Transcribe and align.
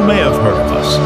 You 0.00 0.06
may 0.06 0.16
have 0.16 0.32
heard 0.32 0.54
of 0.54 0.72
us. 0.72 0.96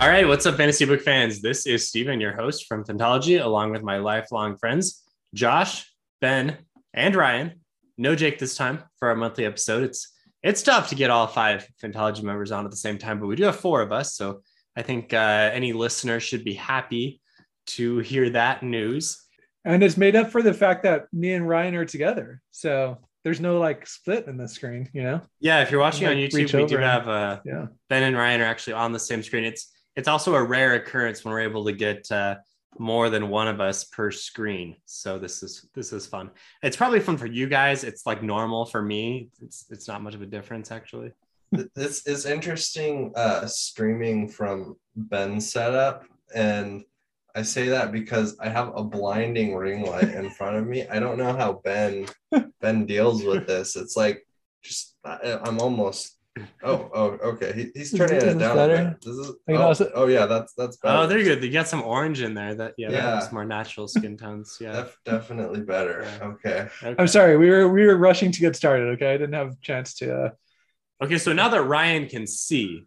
All 0.00 0.08
right, 0.08 0.26
what's 0.26 0.44
up, 0.46 0.56
fantasy 0.56 0.84
book 0.84 1.00
fans? 1.00 1.40
This 1.40 1.64
is 1.64 1.86
Steven, 1.86 2.20
your 2.20 2.32
host 2.32 2.66
from 2.66 2.82
Phantology, 2.84 3.40
along 3.40 3.70
with 3.70 3.84
my 3.84 3.98
lifelong 3.98 4.56
friends, 4.56 5.04
Josh, 5.32 5.88
Ben, 6.20 6.58
and 6.92 7.14
Ryan. 7.14 7.60
No 7.96 8.16
Jake 8.16 8.40
this 8.40 8.56
time 8.56 8.82
for 8.98 9.10
our 9.10 9.14
monthly 9.14 9.44
episode. 9.44 9.84
It's 9.84 10.12
it's 10.42 10.64
tough 10.64 10.88
to 10.88 10.96
get 10.96 11.10
all 11.10 11.28
five 11.28 11.68
Phantology 11.80 12.24
members 12.24 12.50
on 12.50 12.64
at 12.64 12.72
the 12.72 12.76
same 12.76 12.98
time, 12.98 13.20
but 13.20 13.28
we 13.28 13.36
do 13.36 13.44
have 13.44 13.60
four 13.60 13.80
of 13.80 13.92
us. 13.92 14.16
So 14.16 14.40
I 14.76 14.82
think 14.82 15.14
uh, 15.14 15.50
any 15.52 15.72
listener 15.72 16.18
should 16.18 16.42
be 16.42 16.54
happy 16.54 17.20
to 17.66 17.98
hear 17.98 18.30
that 18.30 18.64
news. 18.64 19.23
And 19.64 19.82
it's 19.82 19.96
made 19.96 20.16
up 20.16 20.30
for 20.30 20.42
the 20.42 20.54
fact 20.54 20.82
that 20.82 21.06
me 21.12 21.32
and 21.32 21.48
Ryan 21.48 21.74
are 21.76 21.84
together. 21.84 22.42
So 22.50 22.98
there's 23.22 23.40
no 23.40 23.58
like 23.58 23.86
split 23.86 24.26
in 24.26 24.36
the 24.36 24.46
screen, 24.48 24.88
you 24.92 25.02
know? 25.02 25.20
Yeah, 25.40 25.62
if 25.62 25.70
you're 25.70 25.80
watching 25.80 26.06
on 26.06 26.14
YouTube, 26.16 26.52
we 26.54 26.66
do 26.66 26.76
and- 26.76 26.84
have 26.84 27.08
uh, 27.08 27.40
Yeah. 27.44 27.66
Ben 27.88 28.02
and 28.02 28.16
Ryan 28.16 28.40
are 28.42 28.44
actually 28.46 28.74
on 28.74 28.92
the 28.92 28.98
same 28.98 29.22
screen. 29.22 29.44
It's 29.44 29.70
it's 29.96 30.08
also 30.08 30.34
a 30.34 30.42
rare 30.42 30.74
occurrence 30.74 31.24
when 31.24 31.32
we're 31.32 31.40
able 31.40 31.64
to 31.64 31.72
get 31.72 32.10
uh, 32.10 32.36
more 32.78 33.08
than 33.08 33.28
one 33.28 33.46
of 33.46 33.60
us 33.60 33.84
per 33.84 34.10
screen. 34.10 34.74
So 34.86 35.18
this 35.18 35.42
is 35.42 35.68
this 35.74 35.92
is 35.92 36.06
fun. 36.06 36.30
It's 36.62 36.76
probably 36.76 37.00
fun 37.00 37.16
for 37.16 37.26
you 37.26 37.46
guys. 37.46 37.84
It's 37.84 38.04
like 38.04 38.22
normal 38.22 38.66
for 38.66 38.82
me. 38.82 39.30
It's 39.40 39.66
it's 39.70 39.86
not 39.88 40.02
much 40.02 40.14
of 40.14 40.22
a 40.22 40.26
difference 40.26 40.70
actually. 40.72 41.12
This 41.76 42.04
is 42.06 42.26
interesting 42.26 43.12
uh 43.14 43.46
streaming 43.46 44.28
from 44.28 44.76
Ben's 44.96 45.52
setup 45.52 46.04
and 46.34 46.82
I 47.34 47.42
say 47.42 47.68
that 47.68 47.90
because 47.92 48.36
I 48.38 48.48
have 48.48 48.72
a 48.76 48.84
blinding 48.84 49.54
ring 49.56 49.84
light 49.86 50.08
in 50.14 50.30
front 50.30 50.56
of 50.56 50.66
me. 50.66 50.86
I 50.88 50.98
don't 51.00 51.18
know 51.18 51.32
how 51.32 51.54
Ben 51.64 52.06
Ben 52.60 52.86
deals 52.86 53.24
with 53.24 53.46
this. 53.46 53.76
It's 53.76 53.96
like 53.96 54.26
just 54.62 54.94
I, 55.04 55.38
I'm 55.44 55.58
almost 55.60 56.16
oh 56.62 56.90
oh 56.94 57.04
okay. 57.32 57.52
He, 57.52 57.70
he's 57.74 57.92
Is 57.92 57.98
turning 57.98 58.18
this 58.20 58.34
it 58.34 58.38
down. 58.38 58.56
better? 58.56 58.98
This 59.02 59.14
is 59.16 59.26
You 59.48 59.56
oh, 59.56 59.72
so- 59.72 59.90
oh 59.94 60.06
yeah, 60.06 60.26
that's 60.26 60.52
that's 60.54 60.76
better. 60.76 60.98
Oh, 60.98 61.06
they're 61.06 61.22
good. 61.24 61.40
They 61.40 61.48
got 61.50 61.66
some 61.68 61.82
orange 61.82 62.22
in 62.22 62.34
there. 62.34 62.54
That 62.54 62.74
yeah, 62.78 62.90
Yeah. 62.90 63.14
looks 63.16 63.32
more 63.32 63.44
natural 63.44 63.88
skin 63.88 64.16
tones. 64.16 64.58
Yeah. 64.60 64.72
Def- 64.72 64.98
definitely 65.04 65.60
better. 65.62 66.02
Yeah. 66.04 66.26
Okay. 66.28 66.68
Okay. 66.82 66.94
I'm 66.98 67.08
sorry, 67.08 67.36
we 67.36 67.50
were 67.50 67.68
we 67.68 67.84
were 67.86 67.96
rushing 67.96 68.30
to 68.32 68.40
get 68.40 68.54
started. 68.56 68.88
Okay, 68.94 69.12
I 69.12 69.16
didn't 69.16 69.34
have 69.34 69.48
a 69.52 69.56
chance 69.60 69.94
to. 69.94 70.26
Uh, 70.26 70.30
Okay, 71.02 71.18
so 71.18 71.32
now 71.32 71.48
that 71.48 71.62
Ryan 71.64 72.08
can 72.08 72.24
see, 72.26 72.84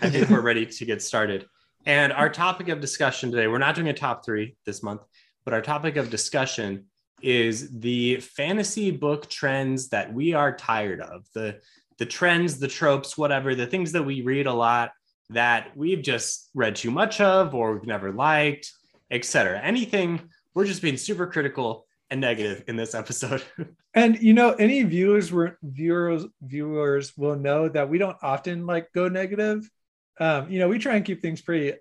I 0.00 0.08
think 0.08 0.30
we're 0.30 0.40
ready 0.40 0.64
to 0.64 0.84
get 0.86 1.02
started. 1.02 1.44
And 1.86 2.12
our 2.12 2.28
topic 2.28 2.68
of 2.68 2.80
discussion 2.80 3.30
today, 3.30 3.46
we're 3.46 3.58
not 3.58 3.74
doing 3.74 3.88
a 3.88 3.94
top 3.94 4.24
three 4.24 4.56
this 4.66 4.82
month, 4.82 5.00
but 5.44 5.54
our 5.54 5.62
topic 5.62 5.96
of 5.96 6.10
discussion 6.10 6.86
is 7.22 7.70
the 7.80 8.16
fantasy 8.16 8.90
book 8.90 9.28
trends 9.28 9.88
that 9.88 10.12
we 10.12 10.34
are 10.34 10.54
tired 10.54 11.00
of. 11.00 11.26
The 11.34 11.60
the 11.98 12.06
trends, 12.06 12.58
the 12.58 12.66
tropes, 12.66 13.18
whatever, 13.18 13.54
the 13.54 13.66
things 13.66 13.92
that 13.92 14.02
we 14.02 14.22
read 14.22 14.46
a 14.46 14.52
lot 14.54 14.92
that 15.28 15.76
we've 15.76 16.02
just 16.02 16.48
read 16.54 16.74
too 16.74 16.90
much 16.90 17.20
of 17.20 17.54
or 17.54 17.74
we've 17.74 17.86
never 17.86 18.10
liked, 18.10 18.72
etc. 19.10 19.60
Anything, 19.62 20.20
we're 20.54 20.64
just 20.64 20.80
being 20.80 20.96
super 20.96 21.26
critical 21.26 21.86
and 22.08 22.20
negative 22.20 22.64
in 22.68 22.76
this 22.76 22.94
episode. 22.94 23.42
and 23.94 24.20
you 24.20 24.32
know, 24.32 24.52
any 24.52 24.82
viewers 24.82 25.32
viewers 25.62 26.24
viewers 26.42 27.16
will 27.16 27.36
know 27.36 27.68
that 27.68 27.88
we 27.88 27.98
don't 27.98 28.16
often 28.22 28.66
like 28.66 28.92
go 28.92 29.08
negative. 29.08 29.70
Um, 30.20 30.50
you 30.50 30.58
know, 30.58 30.68
we 30.68 30.78
try 30.78 30.96
and 30.96 31.04
keep 31.04 31.20
things 31.22 31.40
pretty 31.40 31.76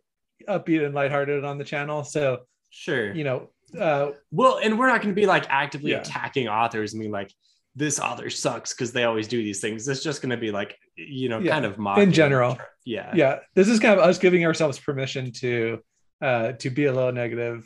upbeat 0.48 0.86
and 0.86 0.96
lighthearted 0.96 1.44
on 1.44 1.58
the 1.58 1.64
channel. 1.66 2.04
So 2.04 2.40
sure. 2.70 3.14
you 3.14 3.24
know, 3.26 3.50
uh, 3.78 4.12
Well, 4.32 4.60
and 4.64 4.80
we're 4.80 4.88
not 4.88 5.02
going 5.02 5.14
to 5.14 5.20
be 5.22 5.28
like 5.28 5.46
actively 5.50 5.92
Yeah. 5.92 6.00
attacking 6.00 6.48
authors 6.48 6.94
and 6.94 7.00
being 7.02 7.12
like, 7.12 7.32
this 7.76 8.00
author 8.00 8.30
sucks 8.30 8.74
because 8.74 8.92
they 8.92 9.04
always 9.04 9.28
do 9.28 9.44
these 9.44 9.60
things. 9.62 9.88
It's 9.88 10.04
just 10.04 10.22
going 10.22 10.32
to 10.32 10.38
be 10.38 10.52
like, 10.52 10.76
you 10.96 11.30
know, 11.30 11.40
Yeah, 11.40 11.52
kind 11.52 11.66
of 11.66 11.78
mocking. 11.78 12.04
In 12.04 12.12
general. 12.12 12.58
Yeah. 12.86 13.12
yeah, 13.14 13.40
this 13.54 13.68
is 13.68 13.80
kind 13.80 14.00
of 14.00 14.04
us 14.06 14.18
giving 14.18 14.44
ourselves 14.46 14.80
permission 14.80 15.32
to 15.34 15.80
uh, 16.22 16.54
to 16.54 16.70
be 16.70 16.86
a 16.86 16.92
little 16.94 17.12
negative, 17.12 17.64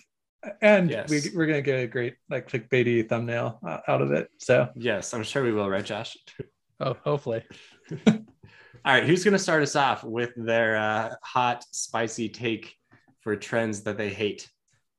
and 0.61 0.89
Yes. 0.89 1.09
we, 1.09 1.21
we're 1.33 1.45
gonna 1.47 1.61
get 1.61 1.79
a 1.79 1.87
great 1.87 2.15
like 2.29 2.49
clickbaity 2.49 3.07
thumbnail 3.07 3.59
uh, 3.65 3.79
out 3.87 4.01
of 4.01 4.11
it. 4.11 4.27
So, 4.39 4.69
Yes, 4.75 5.13
I'm 5.13 5.23
sure 5.23 5.41
we 5.43 5.53
will, 5.53 5.69
right, 5.69 5.85
Josh? 5.85 6.17
oh, 6.81 6.95
hopefully. 7.03 7.43
All 8.85 8.93
right. 8.93 9.05
Who's 9.05 9.23
going 9.23 9.31
to 9.33 9.39
start 9.39 9.63
us 9.63 9.77
off 9.77 10.03
with 10.03 10.31
their 10.35 10.75
uh, 10.75 11.15
hot, 11.21 11.63
spicy 11.71 12.27
take 12.27 12.75
for 13.21 13.35
trends 13.35 13.83
that 13.83 13.97
they 13.97 14.09
hate? 14.09 14.49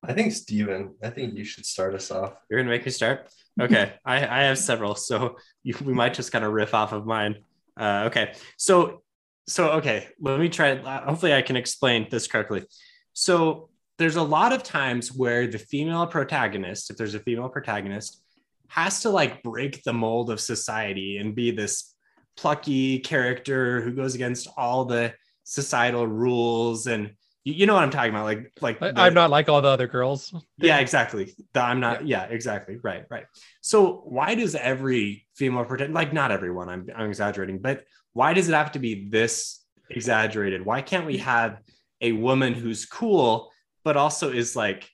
I 0.02 0.14
think 0.14 0.32
Steven, 0.32 0.94
I 1.02 1.10
think 1.10 1.34
you 1.34 1.44
should 1.44 1.66
start 1.66 1.94
us 1.94 2.10
off. 2.10 2.34
You're 2.48 2.58
going 2.58 2.66
to 2.66 2.72
make 2.72 2.86
me 2.86 2.90
start? 2.90 3.28
Okay. 3.60 3.92
I, 4.04 4.16
I 4.26 4.42
have 4.44 4.58
several. 4.58 4.94
So 4.94 5.36
you, 5.62 5.74
we 5.84 5.92
might 5.92 6.14
just 6.14 6.32
kind 6.32 6.44
of 6.44 6.52
riff 6.52 6.72
off 6.72 6.92
of 6.92 7.04
mine. 7.04 7.36
Uh, 7.78 8.04
okay. 8.06 8.34
So, 8.56 9.02
so, 9.46 9.72
okay. 9.72 10.08
Let 10.18 10.40
me 10.40 10.48
try. 10.48 10.72
uh, 10.72 11.04
Hopefully, 11.04 11.34
I 11.34 11.42
can 11.42 11.56
explain 11.56 12.06
this 12.10 12.26
correctly. 12.26 12.64
So, 13.12 13.68
there's 13.98 14.16
a 14.16 14.22
lot 14.22 14.52
of 14.52 14.62
times 14.62 15.12
where 15.12 15.46
the 15.46 15.58
female 15.58 16.06
protagonist, 16.06 16.90
if 16.90 16.96
there's 16.96 17.14
a 17.14 17.20
female 17.20 17.48
protagonist, 17.48 18.20
has 18.68 19.02
to 19.02 19.10
like 19.10 19.42
break 19.42 19.84
the 19.84 19.92
mold 19.92 20.30
of 20.30 20.40
society 20.40 21.18
and 21.18 21.34
be 21.34 21.50
this 21.52 21.93
plucky 22.36 22.98
character 22.98 23.80
who 23.80 23.92
goes 23.92 24.14
against 24.14 24.48
all 24.56 24.84
the 24.84 25.12
societal 25.44 26.06
rules 26.06 26.86
and 26.86 27.12
you, 27.44 27.52
you 27.54 27.66
know 27.66 27.74
what 27.74 27.82
I'm 27.82 27.90
talking 27.90 28.10
about 28.10 28.24
like 28.24 28.52
like 28.60 28.80
the- 28.80 28.92
I'm 28.96 29.14
not 29.14 29.30
like 29.30 29.48
all 29.48 29.60
the 29.60 29.68
other 29.68 29.86
girls. 29.86 30.34
yeah, 30.58 30.78
exactly. 30.78 31.34
The 31.52 31.60
I'm 31.60 31.80
not. 31.80 32.06
Yeah. 32.06 32.24
exactly. 32.24 32.78
Right. 32.82 33.04
Right. 33.10 33.26
So 33.60 34.02
why 34.06 34.34
does 34.34 34.54
every 34.54 35.26
female 35.36 35.64
protect? 35.64 35.92
Like 35.92 36.12
not 36.12 36.30
everyone. 36.32 36.68
I'm 36.68 36.88
I'm 36.96 37.08
exaggerating, 37.08 37.58
but 37.58 37.84
why 38.14 38.32
does 38.32 38.48
it 38.48 38.54
have 38.54 38.72
to 38.72 38.78
be 38.78 39.08
this 39.10 39.60
exaggerated? 39.90 40.64
Why 40.64 40.80
can't 40.82 41.04
we 41.06 41.18
have 41.18 41.58
a 42.00 42.12
woman 42.12 42.54
who's 42.54 42.86
cool, 42.86 43.50
but 43.84 43.96
also 43.96 44.32
is 44.32 44.56
like, 44.56 44.88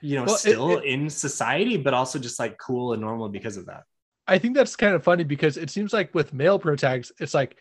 you 0.00 0.16
know, 0.16 0.24
Well, 0.24 0.34
it- 0.34 0.38
still 0.38 0.78
it- 0.78 0.84
in 0.84 1.08
society, 1.08 1.76
but 1.76 1.94
also 1.94 2.18
just 2.18 2.38
like 2.40 2.58
cool 2.58 2.92
and 2.94 3.00
normal 3.00 3.28
because 3.28 3.56
of 3.56 3.66
that? 3.66 3.84
I 4.32 4.38
think 4.38 4.56
that's 4.56 4.76
kind 4.76 4.94
of 4.94 5.04
funny 5.04 5.24
because 5.24 5.56
it 5.56 5.68
seems 5.70 5.92
like 5.92 6.14
with 6.14 6.32
male 6.32 6.58
protags, 6.58 7.12
it's 7.20 7.34
like 7.34 7.56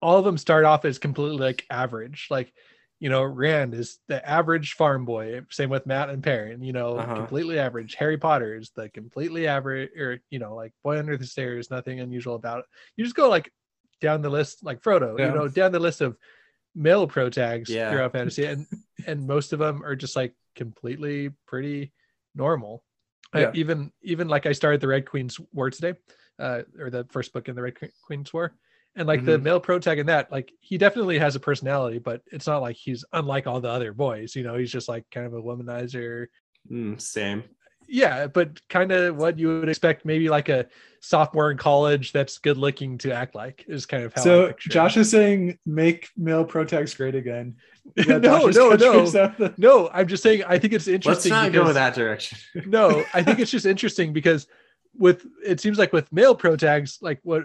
all 0.00 0.18
of 0.18 0.24
them 0.24 0.38
start 0.38 0.64
off 0.64 0.84
as 0.84 0.98
completely 0.98 1.38
like 1.38 1.66
average. 1.70 2.28
Like, 2.30 2.52
you 3.00 3.08
know, 3.08 3.22
Rand 3.24 3.74
is 3.74 3.98
the 4.06 4.26
average 4.28 4.74
farm 4.74 5.04
boy. 5.04 5.40
Same 5.50 5.70
with 5.70 5.86
Mat 5.86 6.10
and 6.10 6.22
Perrin, 6.22 6.62
you 6.62 6.72
know, 6.72 6.98
Uh-huh. 6.98 7.14
completely 7.16 7.58
average. 7.58 7.96
Harry 7.96 8.16
Potter 8.16 8.54
is 8.56 8.70
the 8.76 8.88
completely 8.90 9.46
average, 9.48 9.90
or, 9.98 10.20
you 10.30 10.38
know, 10.38 10.54
like 10.54 10.72
Boy 10.84 10.98
Under 10.98 11.16
the 11.16 11.26
Stairs, 11.26 11.70
nothing 11.70 12.00
unusual 12.00 12.36
about 12.36 12.60
it. 12.60 12.66
You 12.96 13.04
just 13.04 13.16
go 13.16 13.28
like 13.28 13.50
down 14.00 14.22
the 14.22 14.30
list, 14.30 14.62
like 14.64 14.82
Frodo, 14.82 15.18
Yeah. 15.18 15.26
you 15.28 15.32
know, 15.34 15.48
down 15.48 15.72
the 15.72 15.80
list 15.80 16.00
of 16.00 16.16
male 16.74 17.08
protags 17.08 17.68
Yeah. 17.68 17.90
throughout 17.90 18.12
fantasy. 18.18 18.44
And, 18.44 18.66
and 19.06 19.26
most 19.26 19.52
of 19.52 19.58
them 19.58 19.82
are 19.84 19.96
just 19.96 20.14
like 20.16 20.34
completely 20.54 21.30
pretty 21.46 21.92
normal. 22.34 22.84
Yeah. 23.40 23.50
even 23.54 23.92
even 24.02 24.28
like 24.28 24.46
I 24.46 24.52
started 24.52 24.80
the 24.80 24.88
Red 24.88 25.06
Queen's 25.06 25.38
War 25.52 25.70
today, 25.70 25.94
uh, 26.38 26.62
or 26.78 26.90
the 26.90 27.06
first 27.10 27.32
book 27.32 27.48
in 27.48 27.54
the 27.54 27.62
Red 27.62 27.74
Queen's 28.06 28.32
War, 28.32 28.54
and 28.96 29.08
like 29.08 29.24
the 29.24 29.38
male 29.38 29.60
protag 29.60 29.98
in 29.98 30.06
that, 30.06 30.30
like 30.30 30.52
he 30.60 30.78
definitely 30.78 31.18
has 31.18 31.34
a 31.34 31.40
personality, 31.40 31.98
but 31.98 32.22
it's 32.30 32.46
not 32.46 32.62
like 32.62 32.76
he's 32.76 33.04
unlike 33.12 33.46
all 33.46 33.60
the 33.60 33.68
other 33.68 33.92
boys. 33.92 34.36
You 34.36 34.44
know, 34.44 34.56
he's 34.56 34.70
just 34.70 34.88
like 34.88 35.04
kind 35.10 35.26
of 35.26 35.34
a 35.34 35.42
womanizer. 35.42 36.26
Mm, 36.70 37.00
same. 37.00 37.44
Yeah, 37.88 38.26
but 38.26 38.66
kind 38.68 38.92
of 38.92 39.16
what 39.16 39.38
you 39.38 39.60
would 39.60 39.68
expect, 39.68 40.04
maybe 40.04 40.28
like 40.28 40.48
a 40.48 40.66
sophomore 41.00 41.50
in 41.50 41.58
college 41.58 42.12
that's 42.12 42.38
good 42.38 42.56
looking 42.56 42.96
to 42.98 43.12
act 43.12 43.34
like 43.34 43.64
is 43.68 43.84
kind 43.86 44.04
of 44.04 44.14
how. 44.14 44.22
So 44.22 44.46
picture 44.48 44.70
Josh 44.70 44.96
him. 44.96 45.02
is 45.02 45.10
saying 45.10 45.58
make 45.66 46.08
male 46.16 46.44
protags 46.46 46.96
great 46.96 47.14
again. 47.14 47.56
No, 48.06 48.18
Josh's 48.18 48.56
no, 48.56 48.70
no, 48.70 48.76
catchphrase 49.02 49.20
out 49.20 49.38
there? 49.38 49.54
no. 49.58 49.90
I'm 49.92 50.08
just 50.08 50.22
saying. 50.22 50.42
I 50.46 50.58
think 50.58 50.72
it's 50.72 50.88
interesting. 50.88 51.10
Let's 51.10 51.26
interesting. 51.26 51.32
not 51.32 51.52
because, 51.52 51.66
go 51.68 51.72
that 51.74 51.94
direction. 51.94 52.38
no, 52.70 53.04
I 53.12 53.22
think 53.22 53.38
it's 53.40 53.50
just 53.50 53.66
interesting 53.66 54.14
because 54.14 54.46
with 54.96 55.26
it 55.44 55.60
seems 55.60 55.76
like 55.78 55.92
with 55.92 56.10
male 56.10 56.34
protags, 56.34 57.02
like 57.02 57.20
what 57.24 57.44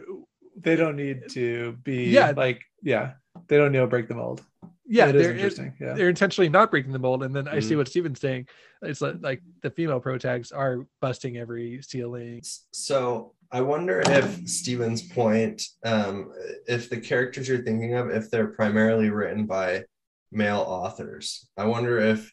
They 0.57 0.77
don't 0.77 0.95
need 0.95 1.23
to 1.31 1.73
be 1.83 2.05
Yeah. 2.05 2.31
like 2.37 2.61
yeah. 2.81 3.13
They 3.47 3.57
don't 3.57 3.71
need 3.73 3.79
to 3.79 3.87
break 3.87 4.07
the 4.07 4.15
mold. 4.15 4.41
Yeah, 4.89 5.05
That 5.05 5.15
is 5.15 5.21
they're 5.23 5.35
interesting. 5.35 5.73
Yeah. 5.79 5.93
they're 5.93 6.09
intentionally 6.09 6.49
not 6.49 6.71
breaking 6.71 6.91
the 6.91 6.99
mold. 6.99 7.21
And 7.23 7.33
then 7.35 7.47
I 7.47 7.59
see 7.59 7.75
Mhm. 7.75 7.77
what 7.77 7.87
Steven's 7.87 8.19
saying. 8.19 8.47
It's 8.81 9.01
like, 9.01 9.15
like 9.21 9.41
the 9.61 9.69
female 9.69 9.99
pro 9.99 10.17
tags 10.17 10.51
are 10.51 10.87
busting 10.99 11.37
every 11.37 11.81
ceiling. 11.83 12.41
So 12.73 13.35
I 13.51 13.61
wonder 13.61 14.01
if 14.05 14.47
Steven's 14.47 15.01
point, 15.03 15.61
um, 15.85 16.31
if 16.67 16.89
the 16.89 16.97
characters 16.99 17.47
you're 17.47 17.61
thinking 17.63 17.93
of, 17.93 18.09
if 18.09 18.31
they're 18.31 18.47
primarily 18.47 19.09
written 19.11 19.45
by 19.45 19.85
male 20.31 20.61
authors. 20.67 21.47
I 21.57 21.65
wonder 21.65 21.99
if, 21.99 22.31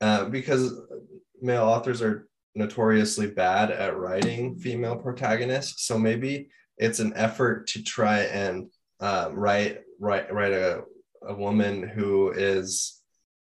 uh, 0.00 0.24
because 0.26 0.72
male 1.42 1.64
authors 1.64 2.00
are 2.02 2.26
notoriously 2.54 3.26
bad 3.28 3.70
at 3.70 3.96
writing 3.96 4.56
female 4.56 4.96
protagonists, 4.96 5.84
so 5.86 5.98
maybe 5.98 6.48
it's 6.78 6.98
an 6.98 7.12
effort 7.14 7.66
to 7.68 7.82
try 7.82 8.20
and 8.20 8.70
um, 9.00 9.34
write 9.34 9.80
write 9.98 10.32
write 10.32 10.52
a 10.52 10.82
a 11.26 11.34
woman 11.34 11.82
who 11.82 12.30
is, 12.30 12.98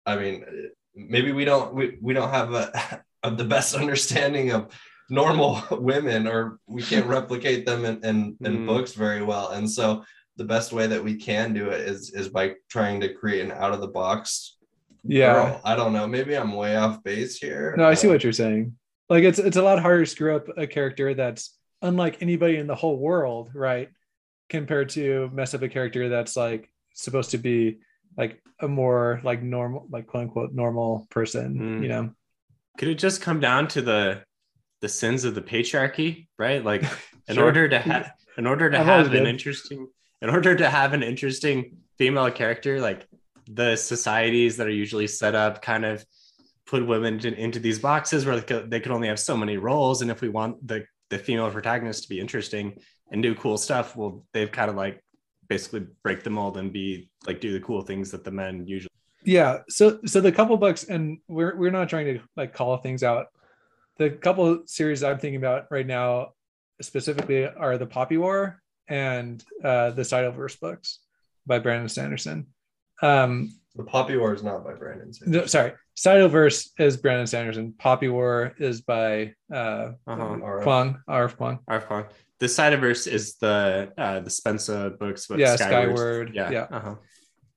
I 0.05 0.15
mean, 0.17 0.45
maybe 0.95 1.31
we 1.31 1.45
don't 1.45 1.73
we, 1.73 1.97
we 2.01 2.13
don't 2.13 2.29
have 2.29 2.53
a, 2.53 3.03
of 3.23 3.37
the 3.37 3.45
best 3.45 3.75
understanding 3.83 4.51
of 4.51 4.67
normal 5.09 5.61
women 5.71 6.27
or 6.27 6.59
we 6.67 6.81
can't 6.81 7.05
replicate 7.07 7.65
them 7.65 7.85
in, 7.85 8.03
in, 8.03 8.37
in 8.45 8.57
Mm. 8.59 8.67
books 8.67 8.93
very 8.93 9.21
well 9.21 9.49
and 9.49 9.69
so 9.69 10.03
the 10.37 10.43
best 10.45 10.71
way 10.73 10.87
that 10.87 11.03
we 11.03 11.15
can 11.15 11.53
do 11.53 11.69
it 11.69 11.81
is 11.81 12.11
is 12.11 12.29
by 12.29 12.53
trying 12.69 13.01
to 13.01 13.13
create 13.13 13.43
an 13.45 13.51
out 13.51 13.73
of 13.73 13.81
the 13.81 13.87
box 13.87 14.57
Yeah. 15.03 15.33
girl. 15.33 15.61
i 15.65 15.75
don't 15.75 15.93
know 15.93 16.07
maybe 16.07 16.35
i'm 16.35 16.53
way 16.55 16.75
off 16.77 17.03
base 17.03 17.37
here 17.37 17.75
No, 17.77 17.85
I 17.87 17.93
see 17.95 18.07
what 18.07 18.23
you're 18.23 18.33
saying. 18.33 18.75
Like 19.09 19.23
it's 19.25 19.39
it's 19.39 19.57
a 19.57 19.61
lot 19.61 19.79
harder 19.81 20.05
to 20.05 20.09
screw 20.09 20.35
up 20.35 20.47
a 20.57 20.65
character 20.65 21.13
that's 21.13 21.55
unlike 21.81 22.21
anybody 22.21 22.57
in 22.57 22.65
the 22.67 22.75
whole 22.75 22.97
world, 22.97 23.51
right? 23.53 23.89
Compared 24.49 24.89
to 24.91 25.29
mess 25.33 25.53
up 25.53 25.61
a 25.61 25.69
character 25.69 26.07
that's 26.09 26.35
like 26.37 26.71
supposed 26.93 27.31
to 27.31 27.37
be 27.37 27.79
like 28.17 28.41
a 28.59 28.67
more 28.67 29.19
like 29.23 29.41
normal, 29.41 29.87
like 29.89 30.07
quote 30.07 30.23
unquote 30.23 30.53
normal 30.53 31.07
person, 31.09 31.57
Mm. 31.57 31.81
you 31.83 31.87
know? 31.89 32.13
Could 32.77 32.87
it 32.87 32.95
just 32.95 33.21
come 33.21 33.39
down 33.39 33.67
to 33.69 33.81
the 33.81 34.23
the 34.81 34.89
sins 34.89 35.23
of 35.23 35.33
the 35.35 35.41
patriarchy, 35.41 36.27
right? 36.37 36.63
Like 36.63 36.83
in 37.27 37.35
Sure. 37.35 37.45
order 37.45 37.67
to 37.69 37.79
have 37.79 38.11
in 38.37 38.45
order 38.47 38.69
to 38.69 38.79
I've 38.79 38.85
have 38.85 39.13
an 39.13 39.25
interesting 39.27 39.87
in 40.21 40.29
order 40.29 40.55
to 40.55 40.69
have 40.69 40.93
an 40.93 41.03
interesting 41.03 41.77
female 41.97 42.29
character, 42.31 42.79
like 42.79 43.07
the 43.47 43.75
societies 43.75 44.57
that 44.57 44.67
are 44.67 44.71
usually 44.71 45.07
set 45.07 45.35
up 45.35 45.61
kind 45.61 45.83
of 45.85 46.05
put 46.65 46.85
women 46.87 47.19
in- 47.25 47.33
into 47.33 47.59
these 47.59 47.77
boxes 47.79 48.25
where 48.25 48.37
they 48.37 48.41
could, 48.41 48.71
they 48.71 48.79
could 48.79 48.91
only 48.93 49.09
have 49.09 49.19
so 49.19 49.35
many 49.35 49.57
roles. 49.57 50.01
And 50.01 50.09
if 50.09 50.21
we 50.21 50.29
want 50.29 50.65
the 50.65 50.85
the 51.09 51.19
female 51.19 51.51
protagonist 51.51 52.03
to 52.03 52.09
be 52.09 52.19
interesting 52.19 52.79
and 53.11 53.21
do 53.21 53.35
cool 53.35 53.57
stuff, 53.57 53.95
well, 53.95 54.25
they've 54.33 54.51
kind 54.51 54.69
of 54.69 54.75
like 54.75 55.02
basically 55.53 55.85
break 56.01 56.23
the 56.23 56.29
mold 56.29 56.57
and 56.57 56.73
be 56.73 57.09
like 57.27 57.39
do 57.39 57.51
the 57.53 57.59
cool 57.59 57.81
things 57.89 58.09
that 58.11 58.23
the 58.23 58.31
men 58.31 58.65
usually 58.65 58.89
Yeah. 59.23 59.59
So 59.69 59.99
so 60.05 60.19
the 60.19 60.31
couple 60.31 60.57
books, 60.57 60.83
and 60.93 61.19
we're 61.27 61.55
we're 61.55 61.71
not 61.79 61.89
trying 61.89 62.07
to 62.11 62.19
like 62.35 62.53
call 62.53 62.77
things 62.77 63.03
out. 63.03 63.27
The 63.97 64.09
couple 64.09 64.63
series 64.65 65.03
I'm 65.03 65.19
thinking 65.19 65.41
about 65.43 65.67
right 65.75 65.85
now 65.85 66.33
specifically 66.81 67.45
are 67.45 67.77
the 67.77 67.85
Poppy 67.85 68.17
War 68.17 68.61
and 68.87 69.43
uh 69.63 69.91
the 69.91 70.01
Cytoverse 70.01 70.59
books 70.59 70.99
by 71.45 71.59
Brandon 71.59 71.89
Sanderson. 71.89 72.47
Um 73.01 73.31
the 73.75 73.83
poppy 73.83 74.17
war 74.17 74.33
is 74.33 74.43
not 74.43 74.63
by 74.63 74.73
brandon 74.73 75.11
Sanderson. 75.13 75.31
no, 75.41 75.45
sorry, 75.47 75.73
Cytoverse 75.97 76.69
is 76.79 76.97
Brandon 76.97 77.27
Sanderson. 77.27 77.73
Poppy 77.77 78.07
War 78.07 78.53
is 78.57 78.81
by 78.81 79.33
uh 79.51 79.91
uh-huh. 80.07 80.21
Alright. 80.21 80.65
Kuang, 80.65 80.99
R.F. 81.07 81.37
Kuang. 81.37 81.59
Arfcon. 81.69 82.07
The 82.39 82.47
Cytoverse 82.47 83.07
is 83.07 83.35
the 83.35 83.91
uh 83.97 84.19
the 84.21 84.29
Spensa 84.29 84.97
books, 84.97 85.27
but 85.27 85.39
Yeah, 85.39 85.55
Skyward. 85.55 85.95
Skyward, 85.97 86.35
Yeah. 86.35 86.49
yeah. 86.51 86.67
Uh-huh. 86.71 86.95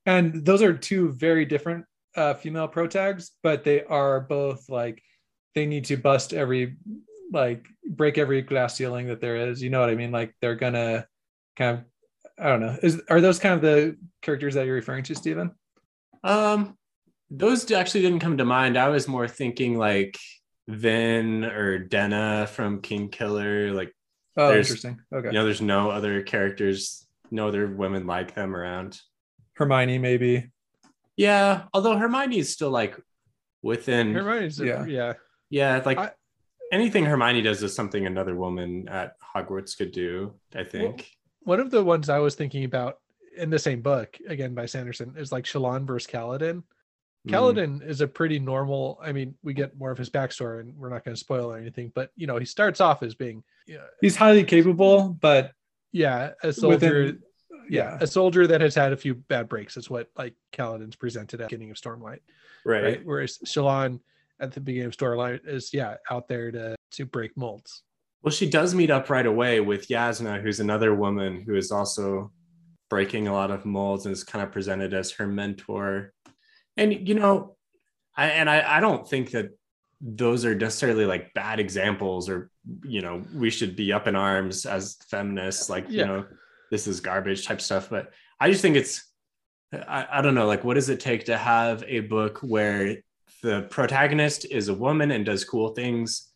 and 0.05 0.45
those 0.45 0.61
are 0.61 0.73
two 0.73 1.11
very 1.13 1.45
different 1.45 1.85
uh, 2.15 2.33
female 2.33 2.67
pro 2.67 2.87
tags 2.87 3.31
but 3.43 3.63
they 3.63 3.83
are 3.83 4.21
both 4.21 4.69
like 4.69 5.03
they 5.53 5.67
need 5.67 5.85
to 5.85 5.97
bust 5.97 6.33
every 6.33 6.77
like 7.31 7.67
break 7.87 8.17
every 8.17 8.41
glass 8.41 8.75
ceiling 8.75 9.07
that 9.07 9.21
there 9.21 9.35
is 9.49 9.61
you 9.61 9.69
know 9.69 9.79
what 9.79 9.89
i 9.89 9.95
mean 9.95 10.11
like 10.11 10.33
they're 10.41 10.55
gonna 10.55 11.05
kind 11.55 11.77
of 11.77 11.83
i 12.39 12.49
don't 12.49 12.61
know 12.61 12.75
is 12.81 13.01
are 13.09 13.21
those 13.21 13.37
kind 13.37 13.53
of 13.53 13.61
the 13.61 13.95
characters 14.23 14.55
that 14.55 14.65
you're 14.65 14.73
referring 14.73 15.03
to 15.03 15.13
stephen 15.13 15.51
Um, 16.23 16.77
those 17.29 17.69
actually 17.71 18.01
didn't 18.01 18.19
come 18.19 18.37
to 18.37 18.45
mind. 18.45 18.77
I 18.77 18.89
was 18.89 19.07
more 19.07 19.27
thinking 19.27 19.77
like 19.77 20.17
Vin 20.67 21.43
or 21.45 21.79
Denna 21.79 22.47
from 22.47 22.81
Kingkiller. 22.81 23.73
Like, 23.73 23.93
oh 24.37 24.55
interesting 24.55 24.99
okay 25.11 25.27
you 25.29 25.33
know, 25.33 25.43
there's 25.45 25.61
no 25.61 25.89
other 25.89 26.21
characters, 26.21 27.07
no 27.31 27.47
other 27.47 27.67
women 27.67 28.05
like 28.07 28.35
them 28.35 28.55
around. 28.55 28.99
hermione 29.55 29.97
maybe 29.97 30.49
Yeah, 31.17 31.63
although 31.73 31.97
Hermione 31.97 32.37
is 32.37 32.53
still 32.53 32.69
like 32.69 32.95
within. 33.63 34.13
Hermione's, 34.13 34.59
Yeah. 34.59 34.85
yeah. 34.85 35.13
yeah, 35.49 35.81
like 35.85 35.97
I- 35.97 36.11
anything 36.71 37.05
Hermione 37.05 37.41
does 37.41 37.63
is 37.63 37.73
something 37.75 38.05
another 38.05 38.35
woman 38.35 38.87
at 38.87 39.13
Hogwarts 39.19 39.75
could 39.77 39.91
do. 39.91 40.35
I 40.55 40.63
think. 40.63 41.09
One 41.41 41.59
of 41.59 41.71
the 41.71 41.83
ones 41.83 42.09
I 42.09 42.19
was 42.19 42.35
thinking 42.35 42.63
about 42.65 42.97
in 43.37 43.49
the 43.49 43.59
same 43.59 43.81
book, 43.81 44.17
again 44.27 44.53
by 44.53 44.65
Sanderson, 44.65 45.13
is 45.17 45.31
like 45.31 45.45
Shallan 45.45 45.85
versus 45.85 46.11
Kaladin. 46.11 46.63
Mm. 47.27 47.87
Is 47.87 48.01
a 48.01 48.07
pretty 48.07 48.39
normal. 48.39 48.99
I 49.01 49.11
mean, 49.11 49.35
we 49.43 49.53
get 49.53 49.77
more 49.77 49.91
of 49.91 49.97
his 49.97 50.09
backstory, 50.09 50.61
and 50.61 50.73
we're 50.77 50.89
not 50.89 51.03
going 51.03 51.15
to 51.15 51.19
spoil 51.19 51.51
or 51.51 51.57
anything. 51.57 51.91
But 51.93 52.11
you 52.15 52.25
know, 52.25 52.37
he 52.37 52.45
starts 52.45 52.79
off 52.79 53.03
as 53.03 53.15
being, 53.15 53.43
yeah, 53.67 53.79
he's 54.01 54.15
highly 54.15 54.43
capable 54.43 55.09
but 55.09 55.51
yeah 55.91 56.31
a 56.43 56.53
soldier, 56.53 56.75
within 56.75 57.19
yeah 57.69 57.97
a 58.01 58.07
soldier 58.07 58.47
that 58.47 58.61
has 58.61 58.75
had 58.75 58.93
a 58.93 58.97
few 58.97 59.15
bad 59.15 59.49
breaks. 59.49 59.77
Is 59.77 59.89
what 59.89 60.09
like 60.17 60.35
Kaladin's 60.53 60.95
presented 60.95 61.41
at 61.41 61.49
the 61.49 61.55
beginning 61.55 61.71
of 61.71 61.77
Stormlight, 61.77 62.19
right. 62.65 62.83
right? 62.83 63.01
Whereas 63.03 63.39
Shallan 63.45 63.99
at 64.39 64.53
the 64.53 64.61
beginning 64.61 64.87
of 64.87 64.95
Stormlight 64.95 65.47
is 65.47 65.73
yeah 65.73 65.95
out 66.09 66.27
there 66.27 66.51
to 66.51 66.75
to 66.91 67.05
break 67.05 67.35
molds. 67.35 67.83
Well, 68.21 68.31
she 68.31 68.49
does 68.49 68.73
meet 68.73 68.89
up 68.89 69.09
right 69.09 69.25
away 69.25 69.59
with 69.59 69.87
Jasnah, 69.87 70.41
who's 70.41 70.59
another 70.59 70.93
woman 70.95 71.43
who 71.45 71.55
is 71.55 71.71
also 71.71 72.31
breaking 72.89 73.27
a 73.27 73.33
lot 73.33 73.51
of 73.51 73.65
molds 73.65 74.05
and 74.05 74.13
is 74.13 74.23
kind 74.23 74.43
of 74.43 74.51
presented 74.51 74.93
as 74.93 75.11
her 75.11 75.27
mentor. 75.27 76.13
And 76.75 77.07
you 77.07 77.15
know, 77.15 77.55
I 78.15 78.27
and 78.27 78.49
I, 78.49 78.77
I 78.77 78.79
don't 78.79 79.07
think 79.07 79.31
that 79.31 79.49
those 79.99 80.45
are 80.45 80.55
necessarily 80.55 81.05
like 81.05 81.33
bad 81.33 81.59
examples 81.59 82.29
or 82.29 82.49
you 82.83 83.01
know, 83.01 83.23
we 83.33 83.49
should 83.49 83.75
be 83.75 83.91
up 83.93 84.07
in 84.07 84.15
arms 84.15 84.65
as 84.65 84.97
feminists, 85.09 85.69
like 85.69 85.89
you 85.89 86.05
know, 86.05 86.25
this 86.71 86.87
is 86.87 86.99
garbage 86.99 87.45
type 87.45 87.61
stuff. 87.61 87.89
But 87.89 88.11
I 88.39 88.49
just 88.49 88.61
think 88.61 88.75
it's 88.75 89.11
I, 89.73 90.07
I 90.11 90.21
don't 90.21 90.35
know, 90.35 90.47
like 90.47 90.63
what 90.63 90.75
does 90.75 90.89
it 90.89 90.99
take 90.99 91.25
to 91.25 91.37
have 91.37 91.83
a 91.87 92.01
book 92.01 92.39
where 92.39 92.97
the 93.43 93.67
protagonist 93.69 94.45
is 94.49 94.67
a 94.67 94.73
woman 94.73 95.11
and 95.11 95.25
does 95.25 95.43
cool 95.43 95.69
things 95.69 96.31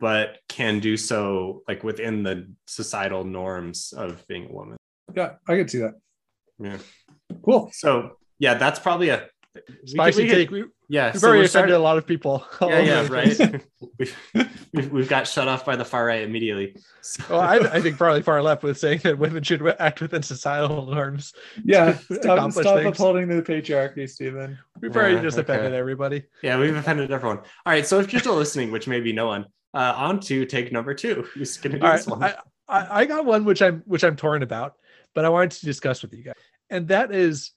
but 0.00 0.38
can 0.48 0.80
do 0.80 0.96
so 0.96 1.62
like 1.68 1.82
within 1.84 2.22
the 2.22 2.48
societal 2.66 3.24
norms 3.24 3.92
of 3.96 4.26
being 4.28 4.48
a 4.48 4.52
woman. 4.52 4.76
Yeah 5.14 5.32
i 5.48 5.56
could 5.56 5.70
see 5.70 5.78
that 5.78 5.94
Yeah. 6.58 6.78
cool 7.44 7.70
So 7.72 8.16
yeah, 8.38 8.54
that's 8.54 8.78
probably 8.80 9.08
a 9.10 9.28
we 9.54 9.60
could- 9.62 9.88
Spicy 9.88 10.22
we 10.24 10.28
could- 10.28 10.34
take. 10.34 10.50
We, 10.50 10.64
Yeah, 10.88 11.12
we've 11.12 11.20
so 11.20 11.28
already 11.28 11.40
we're 11.42 11.44
offended 11.44 11.48
starting- 11.50 11.74
a 11.76 11.78
lot 11.78 11.96
of 11.96 12.06
people. 12.06 12.44
Yeah, 12.60 12.80
yeah, 12.80 13.08
right. 13.08 13.38
we've, 13.98 14.16
we've, 14.74 14.90
we've 14.92 15.08
got 15.08 15.28
shut 15.28 15.46
off 15.46 15.64
by 15.64 15.76
the 15.76 15.84
far 15.84 16.04
right 16.06 16.22
immediately. 16.22 16.76
So, 17.00 17.22
Well, 17.30 17.40
I, 17.40 17.56
I 17.58 17.80
think 17.80 17.96
probably 17.96 18.22
far 18.22 18.42
left 18.42 18.64
with 18.64 18.76
saying 18.78 19.00
that 19.04 19.16
women 19.18 19.42
should 19.44 19.64
act 19.78 20.00
within 20.00 20.22
societal 20.24 20.86
norms. 20.86 21.32
yeah 21.64 21.92
to 21.92 21.98
stop, 22.16 22.24
accomplish 22.38 22.64
stop 22.66 22.78
things. 22.80 22.88
upholding 22.98 23.28
the 23.28 23.40
patriarchy 23.42 24.10
stephen 24.10 24.58
We've 24.80 24.94
already 24.96 25.14
Yeah, 25.16 25.22
just 25.22 25.38
okay. 25.38 25.52
offended 25.54 25.74
everybody. 25.74 26.24
yeah, 26.42 26.58
we've 26.58 26.74
offended 26.76 27.12
everyone. 27.12 27.38
All 27.38 27.44
right, 27.66 27.86
so 27.86 28.00
if 28.00 28.12
you're 28.12 28.20
still 28.20 28.34
listening, 28.36 28.72
which 28.72 28.88
maybe 28.88 29.12
no 29.12 29.28
one, 29.28 29.46
uh, 29.72 29.94
on 29.96 30.18
to 30.20 30.44
take 30.46 30.72
number 30.72 30.92
two. 30.94 31.24
Who's 31.34 31.56
gonna 31.58 31.78
do 31.78 31.86
All 31.86 31.92
this 31.92 32.06
right, 32.08 32.18
one? 32.18 32.24
I, 32.24 32.34
I, 32.68 33.00
I 33.00 33.04
got 33.04 33.24
one 33.24 33.44
which 33.44 33.62
I'm 33.62 33.82
which 33.86 34.02
I'm 34.04 34.16
torn 34.16 34.42
about, 34.42 34.74
but 35.14 35.24
I 35.24 35.28
wanted 35.28 35.52
to 35.52 35.66
discuss 35.66 36.02
with 36.02 36.12
you 36.14 36.22
guys, 36.24 36.34
and 36.70 36.88
that 36.88 37.12
is 37.12 37.52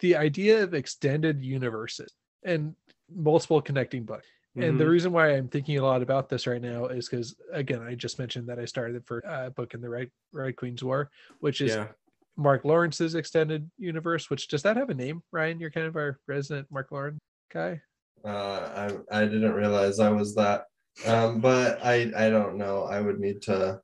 the 0.00 0.16
idea 0.16 0.62
of 0.62 0.74
extended 0.74 1.42
universes 1.44 2.12
and 2.44 2.74
multiple 3.14 3.60
connecting 3.60 4.04
books. 4.04 4.26
And 4.56 4.78
the 4.80 4.84
Mhm. 4.84 4.90
reason 4.90 5.12
why 5.12 5.28
I'm 5.36 5.48
thinking 5.48 5.78
a 5.78 5.82
lot 5.82 6.02
about 6.02 6.28
this 6.28 6.46
right 6.46 6.60
now 6.60 6.86
is 6.86 7.08
because 7.08 7.36
again, 7.52 7.82
I 7.82 7.94
just 7.94 8.18
mentioned 8.18 8.48
that 8.48 8.58
I 8.58 8.64
started 8.64 8.96
the 8.96 9.02
first 9.06 9.26
uh, 9.26 9.50
book 9.50 9.74
in 9.74 9.80
the 9.80 9.88
Red 9.88 10.10
Red 10.32 10.56
Queen's 10.56 10.82
War, 10.82 11.10
which 11.38 11.60
is 11.60 11.74
yeah. 11.76 11.88
Mark 12.36 12.64
Lawrence's 12.64 13.14
extended 13.14 13.70
universe. 13.78 14.28
Which 14.30 14.48
does 14.48 14.62
that 14.62 14.76
have 14.76 14.90
a 14.90 14.94
name, 14.94 15.22
Ryan? 15.30 15.60
You're 15.60 15.70
kind 15.70 15.86
of 15.86 15.94
our 15.96 16.18
resident 16.26 16.66
Mark 16.70 16.90
Lawrence 16.90 17.18
guy. 17.52 17.80
uh 18.24 18.92
i 19.10 19.20
i 19.22 19.24
didn't 19.24 19.54
realize 19.54 19.98
i 19.98 20.10
was 20.10 20.34
that 20.34 20.66
um 21.06 21.40
but 21.40 21.82
i 21.82 22.10
i 22.16 22.28
don't 22.28 22.56
know 22.58 22.82
i 22.84 23.00
would 23.00 23.18
need 23.18 23.40
to 23.40 23.80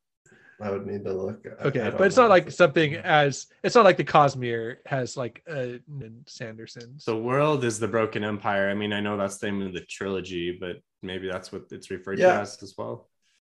i 0.61 0.71
would 0.71 0.87
need 0.87 1.05
to 1.05 1.13
look 1.13 1.45
I- 1.47 1.65
I 1.65 1.67
Okay, 1.69 1.79
don't 1.81 1.99
but 1.99 2.07
it's 2.07 2.17
know 2.17 2.29
not 2.29 2.37
if 2.39 2.45
like 2.47 2.51
something 2.53 2.95
as 2.97 3.47
it's 3.63 3.75
not 3.75 3.85
like 3.85 3.97
the 3.99 4.05
Cosmere 4.05 4.77
has 4.87 5.17
like 5.17 5.43
uh 5.51 5.79
Sanderson. 6.27 6.99
The 7.07 7.17
world 7.17 7.65
is 7.65 7.79
the 7.79 7.89
broken 7.89 8.25
empire. 8.25 8.69
I 8.71 8.75
mean, 8.75 8.93
I 8.93 9.01
know 9.01 9.17
that's 9.17 9.39
the 9.39 9.47
name 9.51 9.63
of 9.63 9.73
the 9.75 9.81
trilogy, 9.81 10.57
but 10.61 10.77
maybe 11.03 11.29
that's 11.29 11.53
what 11.53 11.63
it's 11.71 11.91
referred 11.91 12.19
Yeah. 12.19 12.35
to 12.37 12.41
as 12.41 12.63
as 12.63 12.75
well. 12.79 13.09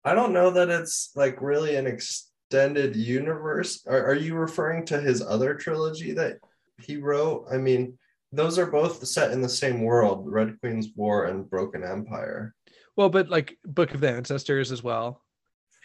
I 0.05 0.15
don't 0.15 0.33
know 0.33 0.51
that 0.51 0.69
it's 0.71 1.11
like 1.17 1.41
really 1.43 1.77
an 1.77 1.87
extended 1.87 2.97
universe. 2.97 3.87
Are, 3.87 4.05
are 4.11 4.15
you 4.15 4.35
referring 4.35 4.85
to 4.87 5.01
his 5.01 5.23
other 5.23 5.55
trilogy 5.55 6.13
that 6.13 6.39
he 6.81 6.97
wrote? 6.97 7.47
I 7.53 7.59
mean, 7.59 7.99
those 8.33 8.59
are 8.59 8.71
both 8.71 9.07
set 9.07 9.33
in 9.33 9.41
the 9.43 9.49
same 9.49 9.83
world: 9.83 10.25
Red 10.27 10.59
Queen's 10.61 10.89
War 10.97 11.25
and 11.27 11.49
Broken 11.49 11.83
Empire. 11.85 12.55
Well, 12.97 13.09
but 13.09 13.29
like 13.29 13.59
Book 13.65 13.95
of 13.95 14.01
the 14.01 14.11
Ancestors 14.11 14.73
as 14.73 14.83
well. 14.83 15.23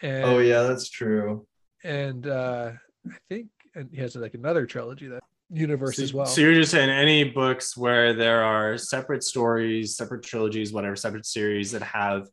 And, 0.02 0.24
Oh 0.24 0.38
yeah, 0.38 0.62
that's 0.62 0.88
true. 0.90 1.46
and 1.84 2.26
uh 2.26 2.72
I 3.08 3.16
think 3.28 3.48
and 3.74 3.88
he 3.92 4.00
has 4.00 4.16
like 4.16 4.34
another 4.34 4.66
trilogy 4.66 5.06
that 5.08 5.22
universe 5.50 5.96
so, 5.98 6.02
as 6.02 6.12
well. 6.14 6.26
so 6.26 6.40
you're 6.40 6.54
just 6.54 6.72
saying 6.72 6.90
any 6.90 7.22
books 7.24 7.76
where 7.76 8.12
there 8.14 8.42
are 8.42 8.76
separate 8.76 9.22
stories, 9.22 9.96
separate 9.96 10.24
trilogies, 10.24 10.72
whatever, 10.72 10.96
separate 10.96 11.24
series 11.26 11.70
that 11.72 11.82
have 11.82 12.28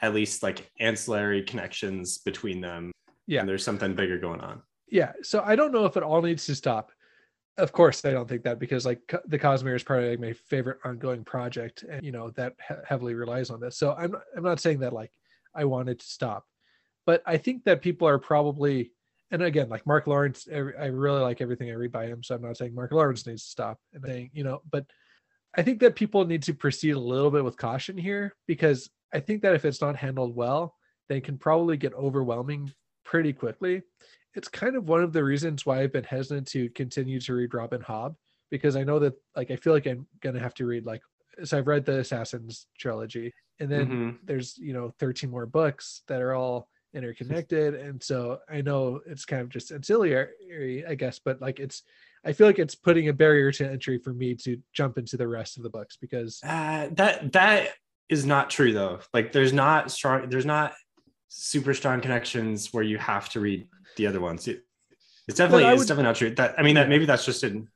at 0.00 0.14
least 0.14 0.42
like 0.42 0.70
ancillary 0.80 1.42
connections 1.42 2.18
between 2.18 2.60
them. 2.60 2.92
Yeah. 3.26 3.40
And 3.40 3.48
there's 3.48 3.64
something 3.64 3.94
bigger 3.94 4.18
going 4.18 4.40
on. 4.40 4.60
yeah 4.90 5.12
so 5.22 5.42
i 5.46 5.56
don't 5.56 5.72
know 5.72 5.86
if 5.86 5.96
it 5.96 6.02
all 6.02 6.20
needs 6.22 6.44
to 6.46 6.54
stop 6.54 6.92
of 7.56 7.72
course 7.72 8.04
i 8.04 8.10
don't 8.10 8.28
think 8.28 8.42
that 8.44 8.58
because 8.58 8.84
like 8.84 9.00
Co- 9.08 9.22
the 9.26 9.38
cosmere 9.38 9.74
is 9.76 9.82
probably 9.82 10.10
like 10.10 10.20
my 10.20 10.34
favorite 10.52 10.78
ongoing 10.84 11.24
project 11.24 11.84
and 11.90 12.04
you 12.04 12.12
know 12.12 12.28
that 12.32 12.52
he- 12.68 12.74
heavily 12.86 13.14
relies 13.14 13.48
on 13.50 13.60
this 13.60 13.78
so 13.78 13.94
i'm 13.94 14.14
i'm 14.36 14.42
not 14.42 14.60
saying 14.60 14.80
that 14.80 14.92
like 14.92 15.10
i 15.54 15.64
want 15.64 15.88
it 15.88 15.98
to 16.00 16.06
stop 16.06 16.44
but 17.06 17.22
i 17.26 17.36
think 17.36 17.64
that 17.64 17.82
people 17.82 18.06
are 18.08 18.18
probably 18.18 18.92
and 19.30 19.42
again 19.42 19.68
like 19.68 19.86
mark 19.86 20.06
lawrence 20.06 20.46
i 20.52 20.56
really 20.58 21.20
like 21.20 21.40
everything 21.40 21.70
i 21.70 21.74
read 21.74 21.92
by 21.92 22.06
him 22.06 22.22
so 22.22 22.34
i'm 22.34 22.42
not 22.42 22.56
saying 22.56 22.74
mark 22.74 22.92
lawrence 22.92 23.26
needs 23.26 23.44
to 23.44 23.50
stop 23.50 23.78
and 23.92 24.04
saying 24.04 24.30
you 24.32 24.44
know 24.44 24.60
but 24.70 24.86
i 25.56 25.62
think 25.62 25.80
that 25.80 25.96
people 25.96 26.24
need 26.24 26.42
to 26.42 26.54
proceed 26.54 26.92
a 26.92 26.98
little 27.00 27.30
bit 27.30 27.44
with 27.44 27.56
caution 27.56 27.96
here 27.96 28.34
because 28.46 28.90
i 29.12 29.20
think 29.20 29.42
that 29.42 29.54
if 29.54 29.64
it's 29.64 29.80
not 29.80 29.96
handled 29.96 30.34
well 30.34 30.74
they 31.08 31.20
can 31.20 31.36
probably 31.38 31.76
get 31.76 31.92
overwhelming 31.94 32.72
pretty 33.04 33.32
quickly 33.32 33.82
it's 34.34 34.48
kind 34.48 34.74
of 34.74 34.88
one 34.88 35.00
of 35.02 35.12
the 35.12 35.22
reasons 35.22 35.64
why 35.64 35.80
I've 35.80 35.92
been 35.92 36.02
hesitant 36.02 36.48
to 36.48 36.68
continue 36.70 37.20
to 37.20 37.34
read 37.34 37.54
Robin 37.54 37.80
Hobb 37.80 38.16
because 38.50 38.74
I 38.74 38.82
know 38.82 38.98
that 38.98 39.14
like 39.36 39.52
I 39.52 39.56
feel 39.56 39.72
like 39.72 39.86
I'm 39.86 40.08
gonna 40.20 40.40
have 40.40 40.54
to 40.54 40.66
read 40.66 40.84
like 40.86 41.02
so 41.44 41.56
I've 41.58 41.68
read 41.68 41.84
the 41.84 42.00
Assassins 42.00 42.66
trilogy 42.76 43.32
and 43.60 43.70
then 43.70 43.86
Mhm. 43.88 44.18
there's 44.24 44.58
you 44.58 44.72
know 44.72 44.90
13 44.98 45.30
more 45.30 45.46
books 45.46 46.02
that 46.08 46.20
are 46.20 46.34
all 46.34 46.68
interconnected 46.94 47.74
and 47.86 48.02
so 48.02 48.38
I 48.48 48.60
know 48.60 49.00
it's 49.06 49.24
kind 49.24 49.42
of 49.42 49.48
just 49.48 49.70
ancillary 49.72 50.84
I 50.86 50.94
guess 50.94 51.18
but 51.18 51.40
like 51.40 51.60
it's 51.60 51.82
I 52.24 52.32
feel 52.32 52.46
like 52.46 52.58
it's 52.58 52.74
putting 52.74 53.08
a 53.08 53.12
barrier 53.12 53.52
to 53.52 53.68
entry 53.70 53.98
for 53.98 54.12
me 54.14 54.34
to 54.36 54.58
jump 54.72 54.96
into 54.96 55.16
the 55.18 55.28
rest 55.28 55.56
of 55.58 55.62
the 55.62 55.68
books 55.70 55.96
because 55.96 56.40
Uh, 56.42 56.88
that 56.92 57.32
that 57.32 57.70
is 58.08 58.24
not 58.26 58.50
true 58.50 58.72
though. 58.72 59.00
Like 59.12 59.32
there's 59.32 59.52
not 59.52 59.90
strong 59.90 60.28
there's 60.30 60.46
not 60.46 60.72
super 61.28 61.74
strong 61.74 62.00
connections 62.00 62.72
where 62.72 62.84
you 62.84 62.96
have 62.98 63.28
to 63.30 63.40
read 63.40 63.66
the 63.96 64.06
other 64.06 64.20
ones. 64.20 64.46
It- 64.48 64.62
it's 65.26 65.38
definitely 65.38 65.64
I 65.64 65.72
it's 65.72 65.86
definitely 65.86 66.04
not 66.04 66.16
true. 66.16 66.34
That 66.34 66.54
I 66.58 66.62
mean 66.62 66.74
that 66.76 66.88
maybe 66.88 67.06
that's 67.06 67.24
just 67.24 67.44
in 67.44 67.68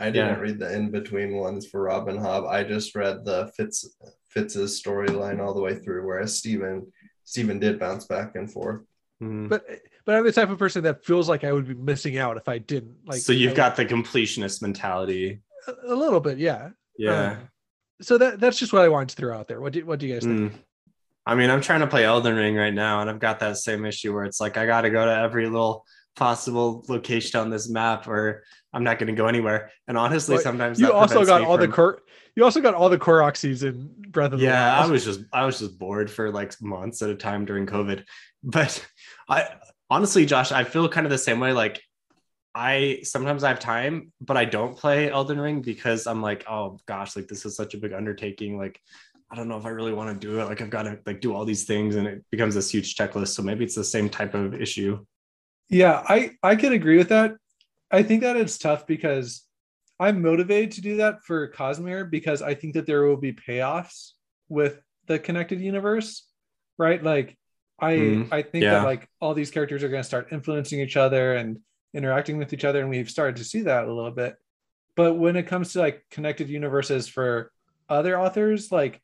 I 0.00 0.10
didn't 0.10 0.34
Yeah. 0.36 0.40
read 0.40 0.58
the 0.60 0.72
in 0.74 0.90
between 0.90 1.34
ones 1.36 1.66
for 1.66 1.82
Robin 1.82 2.16
Hobb. 2.18 2.48
I 2.48 2.62
just 2.64 2.94
read 2.94 3.24
the 3.24 3.50
Fitz 3.56 3.84
Fitz's 4.28 4.80
storyline 4.82 5.40
all 5.40 5.54
the 5.54 5.60
way 5.60 5.74
through, 5.76 6.04
whereas 6.06 6.36
Steven 6.38 6.92
Steven 7.28 7.58
did 7.58 7.78
bounce 7.78 8.06
back 8.06 8.34
and 8.36 8.50
forth. 8.50 8.80
mm. 9.22 9.48
but 9.48 9.66
but 10.06 10.14
I'm 10.16 10.24
the 10.24 10.32
type 10.32 10.48
of 10.48 10.58
person 10.58 10.82
that 10.84 11.04
feels 11.04 11.28
like 11.28 11.44
I 11.44 11.52
would 11.52 11.68
be 11.68 11.74
missing 11.74 12.16
out 12.16 12.38
if 12.38 12.48
I 12.48 12.56
didn't 12.58 12.96
like 13.06 13.20
so 13.20 13.32
you've 13.32 13.52
I- 13.52 13.56
got 13.56 13.76
the 13.76 13.84
completionist 13.84 14.62
mentality. 14.62 15.40
a, 15.66 15.92
a 15.92 15.94
little 15.94 16.20
bit 16.20 16.38
yeah 16.38 16.70
Yeah. 16.96 17.32
Um, 17.32 17.48
so 18.00 18.16
that 18.16 18.40
that's 18.40 18.58
just 18.58 18.72
what 18.72 18.82
I 18.82 18.88
wanted 18.88 19.10
to 19.10 19.16
throw 19.16 19.36
out 19.36 19.48
there. 19.48 19.60
What 19.60 19.72
do 19.74 19.84
what 19.84 19.98
do 19.98 20.06
you 20.06 20.14
guys 20.14 20.24
think? 20.24 20.52
Mm. 20.52 20.58
I 21.26 21.34
mean, 21.34 21.50
I'm 21.50 21.60
trying 21.60 21.80
to 21.80 21.86
play 21.86 22.04
Elden 22.06 22.36
Ring 22.36 22.54
right 22.56 22.72
now, 22.72 23.02
and 23.02 23.10
I've 23.10 23.18
got 23.18 23.40
that 23.40 23.58
same 23.58 23.84
issue 23.84 24.14
where 24.14 24.24
it's 24.24 24.40
like 24.40 24.56
I 24.56 24.64
got 24.64 24.82
to 24.82 24.90
go 24.90 25.04
to 25.04 25.12
every 25.14 25.44
little 25.44 25.84
possible 26.16 26.84
location 26.88 27.38
on 27.38 27.50
this 27.50 27.68
map, 27.68 28.08
or 28.08 28.44
I'm 28.72 28.84
not 28.84 28.98
going 28.98 29.06
to 29.06 29.14
go 29.14 29.26
anywhere. 29.26 29.70
And 29.86 29.96
honestly, 29.96 30.34
Well, 30.34 30.42
sometimes 30.42 30.78
You 30.78 30.92
also 30.92 31.24
got 31.24 31.42
all 31.42 31.56
the 31.56 31.64
from- 31.64 31.72
cor 31.72 32.02
you 32.36 32.44
also 32.44 32.60
got 32.60 32.74
all 32.74 32.88
the 32.88 32.98
Koroks 32.98 33.42
in 33.64 33.90
Breath 34.10 34.32
of 34.32 34.38
the 34.38 34.44
yeah 34.46 34.80
i 34.80 34.86
was 34.86 35.04
just 35.04 35.20
i 35.32 35.44
was 35.44 35.58
just 35.58 35.76
bored 35.76 36.08
for 36.08 36.30
like 36.30 36.54
months 36.62 37.02
at 37.02 37.10
a 37.10 37.16
time 37.16 37.44
during 37.44 37.66
covid. 37.66 38.04
But 38.44 38.86
i 39.28 39.48
honestly 39.90 40.24
josh 40.24 40.52
i 40.52 40.62
feel 40.64 40.88
kind 40.88 41.04
of 41.04 41.10
the 41.10 41.18
same 41.18 41.40
way. 41.40 41.52
Like 41.52 41.82
i 42.54 43.00
sometimes 43.02 43.42
i 43.42 43.48
have 43.48 43.58
time 43.60 44.12
but 44.20 44.36
i 44.36 44.44
don't 44.44 44.76
play 44.76 45.10
elden 45.10 45.38
ring 45.40 45.60
because 45.60 46.06
i'm 46.06 46.22
like 46.22 46.44
oh 46.48 46.78
gosh 46.86 47.14
like 47.16 47.28
this 47.28 47.44
is 47.44 47.56
such 47.56 47.74
a 47.74 47.78
big 47.78 47.92
undertaking. 47.92 48.56
Like 48.56 48.80
i 49.30 49.34
don't 49.34 49.48
know 49.48 49.58
if 49.58 49.66
i 49.66 49.70
really 49.70 49.92
want 49.92 50.08
to 50.20 50.26
do 50.26 50.40
it. 50.40 50.44
Like 50.44 50.60
i've 50.62 50.70
got 50.70 50.82
to 50.84 50.98
like 51.06 51.20
do 51.20 51.34
all 51.34 51.44
these 51.44 51.64
things 51.64 51.96
and 51.96 52.06
it 52.06 52.24
becomes 52.30 52.54
this 52.54 52.70
huge 52.70 52.94
checklist. 52.94 53.28
So 53.28 53.42
maybe 53.42 53.64
it's 53.64 53.74
the 53.74 53.82
same 53.84 54.08
type 54.08 54.34
of 54.34 54.54
issue. 54.54 55.04
Yeah, 55.68 56.02
I 56.08 56.30
I 56.42 56.54
can 56.54 56.72
agree 56.72 56.98
with 56.98 57.08
that. 57.08 57.34
I 57.90 58.02
think 58.02 58.22
that 58.22 58.36
it's 58.36 58.58
tough 58.58 58.86
because 58.86 59.44
I'm 59.98 60.22
motivated 60.22 60.72
to 60.72 60.80
do 60.80 60.96
that 60.98 61.24
for 61.24 61.50
Cosmere 61.52 62.08
because 62.10 62.42
I 62.42 62.54
think 62.54 62.74
that 62.74 62.86
there 62.86 63.02
will 63.04 63.16
be 63.16 63.32
payoffs 63.32 64.12
with 64.48 64.80
the 65.06 65.18
connected 65.18 65.60
universe, 65.60 66.26
right? 66.76 67.02
Like 67.02 67.36
I 67.80 67.94
Mhm. 67.94 68.32
I 68.32 68.42
think 68.42 68.64
Yeah. 68.64 68.78
that 68.78 68.84
like 68.84 69.08
all 69.20 69.34
these 69.34 69.50
characters 69.50 69.82
are 69.82 69.88
going 69.88 70.02
to 70.02 70.06
start 70.06 70.32
influencing 70.32 70.80
each 70.80 70.96
other 70.96 71.34
and 71.34 71.60
interacting 71.94 72.36
with 72.38 72.52
each 72.52 72.64
other 72.64 72.80
and 72.80 72.90
we've 72.90 73.10
started 73.10 73.36
to 73.36 73.44
see 73.44 73.62
that 73.62 73.84
a 73.84 73.92
little 73.92 74.10
bit. 74.10 74.36
But 74.94 75.14
when 75.14 75.36
it 75.36 75.46
comes 75.46 75.72
to 75.72 75.78
like 75.78 76.04
connected 76.10 76.48
universes 76.48 77.08
for 77.08 77.50
other 77.88 78.20
authors, 78.20 78.70
like 78.70 79.00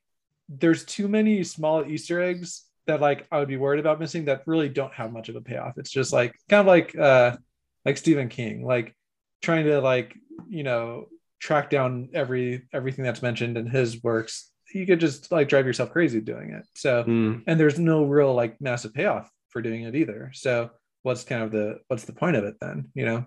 there's 0.48 0.84
too 0.84 1.08
many 1.08 1.42
small 1.44 1.86
Easter 1.86 2.20
eggs 2.20 2.64
that 2.86 3.00
like 3.00 3.26
I 3.32 3.38
would 3.38 3.48
be 3.48 3.56
worried 3.56 3.80
about 3.80 4.00
missing 4.00 4.26
that 4.26 4.42
really 4.46 4.68
don't 4.68 4.92
have 4.92 5.12
much 5.12 5.28
of 5.30 5.36
a 5.36 5.40
payoff. 5.40 5.78
It's 5.78 5.90
just 5.90 6.12
like 6.12 6.34
kind 6.50 6.60
of 6.60 6.66
like 6.66 6.94
uh 6.96 7.36
like 7.84 7.96
Stephen 7.96 8.28
King, 8.28 8.64
like 8.64 8.94
trying 9.42 9.64
to 9.66 9.80
like, 9.80 10.14
you 10.48 10.62
know, 10.62 11.06
track 11.40 11.70
down 11.70 12.08
every 12.14 12.66
everything 12.72 13.04
that's 13.04 13.22
mentioned 13.22 13.56
in 13.58 13.66
his 13.66 14.02
works. 14.02 14.50
You 14.72 14.86
could 14.86 15.00
just 15.00 15.30
like 15.30 15.48
drive 15.48 15.66
yourself 15.66 15.90
crazy 15.92 16.20
doing 16.20 16.50
it. 16.50 16.66
So 16.74 17.04
Mm. 17.04 17.42
and 17.46 17.60
there's 17.60 17.78
no 17.78 18.04
real 18.04 18.34
like 18.34 18.60
massive 18.60 18.94
payoff 18.94 19.30
for 19.50 19.62
doing 19.62 19.82
it 19.82 19.94
either. 19.94 20.30
So 20.34 20.70
what's 21.02 21.24
kind 21.24 21.42
of 21.42 21.52
the 21.52 21.78
what's 21.88 22.04
the 22.04 22.12
point 22.12 22.36
of 22.36 22.44
it 22.44 22.56
then, 22.60 22.90
you 22.94 23.04
know? 23.04 23.24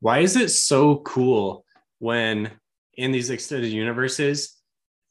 why 0.00 0.18
is 0.18 0.34
it 0.34 0.48
so 0.50 0.96
cool 0.96 1.64
when 2.00 2.50
in 2.94 3.12
these 3.12 3.30
extended 3.30 3.70
universes 3.70 4.56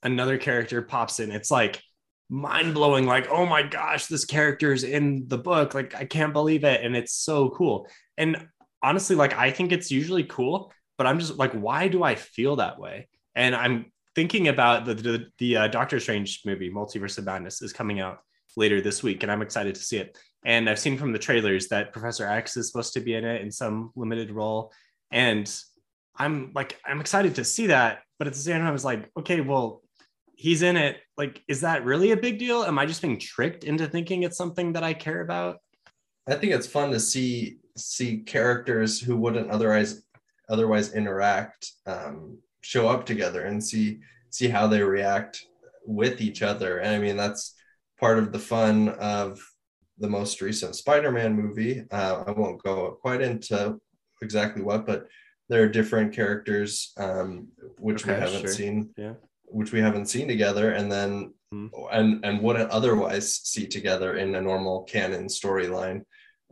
another 0.04 0.38
character 0.38 0.82
pops 0.82 1.22
in 1.22 1.32
it's 1.32 1.50
like 1.50 1.82
mind 2.30 2.74
blowing 2.74 3.06
like 3.06 3.30
oh 3.32 3.46
my 3.46 3.64
gosh 3.64 4.08
this 4.08 4.26
character 4.26 4.74
is 4.74 4.84
in 4.84 5.26
the 5.30 5.38
book 5.38 5.74
like 5.74 5.96
i 5.96 6.04
can't 6.04 6.34
believe 6.34 6.66
it 6.66 6.84
and 6.84 6.94
it's 6.98 7.14
so 7.14 7.50
cool 7.52 7.88
and 8.18 8.46
honestly 8.84 9.16
like 9.16 9.34
i 9.34 9.52
think 9.52 9.72
it's 9.72 9.92
usually 9.92 10.24
cool 10.24 10.72
but 10.98 11.08
i'm 11.08 11.20
just 11.20 11.38
like 11.38 11.52
why 11.54 11.88
do 11.88 12.04
i 12.04 12.16
feel 12.16 12.58
that 12.58 12.80
way? 12.80 13.08
And 13.36 13.56
i'm 13.56 13.92
thinking 14.16 14.48
about 14.48 14.86
the 14.86 14.94
the, 14.94 15.26
the 15.38 15.58
uh, 15.58 15.68
doctor 15.68 16.00
strange 16.00 16.42
movie 16.46 16.72
multiverse 16.72 17.18
of 17.18 17.26
madness 17.26 17.62
is 17.62 17.74
coming 17.74 18.00
out 18.00 18.20
later 18.58 18.82
this 18.82 19.02
week 19.02 19.24
and 19.24 19.32
i'm 19.32 19.42
excited 19.42 19.76
to 19.76 19.82
see 19.82 19.98
it. 19.98 20.18
And 20.44 20.70
i've 20.70 20.80
seen 20.80 20.98
from 20.98 21.14
the 21.14 21.20
trailers 21.20 21.68
that 21.70 21.94
professor 21.94 22.28
x 22.28 22.58
is 22.58 22.68
supposed 22.68 22.94
to 22.94 23.00
be 23.00 23.14
in 23.14 23.26
it 23.26 23.42
in 23.42 23.52
some 23.52 23.92
limited 23.96 24.32
role. 24.32 24.72
And 25.12 25.52
i'm 26.18 26.52
like 26.54 26.80
i'm 26.86 27.02
excited 27.02 27.36
to 27.36 27.44
see 27.44 27.68
that 27.68 28.00
but 28.20 28.28
at 28.28 28.34
the 28.34 28.40
same 28.40 28.58
time 28.58 28.68
i 28.68 28.72
was 28.72 28.86
like 28.86 29.10
okay 29.18 29.42
well 29.42 29.82
he's 30.36 30.64
in 30.64 30.76
it. 30.76 30.98
Like 31.18 31.44
is 31.48 31.62
that 31.62 31.86
really 31.86 32.12
a 32.12 32.18
big 32.18 32.40
deal? 32.40 32.64
Am 32.64 32.80
i 32.80 32.86
just 32.86 33.02
being 33.02 33.20
tricked 33.20 33.64
into 33.64 33.88
thinking 33.88 34.24
it's 34.24 34.38
something 34.38 34.74
that 34.74 34.84
i 34.84 34.94
care 34.94 35.22
about 35.22 35.58
I 36.32 36.36
think 36.36 36.54
it's 36.54 36.68
fun 36.68 36.92
to 36.92 37.00
see 37.00 37.58
see 37.78 38.18
characters 38.20 39.00
who 39.00 39.18
wouldn't 39.18 39.52
otherwise 39.52 40.04
otherwise 40.50 40.94
interact 40.94 41.72
um, 41.86 42.38
show 42.62 42.88
up 42.88 43.06
together 43.06 43.44
and 43.44 43.64
see 43.64 44.00
see 44.30 44.48
how 44.48 44.68
they 44.68 44.82
react 44.82 45.46
with 45.86 46.22
each 46.22 46.42
other. 46.42 46.80
And 46.80 46.96
I 46.96 47.00
mean 47.00 47.18
that's 47.18 47.56
part 48.00 48.18
of 48.18 48.32
the 48.32 48.40
fun 48.40 48.90
of 48.90 49.40
the 49.98 50.10
most 50.10 50.42
recent 50.42 50.76
Spider-Man 50.76 51.36
movie. 51.36 51.86
Uh, 51.92 52.24
I 52.26 52.32
won't 52.32 52.64
go 52.64 52.98
quite 53.02 53.22
into 53.22 53.80
exactly 54.22 54.64
what, 54.64 54.86
but 54.86 55.08
there 55.50 55.62
are 55.64 55.68
different 55.70 56.14
characters 56.14 56.94
um, 56.98 57.50
which 57.78 58.06
we 58.06 58.14
haven't 58.14 58.42
sure. 58.42 58.54
seen, 58.54 58.90
Yeah. 58.98 59.14
which 59.46 59.72
we 59.74 59.82
haven't 59.82 60.08
seen 60.08 60.28
together, 60.28 60.72
and 60.72 60.92
then 60.92 61.34
Hmm. 61.54 61.68
and 61.92 62.24
and 62.24 62.42
wouldn't 62.42 62.72
otherwise 62.72 63.36
see 63.36 63.68
together 63.68 64.16
in 64.16 64.36
a 64.36 64.42
normal 64.42 64.84
canon 64.84 65.26
storyline 65.28 66.06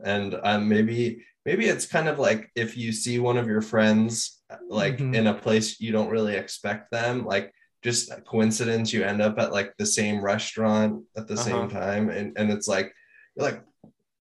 and 0.04 0.34
um, 0.42 0.68
maybe 0.68 1.24
maybe 1.46 1.66
it's 1.66 1.86
kind 1.86 2.08
of 2.08 2.18
like 2.18 2.50
if 2.54 2.76
you 2.76 2.92
see 2.92 3.18
one 3.18 3.36
of 3.38 3.46
your 3.46 3.62
friends 3.62 4.42
like 4.68 4.98
Mhm. 4.98 5.14
in 5.14 5.26
a 5.26 5.34
place 5.34 5.80
you 5.80 5.92
don't 5.92 6.10
really 6.10 6.34
expect 6.36 6.90
them 6.90 7.24
like 7.24 7.52
just 7.82 8.10
a 8.10 8.20
coincidence 8.20 8.92
you 8.92 9.02
end 9.04 9.22
up 9.22 9.38
at 9.38 9.52
like 9.52 9.72
the 9.78 9.86
same 9.86 10.22
restaurant 10.22 11.02
at 11.16 11.26
the 11.28 11.36
same 11.36 11.64
Uh-huh. 11.64 11.80
time 11.80 12.10
and, 12.10 12.36
and 12.36 12.50
it's 12.50 12.68
like 12.68 12.92
you're 13.36 13.46
like 13.46 13.62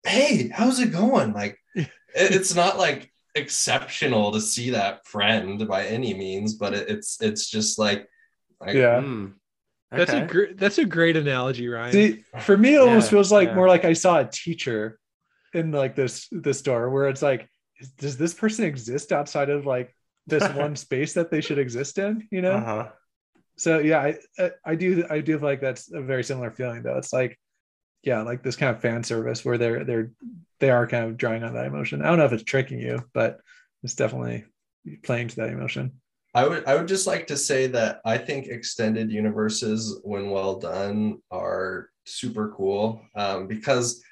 hey 0.05 0.50
how's 0.53 0.79
it 0.79 0.91
going 0.91 1.33
like 1.33 1.57
it- 1.75 1.89
it's 2.15 2.55
not 2.55 2.77
like 2.77 3.12
exceptional 3.36 4.31
to 4.31 4.39
see 4.41 4.69
that 4.71 5.05
friend 5.05 5.67
by 5.67 5.86
any 5.86 6.13
means 6.13 6.53
but 6.55 6.74
it, 6.74 6.89
it's 6.89 7.21
it's 7.21 7.50
just 7.50 7.77
like 7.79 8.07
like, 8.62 8.75
Yeah. 8.75 9.01
Hmm. 9.01 9.25
That's 9.91 10.12
a 10.13 10.17
Okay. 10.17 10.27
great 10.27 10.57
that's 10.57 10.77
a 10.77 10.86
great 10.86 11.17
analogy, 11.17 11.67
Ryan. 11.67 11.93
See, 11.93 12.24
for 12.41 12.55
me, 12.57 12.75
it 12.75 12.81
almost 12.81 13.07
Yeah, 13.07 13.12
feels 13.17 13.31
like 13.31 13.48
yeah. 13.50 13.55
more 13.55 13.67
like 13.67 13.86
I 13.86 13.93
saw 13.93 14.19
a 14.19 14.25
teacher 14.25 15.00
in 15.53 15.71
like 15.71 15.95
this 15.95 16.27
this 16.31 16.59
store 16.59 16.89
where 16.89 17.07
it's 17.07 17.21
like, 17.21 17.49
does 17.97 18.17
this 18.17 18.33
person 18.33 18.65
exist 18.65 19.11
outside 19.11 19.49
of 19.49 19.65
like 19.65 19.95
this 20.27 20.47
one 20.55 20.75
space 20.75 21.13
that 21.13 21.31
they 21.31 21.41
should 21.41 21.59
exist 21.59 21.97
in? 21.97 22.27
You 22.31 22.41
know? 22.41 22.53
Uh-huh. 22.53 22.89
so 23.57 23.79
yeah 23.79 24.13
I, 24.39 24.51
I 24.63 24.75
do 24.75 25.05
i 25.09 25.19
do 25.19 25.37
like 25.37 25.59
that's 25.59 25.91
a 25.91 26.01
very 26.01 26.23
similar 26.23 26.51
feeling 26.51 26.83
though. 26.83 26.97
It's 26.97 27.13
like 27.13 27.37
yeah 28.03 28.21
like 28.21 28.43
this 28.43 28.55
kind 28.55 28.73
of 28.73 28.81
fan 28.81 29.03
service 29.03 29.43
where 29.43 29.57
they're 29.57 29.83
they're 29.83 30.11
they 30.59 30.69
are 30.69 30.87
kind 30.87 31.05
of 31.05 31.17
drawing 31.17 31.43
on 31.43 31.53
that 31.53 31.65
emotion. 31.65 32.01
I 32.01 32.07
don't 32.07 32.17
know 32.17 32.25
if 32.25 32.33
it's 32.33 32.43
tricking 32.43 32.79
you 32.79 33.03
but 33.13 33.39
it's 33.83 33.95
definitely 33.95 34.45
playing 35.03 35.29
to 35.29 35.35
that 35.37 35.49
emotion. 35.49 35.99
I 36.33 36.47
would 36.47 36.65
I 36.65 36.75
would 36.75 36.87
just 36.87 37.07
like 37.07 37.27
to 37.27 37.37
say 37.37 37.67
that 37.67 38.01
I 38.05 38.17
think 38.17 38.47
extended 38.47 39.11
universes, 39.11 39.99
when 40.03 40.29
well 40.29 40.59
done, 40.59 41.19
are 41.31 41.89
super 42.05 42.53
cool 42.55 43.01
um, 43.15 43.47
because 43.47 44.03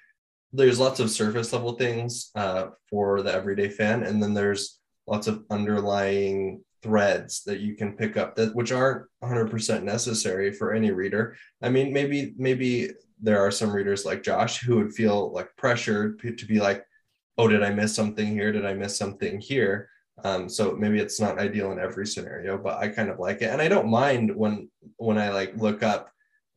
there's 0.54 0.80
lots 0.80 1.00
of 1.00 1.10
surface 1.10 1.54
level 1.54 1.74
things 1.74 2.32
uh, 2.36 2.68
for 2.90 3.22
the 3.22 3.34
everyday 3.34 3.70
fan, 3.70 4.04
and 4.04 4.22
then 4.22 4.34
there's 4.34 4.80
lots 5.06 5.28
of 5.28 5.44
underlying 5.50 6.64
threads 6.84 7.44
that 7.44 7.60
you 7.60 7.76
can 7.76 7.94
pick 7.94 8.18
up 8.18 8.36
that 8.36 8.56
which 8.56 8.72
aren't 8.72 9.06
100% 9.24 9.84
necessary 9.84 10.52
for 10.54 10.74
any 10.74 10.92
reader. 10.92 11.36
I 11.62 11.70
mean, 11.70 11.92
maybe 11.92 12.34
maybe 12.38 12.92
there 13.22 13.40
are 13.40 13.52
some 13.52 13.72
readers 13.72 14.06
like 14.06 14.24
Josh 14.24 14.62
who 14.62 14.78
would 14.78 14.94
feel 14.94 15.32
like 15.34 15.56
pressured 15.58 16.20
to 16.38 16.46
be 16.46 16.60
like, 16.60 16.86
oh, 17.38 17.48
did 17.48 17.64
I 17.64 17.72
miss 17.72 17.96
something 17.96 18.28
here? 18.28 18.52
Did 18.52 18.66
I 18.66 18.74
miss 18.74 18.96
something 18.96 19.40
here? 19.40 19.90
Um, 20.24 20.50
so 20.50 20.76
maybe 20.76 21.00
it's 21.00 21.20
not 21.20 21.40
ideal 21.40 21.72
in 21.72 21.80
every 21.80 22.08
scenario, 22.08 22.58
but 22.58 22.78
I 22.78 22.88
kind 22.88 23.10
of 23.10 23.20
like 23.20 23.42
it, 23.42 23.52
and 23.52 23.62
I 23.62 23.68
don't 23.68 23.90
mind 23.90 24.36
when 24.36 24.70
when 24.98 25.18
I 25.18 25.30
like 25.30 25.56
look 25.58 25.84
up 25.84 26.10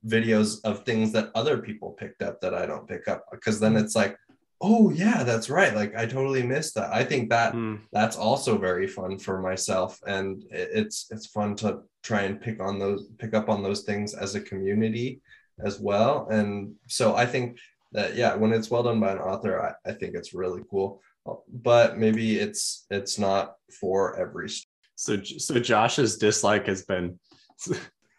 videos 0.06 0.58
of 0.64 0.84
things 0.84 1.12
that 1.12 1.30
other 1.34 1.58
people 1.58 1.90
picked 1.92 2.22
up 2.22 2.40
that 2.40 2.54
I 2.54 2.66
don't 2.66 2.88
pick 2.88 3.08
up 3.08 3.24
because 3.30 3.60
then 3.60 3.76
it's 3.76 3.94
like, 3.94 4.16
oh 4.62 4.90
yeah, 4.90 5.22
that's 5.24 5.50
right. 5.50 5.74
Like 5.74 5.94
I 5.96 6.06
totally 6.06 6.42
missed 6.42 6.74
that. 6.74 6.92
I 6.92 7.04
think 7.04 7.30
that 7.30 7.52
Hmm. 7.52 7.76
that's 7.92 8.16
also 8.16 8.58
very 8.58 8.86
fun 8.86 9.18
for 9.18 9.40
myself, 9.40 9.98
and 10.06 10.44
it's 10.50 11.06
it's 11.10 11.26
fun 11.26 11.54
to 11.56 11.80
try 12.02 12.22
and 12.22 12.40
pick 12.40 12.60
on 12.60 12.78
those 12.78 13.08
pick 13.18 13.34
up 13.34 13.48
on 13.48 13.62
those 13.62 13.82
things 13.82 14.14
as 14.14 14.34
a 14.34 14.40
community 14.40 15.20
as 15.64 15.78
well. 15.80 16.26
And 16.30 16.74
so 16.88 17.14
I 17.14 17.26
think 17.26 17.58
that 17.92 18.14
yeah, 18.16 18.34
when 18.34 18.52
it's 18.52 18.70
well 18.70 18.82
done 18.82 19.00
by 19.00 19.12
an 19.12 19.18
author, 19.18 19.60
I, 19.60 19.90
I 19.90 19.92
think 19.92 20.14
it's 20.14 20.32
really 20.34 20.62
cool. 20.70 21.02
But 21.48 21.98
maybe 21.98 22.38
it's 22.38 22.86
it's 22.90 23.18
not 23.18 23.54
for 23.80 24.18
every 24.18 24.48
So 24.96 25.22
so 25.22 25.58
Josh's 25.60 26.16
dislike 26.16 26.66
has 26.66 26.82
been 26.84 27.18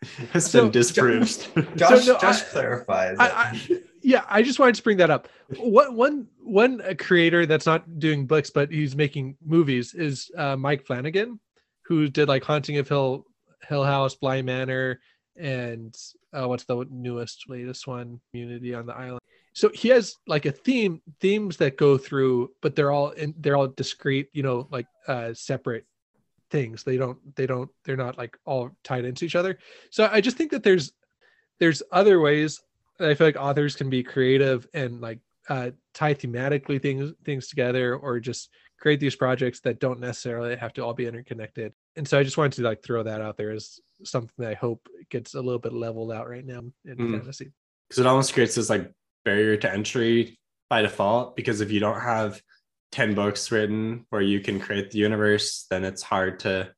has 0.31 0.50
So- 0.50 0.63
been 0.63 0.72
disproved. 0.72 1.48
Josh, 1.77 2.08
no, 2.08 2.17
Josh 2.20 2.41
I- 2.41 2.46
clarifies. 2.46 3.17
I. 3.20 3.27
I, 3.29 3.79
yeah, 4.03 4.24
I 4.27 4.41
just 4.41 4.58
wanted 4.58 4.75
to 4.75 4.84
bring 4.84 4.98
that 4.98 5.12
up. 5.12 5.27
What 5.58 5.93
one 5.93 6.27
one 6.39 6.81
uh, 6.81 6.96
creator 6.98 7.46
that's 7.46 7.67
not 7.67 8.00
doing 8.00 8.25
books 8.25 8.50
but 8.50 8.72
he's 8.72 8.96
making 8.96 9.38
movies 9.46 9.93
is 9.93 10.31
uh, 10.36 10.55
Mike 10.55 10.88
Flanagan, 10.88 11.39
who 11.84 12.08
did 12.10 12.27
like 12.27 12.43
Haunting 12.43 12.77
of 12.77 12.88
Hill 12.89 13.25
Hill 13.67 13.84
House, 13.84 14.15
Bly 14.15 14.41
Manor, 14.41 15.00
and 15.38 15.96
uh, 16.34 16.48
what's 16.48 16.63
the 16.63 16.84
newest 16.89 17.46
latest 17.48 17.86
one, 17.86 18.20
Community 18.31 18.74
on 18.74 18.88
the 18.88 18.96
Island. 18.96 19.20
So 19.53 19.70
he 19.70 19.89
has 19.89 20.15
like 20.25 20.46
a 20.48 20.51
theme 20.51 21.01
themes 21.20 21.58
that 21.58 21.77
go 21.77 21.98
through, 21.98 22.51
but 22.62 22.75
they're 22.75 22.91
all 22.91 23.10
in, 23.12 23.36
they're 23.38 23.58
all 23.58 23.67
discrete, 23.67 24.29
you 24.34 24.41
know, 24.41 24.67
like 24.72 24.88
uh, 25.08 25.34
separate 25.36 25.86
things. 26.51 26.84
They 26.84 26.98
don't 26.98 27.17
they 27.36 27.46
don't 27.48 27.70
they're 27.84 27.98
not 27.98 28.17
like 28.17 28.38
all 28.46 28.72
tied 28.84 29.05
into 29.05 29.25
each 29.25 29.36
other. 29.36 29.58
So 29.89 30.08
I 30.12 30.22
just 30.22 30.38
think 30.38 30.51
that 30.51 30.63
there's 30.63 30.91
there's 31.60 31.81
other 31.91 32.20
ways 32.20 32.62
I 33.00 33.13
feel 33.15 33.27
like 33.27 33.36
authors 33.38 33.75
can 33.75 33.89
be 33.89 34.03
creative 34.03 34.67
and 34.74 35.01
like 35.01 35.20
uh, 35.50 35.72
tie 35.93 36.13
thematically 36.13 36.79
things 36.81 37.13
things 37.24 37.48
together, 37.48 37.96
or 37.96 38.20
just 38.20 38.50
create 38.79 39.00
these 39.00 39.15
projects 39.15 39.60
that 39.62 39.79
don't 39.79 40.00
necessarily 40.00 40.55
have 40.55 40.74
to 40.74 40.81
all 40.84 40.93
be 40.93 41.08
interconnected. 41.08 41.74
And 41.96 42.08
so 42.08 42.17
I 42.20 42.24
just 42.24 42.38
wanted 42.38 42.53
to 42.53 42.63
like 42.63 42.84
throw 42.84 43.03
that 43.03 43.22
out 43.22 43.38
there 43.38 43.51
as 43.51 43.79
something 44.03 44.34
that 44.38 44.50
I 44.51 44.53
hope 44.53 44.88
gets 45.10 45.34
a 45.34 45.41
little 45.41 45.60
bit 45.60 45.74
leveled 45.74 46.12
out 46.12 46.29
right 46.29 46.46
now 46.46 46.62
in 46.86 46.98
Mm. 46.98 47.12
fantasy. 47.20 47.51
because 47.89 48.00
it 48.00 48.05
almost 48.08 48.34
creates 48.34 48.55
this 48.55 48.70
like 48.70 48.91
barrier 49.25 49.58
to 49.58 49.72
entry 49.72 50.40
by 50.70 50.81
default 50.83 51.35
because 51.35 51.61
if 51.61 51.72
you 51.72 51.79
don't 51.79 52.00
have 52.01 52.42
10 52.91 53.13
books 53.15 53.51
written 53.51 54.05
where 54.09 54.21
you 54.21 54.39
can 54.41 54.59
create 54.59 54.91
the 54.91 54.97
universe 54.99 55.65
then 55.69 55.83
it's 55.83 56.01
hard 56.01 56.39
to 56.41 56.69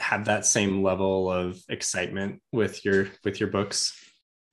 have 0.00 0.24
that 0.26 0.46
same 0.46 0.82
level 0.82 1.30
of 1.30 1.60
excitement 1.68 2.40
with 2.52 2.84
your 2.84 3.08
with 3.24 3.40
your 3.40 3.48
books 3.50 3.92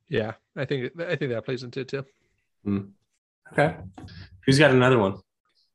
Yeah, 0.09 0.33
I 0.57 0.65
think 0.65 0.91
I 0.99 1.15
think 1.15 1.31
that 1.31 1.45
plays 1.45 1.63
into 1.63 1.81
it 1.81 1.87
too. 1.87 2.05
okay 3.53 3.75
who's 4.45 4.59
got 4.59 4.71
another 4.71 4.97
one 4.97 5.13
all 5.13 5.23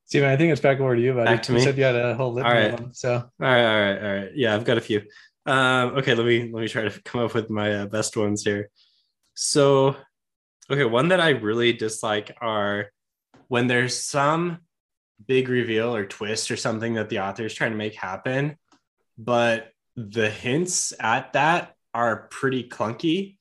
Steven, 0.06 0.28
I 0.28 0.36
think 0.36 0.52
it's 0.52 0.60
back 0.60 0.80
over 0.80 0.94
to 0.94 1.00
you, 1.00 1.14
buddy. 1.14 1.24
Back 1.24 1.42
to 1.44 1.52
you 1.52 1.58
me? 1.58 1.64
said 1.64 1.78
you 1.78 1.84
had 1.84 1.96
a 1.96 2.14
whole 2.14 2.34
litany 2.34 2.66
All 2.66 2.74
of 2.74 2.76
them. 2.78 2.90
So 2.92 3.30
right 3.38 3.64
all 3.64 3.80
right 3.80 3.98
all 4.04 4.14
right 4.16 4.30
yeah 4.34 4.54
i've 4.54 4.64
got 4.64 4.76
a 4.76 4.80
few 4.82 5.00
um 5.46 5.96
okay 5.98 6.14
let 6.14 6.26
me 6.26 6.50
let 6.52 6.60
me 6.60 6.68
try 6.68 6.82
to 6.88 7.02
come 7.02 7.22
up 7.22 7.32
with 7.34 7.48
my 7.48 7.72
uh, 7.74 7.86
best 7.86 8.16
ones 8.16 8.42
here 8.42 8.68
so 9.34 9.96
okay 10.70 10.84
one 10.84 11.08
that 11.08 11.20
i 11.20 11.30
really 11.30 11.72
dislike 11.72 12.36
are 12.40 12.86
when 13.48 13.66
there's 13.66 13.96
some 13.98 14.58
big 15.26 15.48
reveal 15.48 15.94
or 15.94 16.04
twist 16.04 16.50
or 16.50 16.56
something 16.56 16.94
that 16.94 17.08
the 17.08 17.20
author 17.20 17.44
is 17.44 17.54
trying 17.54 17.70
to 17.70 17.76
make 17.76 17.94
happen 17.94 18.56
but 19.18 19.70
the 19.96 20.28
hints 20.28 20.92
at 20.98 21.32
that 21.34 21.74
are 21.92 22.28
pretty 22.30 22.68
clunky. 22.68 23.36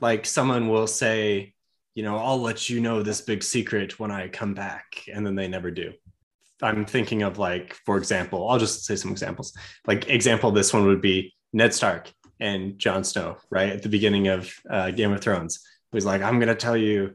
Like 0.00 0.26
someone 0.26 0.68
will 0.68 0.86
say 0.86 1.52
you 1.94 2.02
know 2.02 2.16
i'll 2.16 2.40
let 2.40 2.68
you 2.68 2.80
know 2.80 3.04
this 3.04 3.20
big 3.20 3.40
secret 3.40 4.00
when 4.00 4.10
i 4.10 4.26
come 4.26 4.52
back 4.52 5.04
and 5.12 5.24
then 5.24 5.34
they 5.34 5.48
never 5.48 5.70
do. 5.70 5.92
I'm 6.62 6.84
thinking 6.84 7.22
of 7.22 7.38
like 7.38 7.74
for 7.86 7.96
example 7.96 8.48
i'll 8.48 8.58
just 8.58 8.84
say 8.84 8.96
some 8.96 9.12
examples. 9.12 9.56
Like 9.86 10.08
example 10.08 10.50
this 10.50 10.72
one 10.72 10.86
would 10.86 11.00
be 11.00 11.34
ned 11.52 11.72
stark 11.72 12.12
and 12.40 12.78
Jon 12.78 13.04
Snow, 13.04 13.36
right 13.48 13.70
at 13.70 13.82
the 13.82 13.88
beginning 13.88 14.26
of 14.26 14.52
uh, 14.68 14.90
Game 14.90 15.12
of 15.12 15.20
Thrones, 15.20 15.60
who's 15.92 16.04
like, 16.04 16.20
"I'm 16.20 16.40
gonna 16.40 16.56
tell 16.56 16.76
you 16.76 17.14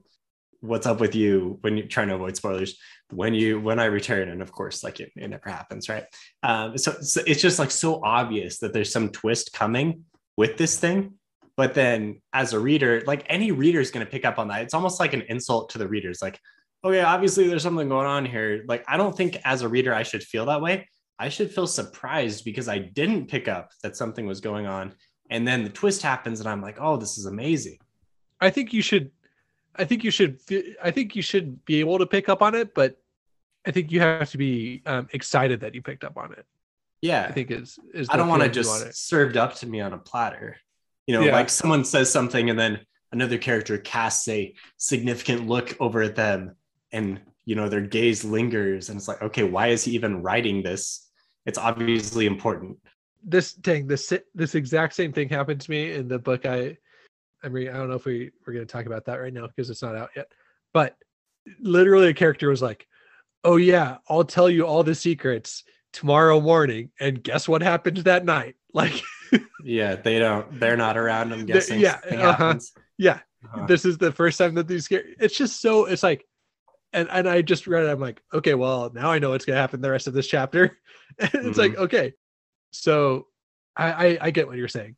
what's 0.62 0.88
up 0.88 1.02
with 1.02 1.14
you 1.14 1.58
when 1.62 1.76
you're 1.76 1.88
trying 1.88 2.08
to 2.08 2.16
avoid 2.16 2.38
spoilers 2.38 2.80
when 3.12 3.34
you 3.34 3.60
when 3.60 3.80
I 3.80 3.86
return," 3.86 4.30
and 4.30 4.42
of 4.42 4.52
course, 4.52 4.84
like 4.84 5.00
it, 5.00 5.12
it 5.16 5.30
never 5.30 5.50
happens, 5.50 5.90
right? 5.90 6.06
Um, 6.44 6.78
so, 6.78 6.94
so 7.02 7.22
it's 7.26 7.42
just 7.42 7.60
like 7.60 7.72
so 7.72 8.02
obvious 8.04 8.60
that 8.60 8.74
there's 8.74 8.92
some 8.92 9.10
twist 9.10 9.54
coming 9.54 10.06
with 10.38 10.58
this 10.58 10.80
thing, 10.80 11.14
but 11.58 11.74
then 11.74 12.22
as 12.34 12.54
a 12.54 12.60
reader, 12.60 13.04
like 13.06 13.26
any 13.28 13.52
reader 13.52 13.80
is 13.80 13.92
gonna 13.92 14.06
pick 14.06 14.26
up 14.26 14.40
on 14.40 14.48
that. 14.50 14.62
It's 14.62 14.74
almost 14.74 15.00
like 15.00 15.14
an 15.14 15.24
insult 15.24 15.70
to 15.72 15.78
the 15.78 15.88
readers, 15.88 16.22
like, 16.22 16.40
"Okay, 16.84 17.02
obviously 17.02 17.48
there's 17.48 17.64
something 17.64 17.90
going 17.90 18.08
on 18.08 18.26
here." 18.26 18.64
Like, 18.68 18.84
I 18.88 18.98
don't 18.98 19.16
think 19.16 19.38
as 19.46 19.62
a 19.62 19.70
reader 19.70 19.94
I 19.94 20.04
should 20.04 20.24
feel 20.24 20.46
that 20.46 20.62
way. 20.62 20.88
I 21.18 21.30
should 21.30 21.52
feel 21.52 21.68
surprised 21.68 22.46
because 22.46 22.70
I 22.70 22.78
didn't 22.78 23.28
pick 23.28 23.48
up 23.48 23.72
that 23.84 23.98
something 23.98 24.26
was 24.26 24.40
going 24.40 24.68
on 24.68 24.96
and 25.30 25.48
then 25.48 25.64
the 25.64 25.70
twist 25.70 26.02
happens 26.02 26.40
and 26.40 26.50
i'm 26.50 26.62
like 26.62 26.78
oh 26.80 26.98
this 26.98 27.18
is 27.18 27.26
amazing 27.26 27.78
I 28.42 28.50
think 28.50 28.74
you 28.74 28.82
should. 28.82 29.12
I 29.76 29.86
think 29.86 30.04
you 30.04 30.12
should. 30.12 30.40
I 30.84 30.92
think 30.92 31.16
you 31.16 31.22
should 31.22 31.64
be 31.66 31.80
able 31.80 32.00
to 32.00 32.06
pick 32.06 32.28
up 32.30 32.42
on 32.42 32.56
it, 32.56 32.74
but 32.74 32.98
I 33.66 33.72
think 33.72 33.92
you 33.92 34.00
have 34.02 34.30
to 34.32 34.38
be 34.38 34.82
um, 34.86 35.08
excited 35.14 35.62
that 35.62 35.76
you 35.76 35.82
picked 35.82 36.04
up 36.04 36.18
on 36.18 36.32
it. 36.34 36.46
yeah 37.02 37.26
I 37.30 37.32
think 37.32 37.52
is 37.52 37.80
is. 37.94 38.08
i 38.10 38.18
don't 38.18 38.28
want 38.28 38.44
to 38.44 38.50
just 38.50 38.94
served 39.08 39.38
up 39.38 39.56
to 39.56 39.68
me 39.68 39.80
on 39.82 39.94
a 39.94 39.98
platter 39.98 40.58
you 41.08 41.14
know 41.16 41.24
Yeah. 41.24 41.34
like 41.40 41.50
someone 41.50 41.84
says 41.86 42.12
something 42.12 42.50
and 42.50 42.58
then 42.60 42.80
another 43.12 43.38
character 43.38 43.78
casts 43.78 44.28
a 44.28 44.54
significant 44.78 45.48
look 45.48 45.76
over 45.80 46.02
at 46.02 46.16
them 46.16 46.56
and 46.92 47.20
you 47.46 47.56
know 47.56 47.70
their 47.70 47.82
gaze 47.82 48.24
lingers 48.26 48.90
and 48.90 48.98
it's 48.98 49.08
like 49.08 49.22
okay 49.22 49.44
why 49.44 49.68
is 49.68 49.84
he 49.86 49.92
even 49.94 50.22
writing 50.24 50.62
this 50.64 51.08
it's 51.46 51.58
obviously 51.58 52.26
important 52.26 52.78
this 53.24 53.52
thing 53.64 53.88
this 53.88 54.12
this 54.36 54.56
exact 54.56 54.94
same 54.94 55.12
thing 55.14 55.30
happened 55.30 55.62
to 55.62 55.72
me 55.72 55.92
in 55.94 56.08
the 56.08 56.20
book 56.20 56.46
i 56.46 56.56
i 56.58 56.78
mean 57.48 57.70
i 57.70 57.74
don't 57.74 57.88
know 57.90 57.96
if 57.96 58.06
we 58.06 58.32
we're 58.46 58.54
going 58.54 58.66
to 58.66 58.72
talk 58.72 58.86
about 58.86 59.06
that 59.06 59.16
right 59.22 59.34
now 59.34 59.48
because 59.48 59.70
it's 59.70 59.82
not 59.82 59.96
out 59.96 60.10
yet 60.16 60.28
but 60.74 60.96
literally 61.62 62.10
a 62.10 62.14
character 62.14 62.50
was 62.50 62.62
like 62.62 62.86
oh 63.46 63.56
yeah 63.56 63.98
i'll 64.10 64.26
tell 64.26 64.50
you 64.50 64.66
all 64.68 64.84
the 64.84 64.94
secrets 64.94 65.64
tomorrow 65.94 66.42
morning 66.42 66.92
and 67.00 67.24
guess 67.24 67.48
what 67.48 67.62
happened 67.62 67.98
that 67.98 68.26
night 68.26 68.56
like 68.74 69.02
yeah 69.64 69.96
they 69.96 70.20
don't 70.20 70.60
they're 70.60 70.78
not 70.78 70.98
around 70.98 71.32
i'm 71.32 71.40
The- 71.40 71.46
guessing 71.54 71.80
yeah, 71.80 72.00
uh-huh. 72.12 72.32
happens. 72.34 72.74
yeah 72.98 73.20
Uh-huh. 73.46 73.66
this 73.68 73.86
is 73.86 73.98
the 73.98 74.12
first 74.12 74.38
time 74.38 74.56
that 74.56 74.68
these 74.68 74.86
scar- 74.86 75.02
it's 75.20 75.38
just 75.38 75.62
so 75.62 75.86
it's 75.86 76.04
like 76.04 76.26
and 76.94 77.08
and 77.10 77.28
i 77.28 77.42
just 77.42 77.68
read 77.68 77.86
it 77.86 77.90
i'm 77.90 78.00
like 78.00 78.22
okay 78.34 78.54
well 78.54 78.92
now 78.94 79.10
i 79.12 79.20
know 79.20 79.30
what's 79.30 79.46
going 79.46 79.56
to 79.56 79.62
happen 79.62 79.80
the 79.82 79.90
rest 79.90 80.08
of 80.08 80.14
this 80.14 80.28
chapter 80.28 80.78
and 81.20 81.32
it's 81.34 81.58
like 81.58 81.78
okay 81.78 82.14
so 82.72 83.28
I, 83.76 83.92
I 84.08 84.18
i 84.24 84.32
get 84.32 84.48
what 84.48 84.58
you're 84.58 84.68
saying 84.68 84.96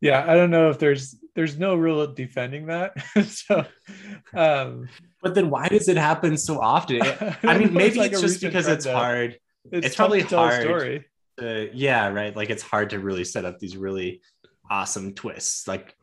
yeah, 0.00 0.22
I 0.28 0.34
don't 0.34 0.50
know 0.50 0.68
if 0.68 0.78
there's 0.78 1.16
there's 1.34 1.58
no 1.58 1.74
real 1.74 2.06
defending 2.12 2.66
that. 2.66 2.92
so 3.26 3.64
um 4.34 4.88
but 5.22 5.34
then 5.34 5.50
why 5.50 5.68
does 5.68 5.88
it 5.88 5.96
happen 5.96 6.36
so 6.36 6.60
often 6.60 7.00
i 7.42 7.58
mean 7.58 7.72
maybe 7.72 8.00
it's, 8.00 8.20
just 8.20 8.40
because 8.40 8.68
it's 8.68 8.86
hard 8.86 9.38
It's, 9.72 9.86
It's 9.86 9.96
probably 9.96 10.20
hard. 10.20 10.62
story. 10.62 11.06
to, 11.38 11.70
yeah, 11.72 12.08
right. 12.08 12.36
Like 12.36 12.50
it's 12.50 12.62
hard 12.62 12.90
to 12.90 12.98
really 12.98 13.24
set 13.24 13.44
up 13.44 13.58
these 13.58 13.76
really 13.76 14.20
awesome 14.70 15.14
twists. 15.14 15.66
Like 15.66 15.96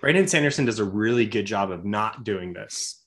Brandon 0.00 0.28
Sanderson 0.28 0.64
does 0.64 0.78
a 0.78 0.84
really 0.84 1.26
good 1.26 1.44
job 1.44 1.70
of 1.72 1.84
not 1.84 2.22
doing 2.24 2.52
this. 2.52 3.04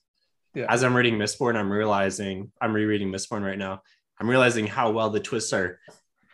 Yeah. 0.54 0.66
As 0.68 0.84
I'm 0.84 0.94
reading 0.94 1.16
Mistborn, 1.16 1.56
I'm 1.56 1.72
realizing 1.72 2.52
I'm 2.60 2.74
rereading 2.74 3.10
Mistborn 3.10 3.42
right 3.42 3.58
now. 3.58 3.80
I'm 4.20 4.28
realizing 4.28 4.66
how 4.66 4.90
well 4.90 5.08
the 5.08 5.18
twists 5.20 5.52
are 5.54 5.80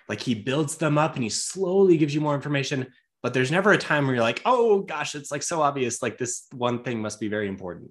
like 0.08 0.20
he 0.20 0.34
builds 0.34 0.76
them 0.76 0.98
up 0.98 1.14
and 1.14 1.22
he 1.22 1.30
slowly 1.30 1.96
gives 1.96 2.14
you 2.14 2.20
more 2.20 2.34
information 2.34 2.88
but 3.22 3.34
there's 3.34 3.50
never 3.50 3.72
a 3.72 3.78
time 3.78 4.06
where 4.06 4.14
you're 4.16 4.24
like 4.24 4.42
oh 4.44 4.80
gosh 4.82 5.14
it's 5.14 5.30
like 5.30 5.42
so 5.42 5.60
obvious 5.62 6.02
like 6.02 6.18
this 6.18 6.46
one 6.52 6.82
thing 6.82 7.00
must 7.00 7.18
be 7.20 7.28
very 7.28 7.48
important 7.48 7.90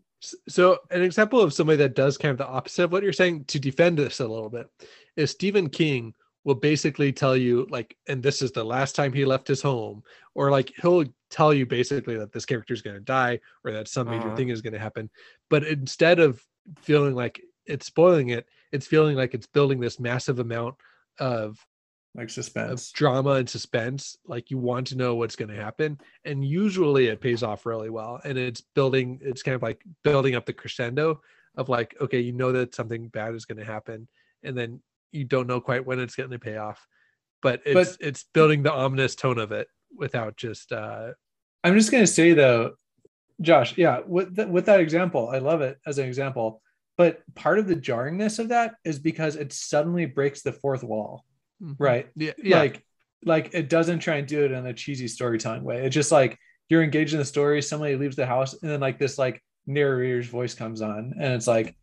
So, 0.50 0.80
an 0.90 1.04
example 1.04 1.40
of 1.42 1.54
somebody 1.54 1.78
that 1.78 1.94
does 1.96 2.18
kind 2.18 2.32
of 2.32 2.38
the 2.40 2.48
opposite 2.48 2.86
of 2.86 2.92
what 2.92 3.04
you're 3.04 3.14
saying 3.14 3.46
to 3.46 3.60
defend 3.60 3.98
this 4.00 4.20
a 4.20 4.28
little 4.28 4.50
bit 4.50 4.68
is 5.16 5.30
Stephen 5.32 5.70
King 5.70 6.14
will 6.44 6.56
basically 6.56 7.12
tell 7.12 7.36
you, 7.36 7.68
like, 7.70 7.96
and 8.08 8.24
this 8.24 8.42
is 8.42 8.52
the 8.52 8.64
last 8.64 8.96
time 8.96 9.12
he 9.14 9.26
left 9.26 9.48
his 9.48 9.62
home, 9.62 10.02
or 10.34 10.50
like 10.50 10.72
he'll 10.82 11.04
tell 11.30 11.54
you 11.54 11.66
basically 11.68 12.18
that 12.18 12.32
this 12.32 12.46
character 12.46 12.74
is 12.74 12.82
going 12.82 12.96
to 12.96 13.02
die 13.02 13.40
or 13.64 13.72
that 13.74 13.88
some 13.88 14.10
major 14.10 14.28
Uh-huh. 14.28 14.38
thing 14.38 14.50
is 14.50 14.62
going 14.62 14.74
to 14.74 14.80
happen. 14.80 15.10
But 15.50 15.66
instead 15.68 16.20
of 16.20 16.42
feeling 16.80 17.14
like 17.16 17.40
it's 17.66 17.86
spoiling 17.86 18.30
it, 18.30 18.48
it's 18.72 18.88
feeling 18.88 19.16
like 19.18 19.34
it's 19.36 19.48
building 19.48 19.80
this 19.82 20.00
massive 20.00 20.40
amount 20.40 20.76
of 21.20 21.60
like 22.18 22.30
suspense. 22.30 22.92
drama 22.92 23.32
and 23.32 23.50
suspense 23.50 24.18
like 24.26 24.52
you 24.52 24.58
want 24.58 24.88
to 24.88 24.98
know 24.98 25.16
what's 25.16 25.36
going 25.36 25.50
to 25.50 25.56
happen 25.56 26.00
and 26.26 26.44
usually 26.44 27.08
it 27.08 27.22
pays 27.22 27.44
off 27.44 27.66
really 27.66 27.90
well 27.90 28.20
and 28.26 28.38
it's 28.38 28.62
building 28.62 29.20
it's 29.22 29.44
kind 29.44 29.56
of 29.56 29.62
like 29.62 29.82
building 30.04 30.36
up 30.36 30.46
the 30.46 30.54
crescendo 30.54 31.22
of 31.56 31.70
like 31.70 31.96
okay 32.02 32.20
you 32.20 32.34
know 32.34 32.52
that 32.52 32.76
something 32.76 33.08
bad 33.10 33.34
is 33.36 33.46
going 33.46 33.58
to 33.58 33.66
happen 33.66 34.08
and 34.44 34.58
then 34.58 34.82
you 35.12 35.24
don't 35.24 35.48
know 35.48 35.62
quite 35.62 35.86
when 35.86 36.00
it's 36.00 36.16
going 36.16 36.30
to 36.30 36.40
pay 36.40 36.58
off 36.58 36.86
but 37.42 37.62
it's 37.66 37.98
it's 38.02 38.26
building 38.34 38.64
the 38.64 38.74
ominous 38.74 39.16
tone 39.16 39.38
of 39.38 39.52
it 39.52 39.68
without 39.96 40.36
just 40.36 40.72
uh 40.72 41.12
I'm 41.64 41.76
just 41.76 41.92
gonna 41.92 42.08
say 42.08 42.34
though, 42.34 42.76
Josh, 43.42 43.78
yeah, 43.78 44.00
with 44.06 44.36
th- 44.36 44.48
with 44.48 44.66
that 44.68 44.80
example, 44.80 45.30
I 45.30 45.40
love 45.40 45.62
it 45.62 45.80
as 45.86 45.98
an 45.98 46.08
example. 46.08 46.62
But 46.98 47.22
part 47.36 47.60
of 47.60 47.68
the 47.68 47.76
jarringness 47.76 48.40
of 48.40 48.50
that 48.50 48.76
is 48.84 49.00
because 49.00 49.36
it 49.36 49.54
suddenly 49.54 50.06
breaks 50.06 50.42
the 50.42 50.54
fourth 50.54 50.84
wall, 50.84 51.26
Mm-hmm. 51.62 51.84
right? 51.84 52.08
yeah 52.16 52.34
yeah 52.42 52.60
Like, 52.60 52.84
like 53.24 53.50
it 53.54 53.70
doesn't 53.70 54.00
try 54.00 54.16
and 54.18 54.28
do 54.28 54.46
it 54.46 54.52
in 54.52 54.66
a 54.66 54.74
cheesy 54.74 55.08
storytelling 55.08 55.64
way. 55.64 55.86
It's 55.86 55.94
just 55.94 56.12
like 56.12 56.38
you're 56.70 56.84
engaged 56.84 57.14
in 57.14 57.20
the 57.20 57.26
story. 57.26 57.62
Somebody 57.62 57.96
leaves 57.96 58.16
the 58.16 58.26
house, 58.26 58.54
and 58.62 58.72
then 58.72 58.80
like 58.80 59.00
this 59.00 59.18
like 59.18 59.42
narrator's 59.66 60.28
voice 60.28 60.54
comes 60.54 60.82
on, 60.82 61.14
and 61.20 61.34
it's 61.34 61.48
like, 61.48 61.76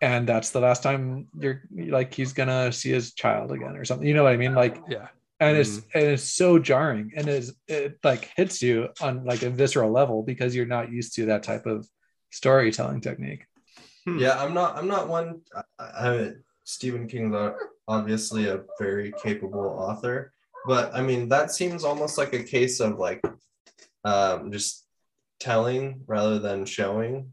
and 0.00 0.28
that's 0.28 0.50
the 0.50 0.60
last 0.60 0.82
time 0.82 1.28
you're 1.38 1.62
like 1.74 2.14
he's 2.14 2.32
gonna 2.32 2.72
see 2.72 2.90
his 2.90 3.14
child 3.14 3.52
again 3.52 3.76
or 3.76 3.84
something. 3.84 4.06
You 4.06 4.14
know 4.14 4.24
what 4.24 4.32
I 4.32 4.36
mean? 4.36 4.54
Like, 4.54 4.80
yeah 4.88 5.08
and 5.40 5.56
it's 5.56 5.76
mm-hmm. 5.76 5.98
and 5.98 6.06
it's 6.08 6.24
so 6.34 6.58
jarring 6.58 7.12
and 7.16 7.28
it's, 7.28 7.52
it 7.68 7.98
like 8.02 8.30
hits 8.36 8.60
you 8.62 8.88
on 9.00 9.24
like 9.24 9.42
a 9.42 9.50
visceral 9.50 9.90
level 9.90 10.22
because 10.22 10.54
you're 10.54 10.66
not 10.66 10.90
used 10.90 11.14
to 11.14 11.26
that 11.26 11.42
type 11.42 11.66
of 11.66 11.86
storytelling 12.30 13.00
technique 13.00 13.46
hmm. 14.04 14.18
Yeah, 14.18 14.42
I'm 14.42 14.54
not. 14.54 14.76
I'm 14.76 14.88
not 14.88 15.08
one. 15.08 15.42
I, 15.78 15.84
I, 15.84 16.32
Stephen 16.68 17.08
King's 17.08 17.34
obviously 17.88 18.46
a 18.46 18.60
very 18.78 19.10
capable 19.22 19.74
author, 19.78 20.34
but 20.66 20.94
I 20.94 21.00
mean 21.00 21.26
that 21.30 21.50
seems 21.50 21.82
almost 21.82 22.18
like 22.18 22.34
a 22.34 22.42
case 22.42 22.78
of 22.80 22.98
like, 22.98 23.24
um, 24.04 24.52
just 24.52 24.86
telling 25.40 26.02
rather 26.06 26.38
than 26.38 26.66
showing. 26.66 27.32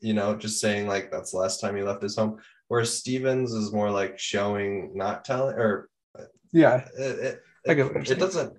You 0.00 0.14
know, 0.14 0.34
just 0.34 0.60
saying 0.60 0.88
like 0.88 1.12
that's 1.12 1.30
the 1.30 1.38
last 1.38 1.60
time 1.60 1.76
he 1.76 1.82
left 1.84 2.02
his 2.02 2.16
home. 2.16 2.38
Whereas 2.66 2.92
Stevens 2.98 3.52
is 3.52 3.72
more 3.72 3.88
like 3.88 4.18
showing, 4.18 4.90
not 4.96 5.24
telling, 5.24 5.54
or 5.54 5.88
yeah 6.52 6.84
it 6.98 7.18
it, 7.26 7.42
I 7.68 7.74
get 7.74 7.86
what 7.86 8.02
it, 8.02 8.10
it 8.10 8.18
doesn't 8.18 8.52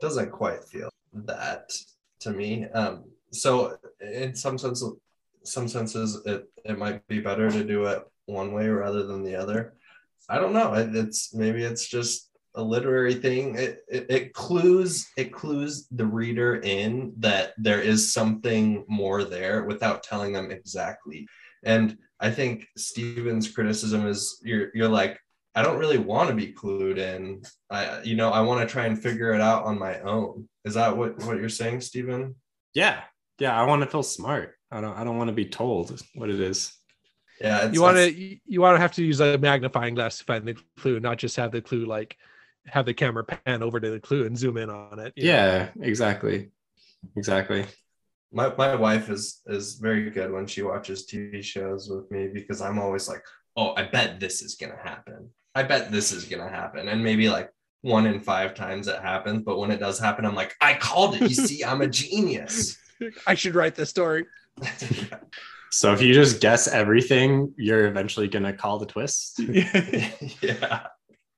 doesn't 0.00 0.30
quite 0.30 0.62
feel 0.62 0.90
that 1.12 1.72
to 2.20 2.30
me. 2.30 2.66
Um, 2.66 3.06
so 3.32 3.76
in 4.00 4.36
some 4.36 4.58
sense, 4.58 4.84
some 5.42 5.66
senses, 5.66 6.24
it 6.24 6.48
it 6.64 6.78
might 6.78 7.04
be 7.08 7.18
better 7.18 7.50
to 7.50 7.64
do 7.64 7.86
it 7.86 8.04
one 8.26 8.52
way 8.52 8.68
rather 8.68 9.06
than 9.06 9.24
the 9.24 9.36
other. 9.36 9.74
I 10.28 10.38
don't 10.38 10.52
know. 10.52 10.74
It, 10.74 10.94
it's 10.94 11.34
maybe 11.34 11.62
it's 11.62 11.86
just 11.86 12.30
a 12.54 12.62
literary 12.62 13.14
thing. 13.14 13.56
It, 13.56 13.80
it 13.88 14.06
it 14.08 14.34
clues 14.34 15.06
it 15.16 15.32
clues 15.32 15.86
the 15.90 16.06
reader 16.06 16.56
in 16.56 17.12
that 17.18 17.52
there 17.58 17.80
is 17.80 18.12
something 18.12 18.84
more 18.88 19.24
there 19.24 19.64
without 19.64 20.02
telling 20.02 20.32
them 20.32 20.50
exactly. 20.50 21.26
And 21.64 21.96
I 22.20 22.30
think 22.30 22.66
Steven's 22.76 23.50
criticism 23.50 24.06
is 24.06 24.40
you're 24.42 24.70
you're 24.74 24.88
like 24.88 25.18
I 25.54 25.62
don't 25.62 25.78
really 25.78 25.98
want 25.98 26.28
to 26.28 26.34
be 26.34 26.52
clued 26.52 26.98
in. 26.98 27.42
I, 27.70 28.02
you 28.02 28.14
know, 28.14 28.30
I 28.30 28.42
want 28.42 28.60
to 28.60 28.70
try 28.70 28.84
and 28.84 29.00
figure 29.00 29.32
it 29.32 29.40
out 29.40 29.64
on 29.64 29.78
my 29.78 29.98
own. 30.00 30.46
Is 30.66 30.74
that 30.74 30.94
what, 30.94 31.18
what 31.24 31.38
you're 31.38 31.48
saying, 31.48 31.80
Stephen? 31.80 32.34
yeah 32.76 33.00
yeah 33.40 33.58
i 33.58 33.64
want 33.64 33.82
to 33.82 33.88
feel 33.88 34.02
smart 34.02 34.54
i 34.70 34.80
don't 34.80 34.96
i 34.96 35.02
don't 35.02 35.16
want 35.16 35.28
to 35.28 35.34
be 35.34 35.46
told 35.46 35.98
what 36.14 36.28
it 36.28 36.38
is 36.38 36.76
Yeah. 37.40 37.66
It's, 37.66 37.74
you 37.74 37.82
want 37.82 37.96
to 37.96 38.12
you, 38.12 38.38
you 38.46 38.60
want 38.60 38.76
to 38.76 38.80
have 38.80 38.92
to 38.92 39.04
use 39.04 39.20
a 39.20 39.36
magnifying 39.38 39.94
glass 39.94 40.18
to 40.18 40.24
find 40.24 40.46
the 40.46 40.56
clue 40.78 41.00
not 41.00 41.18
just 41.18 41.36
have 41.36 41.52
the 41.52 41.60
clue 41.60 41.84
like 41.84 42.16
have 42.66 42.86
the 42.86 42.94
camera 42.94 43.24
pan 43.24 43.62
over 43.62 43.78
to 43.78 43.90
the 43.90 44.00
clue 44.00 44.26
and 44.26 44.36
zoom 44.36 44.56
in 44.56 44.70
on 44.70 44.98
it 44.98 45.12
you 45.16 45.24
know? 45.24 45.30
yeah 45.30 45.68
exactly 45.80 46.50
exactly 47.16 47.64
My, 48.32 48.52
my 48.56 48.74
wife 48.74 49.08
is 49.08 49.42
is 49.46 49.74
very 49.74 50.10
good 50.10 50.32
when 50.32 50.46
she 50.46 50.62
watches 50.62 51.06
TV 51.06 51.42
shows 51.42 51.88
with 51.88 52.10
me 52.10 52.28
because 52.28 52.60
I'm 52.60 52.78
always 52.78 53.08
like, 53.08 53.22
oh, 53.56 53.74
I 53.76 53.84
bet 53.84 54.18
this 54.20 54.42
is 54.42 54.56
gonna 54.56 54.78
happen. 54.82 55.30
I 55.54 55.62
bet 55.62 55.92
this 55.92 56.12
is 56.12 56.24
gonna 56.24 56.48
happen. 56.48 56.88
And 56.88 57.02
maybe 57.02 57.28
like 57.30 57.50
one 57.82 58.06
in 58.06 58.20
five 58.20 58.54
times 58.54 58.88
it 58.88 59.00
happens. 59.00 59.42
But 59.42 59.58
when 59.58 59.70
it 59.70 59.78
does 59.78 59.98
happen, 59.98 60.26
I'm 60.26 60.34
like, 60.34 60.54
I 60.60 60.74
called 60.74 61.14
it. 61.14 61.22
You 61.22 61.28
see, 61.48 61.64
I'm 61.64 61.80
a 61.82 61.86
genius. 61.86 62.76
i 63.26 63.34
should 63.34 63.54
write 63.54 63.74
this 63.74 63.90
story 63.90 64.24
so 65.70 65.92
if 65.92 66.00
you 66.02 66.14
just 66.14 66.40
guess 66.40 66.68
everything 66.68 67.52
you're 67.56 67.86
eventually 67.86 68.28
gonna 68.28 68.52
call 68.52 68.78
the 68.78 68.86
twist. 68.86 69.40
Yeah. 70.42 70.86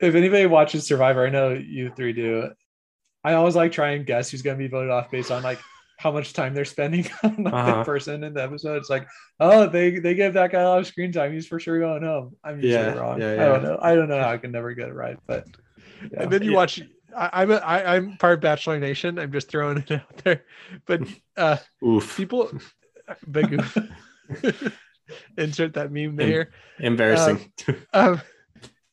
if 0.01 0.15
anybody 0.15 0.47
watches 0.47 0.87
survivor 0.87 1.27
i 1.27 1.31
know 1.31 1.51
you 1.55 1.91
three 1.97 2.13
do. 2.13 2.51
I 3.25 3.35
always 3.35 3.57
like 3.57 3.73
try 3.73 3.91
and 3.91 4.07
guess 4.07 4.31
who's 4.31 4.43
going 4.43 4.57
to 4.57 4.63
be 4.63 4.69
voted 4.69 4.91
off 4.91 5.11
based 5.11 5.31
on 5.33 5.43
like 5.43 5.59
how 5.99 6.13
much 6.13 6.33
time 6.33 6.55
they're 6.55 6.65
spending 6.65 7.05
on 7.25 7.43
like, 7.43 7.53
Uh-huh. 7.53 7.79
the 7.79 7.85
person 7.85 8.23
in 8.23 8.33
the 8.33 8.43
episode. 8.43 8.77
It's 8.77 8.89
like 8.89 9.09
oh 9.41 9.67
they 9.67 9.99
they 9.99 10.15
give 10.15 10.35
that 10.35 10.53
guy 10.53 10.61
a 10.61 10.69
lot 10.69 10.79
of 10.79 10.87
screen 10.87 11.11
time. 11.11 11.33
He's 11.33 11.47
for 11.49 11.59
sure 11.59 11.81
going 11.81 12.05
home. 12.05 12.37
I'm 12.45 12.57
usually 12.61 12.73
Yeah, 12.73 12.95
wrong. 12.95 13.21
yeah, 13.21 13.33
i 13.33 13.47
don't 13.47 13.63
know. 13.65 13.79
I 13.83 13.95
don't 13.97 14.09
know 14.09 14.21
how 14.23 14.31
i 14.31 14.39
can 14.39 14.53
never 14.53 14.73
get 14.73 14.89
it 14.89 14.95
right 14.95 15.19
but 15.27 15.45
yeah. 16.13 16.23
and 16.23 16.31
then 16.33 16.43
you 16.45 16.53
Yeah. 16.53 16.57
watch 16.57 16.81
I, 17.17 17.31
i'm 17.43 17.51
a, 17.51 17.57
I, 17.57 17.97
i'm 17.97 18.17
part 18.19 18.35
of 18.35 18.41
bachelor 18.41 18.79
nation. 18.79 19.19
I'm 19.19 19.33
just 19.33 19.49
throwing 19.51 19.79
it 19.79 19.91
out 19.91 20.17
there. 20.23 20.45
But 20.87 21.01
uh 21.37 21.57
oof. 21.85 22.17
people 22.17 22.51
big 23.31 23.53
oof. 23.55 23.77
insert 25.39 25.75
that 25.75 25.91
meme 25.91 26.17
there. 26.17 26.51
embarrassing. 26.79 27.53
Um, 27.93 28.21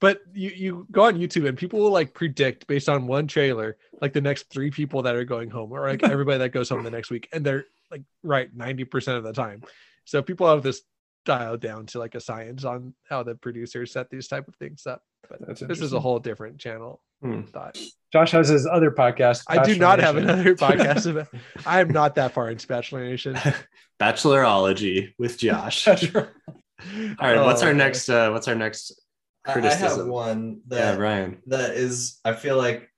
but 0.01 0.19
you 0.33 0.49
you 0.49 0.87
go 0.91 1.03
on 1.03 1.15
youtube 1.15 1.47
and 1.47 1.57
people 1.57 1.79
will 1.79 1.91
like 1.91 2.13
predict 2.13 2.67
based 2.67 2.89
on 2.89 3.07
one 3.07 3.27
trailer 3.27 3.77
like 4.01 4.11
the 4.13 4.21
next 4.21 4.49
three 4.49 4.69
people 4.69 5.01
that 5.03 5.15
are 5.15 5.23
going 5.23 5.49
home 5.49 5.71
or 5.71 5.87
like 5.87 6.03
everybody 6.15 6.37
that 6.37 6.49
goes 6.49 6.69
home 6.69 6.83
the 6.83 6.91
next 6.91 7.09
week 7.09 7.27
and 7.33 7.45
they're 7.45 7.65
like 7.91 8.01
right 8.23 8.55
90% 8.55 9.17
of 9.17 9.23
the 9.23 9.31
time. 9.33 9.63
So 10.05 10.21
people 10.21 10.47
have 10.47 10.63
this 10.63 10.81
dialed 11.25 11.61
down 11.61 11.85
to 11.87 11.99
like 11.99 12.13
a 12.15 12.19
science 12.19 12.65
on 12.65 12.93
how 13.09 13.23
the 13.23 13.35
producers 13.35 13.91
set 13.91 14.09
these 14.09 14.27
type 14.27 14.47
of 14.47 14.55
things 14.55 14.85
up 14.85 15.01
but 15.27 15.39
That's 15.47 15.61
this 15.61 15.81
is 15.81 15.93
a 15.93 15.99
whole 15.99 16.19
different 16.19 16.59
channel 16.59 17.01
Hmm. 17.21 17.41
thought 17.43 17.77
josh 18.15 18.31
has 18.31 18.47
his 18.47 18.65
other 18.65 18.91
podcast 18.91 19.43
i 19.47 19.61
do 19.65 19.77
not 19.77 19.99
have 19.99 20.15
another 20.15 20.55
podcast 20.55 21.05
about 21.11 21.27
i 21.65 21.81
am 21.81 21.89
not 21.89 22.15
that 22.15 22.31
far 22.31 22.49
into 22.49 22.65
bachelor 22.67 23.03
nation 23.03 23.37
bachelorology 23.99 25.09
with 25.19 25.37
josh. 25.37 25.87
All 25.87 25.93
Nation. 25.95 26.27
right 27.21 27.45
what's 27.45 27.61
Oh, 27.63 27.67
our 27.67 27.73
boy. 27.73 27.77
next 27.77 28.09
uh 28.09 28.29
what's 28.31 28.47
our 28.47 28.55
next 28.55 28.93
I, 29.45 29.51
I 29.51 29.53
have 29.53 29.61
Criticism. 29.61 30.09
one 30.09 30.61
yeah 30.71 30.91
that 30.93 30.99
ryan. 30.99 31.37
that 31.47 31.71
is 31.71 32.19
I 32.25 32.33
feel 32.33 32.57
like 32.57 32.89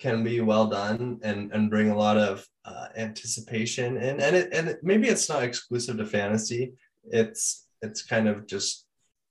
can 0.00 0.24
be 0.24 0.40
well 0.40 0.66
done 0.66 1.20
and 1.22 1.52
and 1.52 1.70
bring 1.70 1.90
a 1.90 1.96
lot 1.96 2.16
of 2.16 2.44
uh, 2.64 2.86
anticipation 2.96 3.96
in. 3.96 4.20
And 4.20 4.34
it 4.36 4.48
and 4.52 4.68
it, 4.70 4.78
maybe 4.82 5.06
it's 5.08 5.28
not 5.28 5.42
exclusive 5.44 5.96
to 5.98 6.06
fantasy. 6.06 6.72
It's 7.04 7.66
it's 7.80 8.02
kind 8.02 8.26
of 8.28 8.46
just 8.46 8.86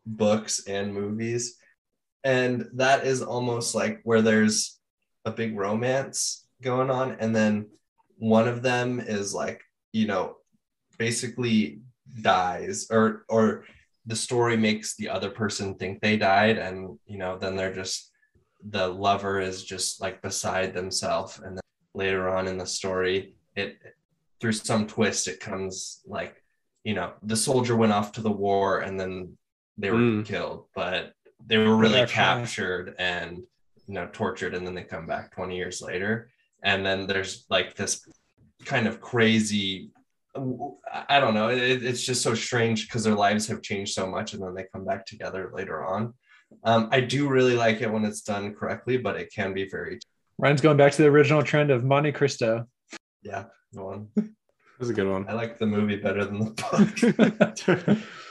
books 0.06 0.66
and 0.68 0.94
movies. 0.94 1.58
And 2.24 2.66
that 2.76 3.06
is 3.06 3.22
almost 3.22 3.76
like 3.76 4.00
where 4.04 4.22
there's 4.22 4.80
a 5.26 5.32
big 5.32 5.58
romance 5.58 6.46
going 6.62 6.90
on. 6.90 7.18
And 7.20 7.36
then 7.36 7.68
one 8.18 8.48
of 8.48 8.62
them 8.62 9.00
is 9.00 9.34
like 9.34 9.62
you 9.92 10.08
know 10.08 10.38
basically 10.98 11.82
dies 12.22 12.88
or 12.92 13.26
or 13.30 13.66
the 14.06 14.16
story 14.16 14.58
makes 14.58 14.96
the 14.96 15.10
other 15.10 15.30
person 15.30 15.76
think 15.76 16.02
they 16.02 16.18
died. 16.18 16.58
And 16.58 16.98
you 17.06 17.18
know 17.18 17.38
then 17.38 17.56
they're 17.56 17.74
just 17.74 18.12
the 18.70 18.88
lover 18.88 19.40
is 19.40 19.64
just 19.64 20.02
like 20.02 20.22
beside 20.22 20.74
themselves. 20.74 21.40
And 21.40 21.58
then 21.58 21.62
later 21.94 22.30
on 22.30 22.48
in 22.48 22.58
the 22.58 22.66
story 22.66 23.36
it 23.56 23.78
through 24.42 24.52
some 24.52 24.88
twist 24.88 25.28
it 25.28 25.40
comes 25.40 26.02
like 26.08 26.42
you 26.84 26.94
know 26.96 27.14
the 27.22 27.36
soldier 27.36 27.76
went 27.78 27.92
off 27.94 28.12
to 28.14 28.22
the 28.22 28.32
war 28.32 28.80
and 28.80 29.00
then 29.00 29.38
they 29.78 29.92
were 29.92 29.98
Mm. 30.00 30.26
killed 30.26 30.66
but 30.76 31.14
they 31.46 31.58
were 31.58 31.76
really 31.76 32.06
captured 32.08 32.96
and 32.98 33.44
you 33.88 33.94
know 33.94 34.08
tortured 34.12 34.54
and 34.54 34.66
then 34.66 34.74
they 34.74 34.84
come 34.84 35.06
back 35.06 35.34
20 35.36 35.56
years 35.56 35.82
later 35.82 36.30
and 36.64 36.86
then 36.86 37.08
there's 37.08 37.46
like 37.50 37.76
this 37.76 38.08
kind 38.66 38.88
of 38.88 39.02
crazy 39.02 39.92
I 40.36 41.20
don't 41.20 41.36
know. 41.36 41.50
It, 41.50 41.84
it's 41.84 42.04
just 42.04 42.24
so 42.24 42.34
strange 42.34 42.88
because 42.88 43.04
their 43.04 43.14
lives 43.14 43.46
have 43.48 43.62
changed 43.62 43.94
so 43.94 44.08
much, 44.08 44.34
and 44.34 44.42
then 44.42 44.56
they 44.56 44.66
come 44.74 44.84
back 44.84 45.06
together 45.06 45.52
later 45.54 45.86
on. 45.86 46.16
Um, 46.64 46.90
I 46.92 47.02
do 47.02 47.28
really 47.28 47.56
like 47.56 47.82
it 47.82 47.92
when 47.92 48.04
it's 48.04 48.22
done 48.22 48.56
correctly, 48.56 48.98
but 48.98 49.16
it 49.16 49.32
can 49.32 49.54
be 49.54 49.70
very 49.70 50.00
Ryan's 50.38 50.62
going 50.62 50.78
back 50.78 50.92
to 50.94 51.02
the 51.02 51.08
original 51.08 51.44
trend 51.44 51.70
of 51.72 51.84
Monte 51.84 52.12
Cristo. 52.14 52.68
yeah. 53.22 53.46
Go 53.76 53.88
on. 53.90 54.10
That 54.74 54.88
was 54.88 54.90
a 54.90 54.94
good 54.94 55.08
one. 55.08 55.30
I 55.30 55.34
like 55.34 55.60
the 55.60 55.68
movie 55.68 55.98
better 55.98 56.26
than 56.26 56.40
the 56.40 56.50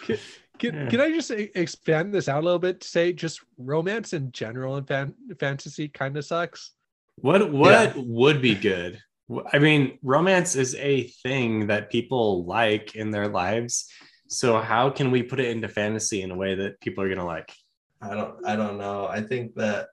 book. 0.07 0.19
Can, 0.62 0.75
Yeah. 0.77 0.88
can 0.90 1.01
I 1.01 1.11
just 1.11 1.33
expand 1.33 2.14
this 2.14 2.29
out 2.29 2.40
a 2.42 2.44
little 2.44 2.61
bit 2.61 2.81
to 2.83 2.88
say 2.88 3.12
just 3.12 3.40
romance 3.59 4.12
in 4.12 4.31
general 4.31 4.77
and 4.77 4.87
fan- 4.87 5.14
fantasy 5.40 5.88
kind 5.88 6.16
of 6.16 6.25
sucks? 6.25 6.70
What 7.16 7.53
what 7.53 7.96
would 7.96 8.40
be 8.40 8.55
good? 8.55 9.01
I 9.53 9.59
mean, 9.59 9.98
romance 10.03 10.55
is 10.55 10.77
a 10.77 11.09
thing 11.25 11.66
that 11.66 11.90
people 11.90 12.44
like 12.44 12.94
in 12.94 13.11
their 13.11 13.27
lives. 13.27 13.88
So 14.29 14.61
how 14.61 14.88
can 14.88 15.11
we 15.11 15.25
put 15.25 15.40
it 15.40 15.48
into 15.51 15.68
fantasy 15.68 16.22
in 16.22 16.31
a 16.31 16.37
way 16.37 16.55
that 16.55 16.81
people 16.81 17.03
are 17.03 17.09
gonna 17.09 17.27
like? 17.27 17.53
I 18.01 18.14
don't 18.14 18.46
I 18.46 18.55
don't 18.55 18.79
know. 18.79 19.09
I 19.09 19.20
think 19.20 19.57
that 19.57 19.88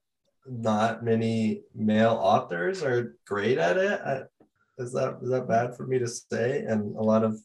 not 0.47 1.03
many 1.03 1.63
male 1.73 2.13
authors 2.21 2.84
are 2.84 3.15
great 3.25 3.58
at 3.58 3.77
it. 3.77 3.99
I, 4.05 4.21
is 4.77 4.93
that 4.93 5.17
is 5.23 5.29
that 5.32 5.47
bad 5.47 5.75
for 5.75 5.88
me 5.88 5.97
to 5.97 6.08
say? 6.08 6.60
And 6.67 6.95
a 6.95 7.01
lot 7.01 7.23
of 7.23 7.39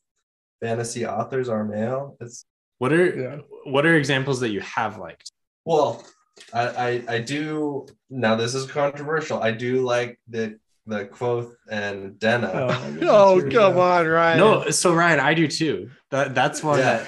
fantasy 0.61 1.07
authors 1.07 1.49
are 1.49 1.65
male. 1.65 2.17
It's 2.21 2.45
What 2.85 2.93
are 2.93 3.07
Yeah. 3.19 3.37
what 3.65 3.87
are 3.87 3.97
examples 3.97 4.41
that 4.41 4.51
you 4.51 4.61
have 4.61 4.99
liked? 4.99 5.31
well, 5.65 6.05
I 6.53 6.63
I, 6.87 6.89
I 7.17 7.19
do 7.21 7.87
now 8.11 8.35
this 8.37 8.55
is 8.55 8.67
controversial. 8.71 9.43
I 9.43 9.53
do 9.53 9.81
like 9.95 10.21
the 10.29 10.59
the 10.87 11.07
Kvothe 11.07 11.55
and 11.71 12.19
Denna. 12.19 12.51
Oh, 12.53 12.97
Oh, 13.37 13.41
come 13.41 13.49
go. 13.49 13.81
on, 13.81 14.07
Ryan. 14.07 14.39
No, 14.39 14.69
so 14.71 14.93
Ryan, 14.95 15.19
I 15.19 15.33
do 15.33 15.47
too. 15.49 15.89
That 16.11 16.35
that's 16.35 16.63
one 16.63 16.79
yeah. 16.79 16.85
that 16.99 17.07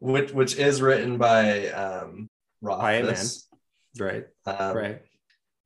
Which 0.00 0.32
which 0.32 0.56
is 0.56 0.82
written 0.82 1.16
by 1.16 1.68
um 1.68 2.28
By 2.60 2.94
a 2.94 3.02
man. 3.04 3.10
Rothfuss. 3.12 3.46
right, 4.00 4.24
Um, 4.46 4.76
right. 4.76 4.98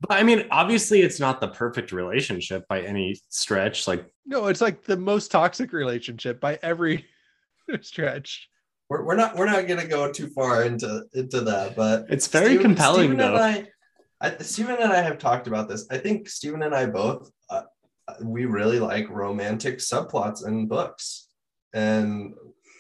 But 0.03 0.13
I 0.21 0.23
mean, 0.25 0.41
obviously, 0.51 1.01
it's 1.01 1.19
not 1.19 1.41
the 1.41 1.49
perfect 1.49 1.91
relationship 1.93 2.69
by 2.69 2.83
any 2.83 3.19
stretch. 3.31 3.89
Like, 3.89 4.05
No, 4.27 4.49
it's 4.51 4.61
like 4.61 4.85
the 4.85 4.97
most 5.13 5.31
toxic 5.31 5.73
relationship 5.73 6.39
by 6.39 6.59
every 6.63 7.07
stretch. 7.81 8.49
We're, 8.89 9.05
we're 9.05 9.17
not 9.17 9.37
we're 9.37 9.47
not 9.47 9.67
gonna 9.67 9.87
go 9.87 10.11
too 10.11 10.29
far 10.29 10.65
into 10.65 11.05
into 11.15 11.43
that, 11.43 11.77
but 11.77 12.07
it's 12.09 12.27
very 12.27 12.59
compelling, 12.59 13.11
Steven 13.11 13.19
though. 13.19 13.37
And 13.37 13.69
I, 14.21 14.27
I, 14.29 14.37
Stephen 14.39 14.77
and 14.81 14.93
I 14.93 15.03
have 15.03 15.19
talked 15.19 15.47
about 15.47 15.69
this. 15.69 15.87
I 15.91 15.99
think 15.99 16.29
Stephen 16.29 16.63
and 16.63 16.75
I 16.75 16.87
both 16.87 17.31
uh, 17.51 17.63
we 18.23 18.47
really 18.47 18.81
like 18.81 19.09
romantic 19.11 19.79
subplots 19.79 20.47
in 20.47 20.67
books, 20.67 21.29
and 21.75 22.33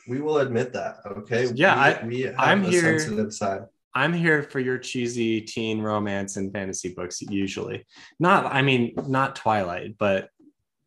we 0.08 0.20
will 0.22 0.38
admit 0.38 0.72
that. 0.72 0.96
Okay. 1.06 1.48
Yeah, 1.54 2.02
we, 2.06 2.08
we 2.08 2.20
have 2.22 2.34
I'm 2.38 2.64
a 2.64 2.68
here- 2.68 2.98
sensitive 2.98 3.32
side. 3.32 3.62
I'm 3.94 4.12
here 4.12 4.44
for 4.44 4.60
your 4.60 4.78
cheesy 4.78 5.40
teen 5.40 5.80
romance 5.80 6.36
and 6.36 6.52
fantasy 6.52 6.94
books. 6.94 7.20
Usually, 7.20 7.84
not. 8.18 8.46
I 8.46 8.62
mean, 8.62 8.94
not 9.06 9.36
Twilight, 9.36 9.96
but 9.98 10.30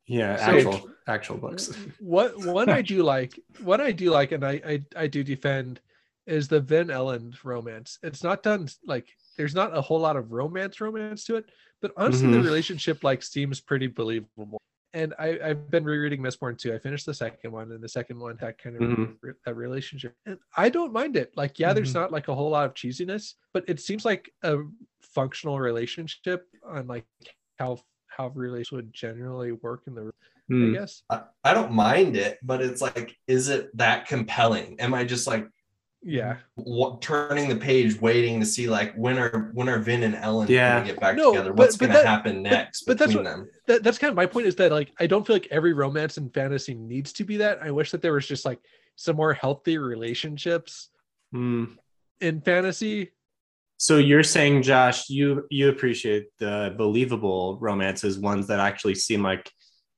yeah, 0.07 0.36
So- 0.38 0.43
actual 0.43 0.89
actual 1.12 1.38
books. 1.38 1.71
What 2.00 2.30
one 2.60 2.69
I 2.69 2.82
do 2.82 3.04
like, 3.04 3.39
what 3.62 3.80
I 3.82 3.91
do 3.91 4.10
like, 4.12 4.32
and 4.32 4.43
I 4.43 4.54
I, 4.74 4.76
I 5.04 5.08
do 5.08 5.24
defend 5.24 5.80
is 6.28 6.47
the 6.47 6.60
Vin 6.60 6.88
Elend 6.88 7.36
romance. 7.43 8.00
It's 8.04 8.24
not 8.24 8.41
done 8.43 8.67
like 8.86 9.08
there's 9.38 9.56
not 9.56 9.76
a 9.76 9.82
whole 9.82 10.00
lot 10.00 10.15
of 10.17 10.32
romance 10.32 10.80
romance 10.82 11.24
to 11.26 11.36
it, 11.39 11.45
but 11.82 11.91
honestly, 11.97 12.28
Mhm. 12.28 12.34
the 12.38 12.41
relationship 12.50 13.04
like 13.04 13.21
seems 13.24 13.60
pretty 13.62 13.88
believable. 13.88 14.60
And 14.93 15.13
I, 15.17 15.39
I've 15.47 15.71
been 15.71 15.86
rereading 15.86 16.21
Mistborn 16.21 16.58
too. 16.58 16.74
I 16.74 16.80
finished 16.80 17.06
the 17.06 17.13
second 17.13 17.52
one, 17.52 17.71
and 17.71 17.82
the 17.82 17.88
second 18.00 18.19
one 18.19 18.38
that 18.41 18.58
kind 18.62 18.76
of 18.76 18.82
Mhm. 18.82 19.15
re- 19.21 19.34
that 19.45 19.56
relationship. 19.56 20.13
And 20.26 20.38
I 20.58 20.67
don't 20.69 20.91
mind 20.91 21.15
it. 21.15 21.30
Like, 21.41 21.60
yeah, 21.60 21.71
there's 21.74 21.91
Mhm. 21.91 22.02
not 22.02 22.12
like 22.12 22.28
a 22.28 22.36
whole 22.36 22.50
lot 22.58 22.65
of 22.65 22.74
cheesiness, 22.74 23.36
but 23.54 23.63
it 23.74 23.80
seems 23.80 24.04
like 24.12 24.24
a 24.43 24.58
functional 25.02 25.60
relationship 25.60 26.39
on 26.76 26.88
like 26.88 27.06
how 27.60 27.80
how 28.17 28.28
relationships 28.36 28.74
would 28.74 28.93
generally 28.93 29.54
work 29.54 29.84
in 29.88 29.95
the 29.95 30.12
I 30.51 30.53
Hmm. 30.53 30.73
guess. 30.73 31.03
I, 31.09 31.21
I 31.45 31.53
don't 31.53 31.71
mind 31.71 32.17
it, 32.17 32.37
but 32.43 32.61
it's 32.61 32.81
like, 32.81 33.15
is 33.27 33.47
it 33.47 33.75
that 33.77 34.07
compelling? 34.07 34.75
Am 34.81 34.93
I 34.93 35.05
just 35.05 35.25
like 35.25 35.47
Yeah. 36.03 36.37
wa- 36.57 36.97
turning 36.99 37.47
the 37.47 37.55
page, 37.55 38.01
waiting 38.01 38.39
to 38.41 38.45
see 38.45 38.67
like 38.67 38.93
when 38.95 39.17
are 39.17 39.51
when 39.53 39.69
are 39.69 39.79
Vin 39.79 40.03
and 40.03 40.13
Elend 40.15 40.49
Yeah. 40.49 40.79
gonna 40.79 40.87
get 40.91 40.99
back 40.99 41.15
No, 41.15 41.31
together? 41.31 41.53
What's 41.53 41.77
but 41.77 41.85
gonna 41.87 41.99
that- 41.99 42.05
happen 42.05 42.41
next 42.41 42.83
but 42.83 42.97
that's 42.97 43.11
between 43.13 43.25
what- 43.25 43.31
them? 43.37 43.49
that, 43.67 43.83
that's 43.83 43.97
kind 43.97 44.09
of 44.09 44.15
my 44.17 44.25
point 44.25 44.45
is 44.47 44.55
that 44.57 44.71
like 44.73 44.91
I 44.99 45.07
don't 45.07 45.25
feel 45.25 45.35
like 45.35 45.47
every 45.51 45.71
romance 45.73 46.17
in 46.17 46.29
fantasy 46.29 46.73
needs 46.73 47.13
to 47.13 47.23
be 47.23 47.37
that. 47.37 47.59
I 47.63 47.71
wish 47.71 47.91
that 47.91 48.01
there 48.01 48.13
was 48.13 48.27
just 48.27 48.43
like 48.45 48.59
some 48.97 49.15
more 49.15 49.33
healthy 49.33 49.77
relationships 49.77 50.89
Hmm. 51.31 51.65
in 52.19 52.41
fantasy. 52.41 53.11
So 53.77 53.97
you're 53.97 54.21
saying, 54.23 54.63
Josh, 54.63 55.09
you 55.09 55.47
you 55.49 55.69
appreciate 55.69 56.27
the 56.39 56.73
believable 56.77 57.57
romances, 57.61 58.19
ones 58.19 58.47
that 58.47 58.59
actually 58.59 58.95
seem 58.95 59.23
like 59.23 59.49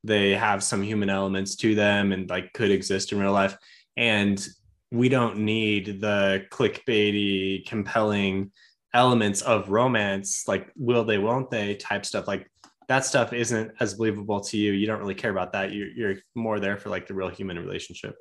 they 0.04 0.32
have 0.32 0.64
some 0.64 0.84
human 0.84 1.10
elements 1.10 1.56
to 1.58 1.76
them 1.76 2.12
and 2.12 2.30
like 2.30 2.54
could 2.54 2.72
exist 2.72 3.12
in 3.12 3.20
real 3.20 3.32
life, 3.32 3.58
and 3.96 4.46
we 4.92 5.10
don't 5.10 5.40
need 5.40 6.02
the 6.02 6.46
clickbaity, 6.52 7.66
compelling 7.66 8.52
elements 8.94 9.42
of 9.42 9.70
romance, 9.70 10.48
like 10.48 10.70
will 10.76 11.04
they, 11.04 11.18
won't 11.18 11.50
they 11.50 11.76
type 11.76 12.06
stuff. 12.06 12.28
Like 12.28 12.48
that 12.88 13.06
stuff 13.06 13.34
isn't 13.34 13.72
as 13.80 13.96
believable 13.96 14.40
to 14.42 14.58
you. 14.58 14.72
You 14.72 14.86
don't 14.86 15.00
really 15.00 15.16
care 15.16 15.32
about 15.32 15.54
that. 15.54 15.72
You're 15.72 15.90
you're 15.90 16.16
more 16.36 16.60
there 16.60 16.78
for 16.78 16.90
like 16.90 17.08
the 17.08 17.14
real 17.14 17.30
human 17.30 17.58
relationship. 17.58 18.16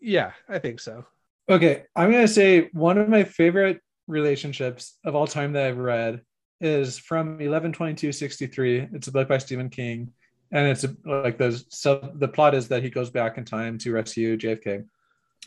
Yeah, 0.00 0.32
I 0.48 0.58
think 0.58 0.80
so. 0.80 1.04
Okay, 1.48 1.84
I'm 1.94 2.10
gonna 2.10 2.28
say 2.28 2.70
one 2.72 2.98
of 2.98 3.08
my 3.08 3.24
favorite 3.24 3.80
relationships 4.06 4.98
of 5.04 5.14
all 5.14 5.26
time 5.26 5.52
that 5.52 5.66
I've 5.66 5.78
read 5.78 6.22
is 6.60 6.98
from 6.98 7.38
11/22/63. 7.38 8.94
It's 8.94 9.08
a 9.08 9.12
book 9.12 9.28
by 9.28 9.38
Stephen 9.38 9.68
King, 9.68 10.12
and 10.52 10.68
it's 10.68 10.84
like 11.04 11.38
the 11.38 11.62
sub. 11.70 12.18
The 12.18 12.28
plot 12.28 12.54
is 12.54 12.68
that 12.68 12.82
he 12.82 12.90
goes 12.90 13.10
back 13.10 13.38
in 13.38 13.44
time 13.44 13.78
to 13.78 13.92
rescue 13.92 14.36
JFK, 14.36 14.84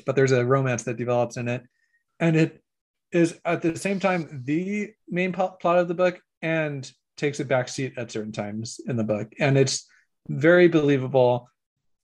but 0.05 0.15
there's 0.15 0.31
a 0.31 0.45
romance 0.45 0.83
that 0.83 0.97
develops 0.97 1.37
in 1.37 1.47
it, 1.47 1.63
and 2.19 2.35
it 2.35 2.61
is 3.11 3.39
at 3.45 3.61
the 3.61 3.75
same 3.75 3.99
time 3.99 4.43
the 4.45 4.91
main 5.09 5.31
plot 5.31 5.63
of 5.63 5.87
the 5.87 5.93
book 5.93 6.21
and 6.41 6.91
takes 7.17 7.39
a 7.39 7.45
backseat 7.45 7.97
at 7.97 8.11
certain 8.11 8.31
times 8.31 8.79
in 8.87 8.95
the 8.95 9.03
book, 9.03 9.33
and 9.39 9.57
it's 9.57 9.87
very 10.27 10.67
believable. 10.67 11.49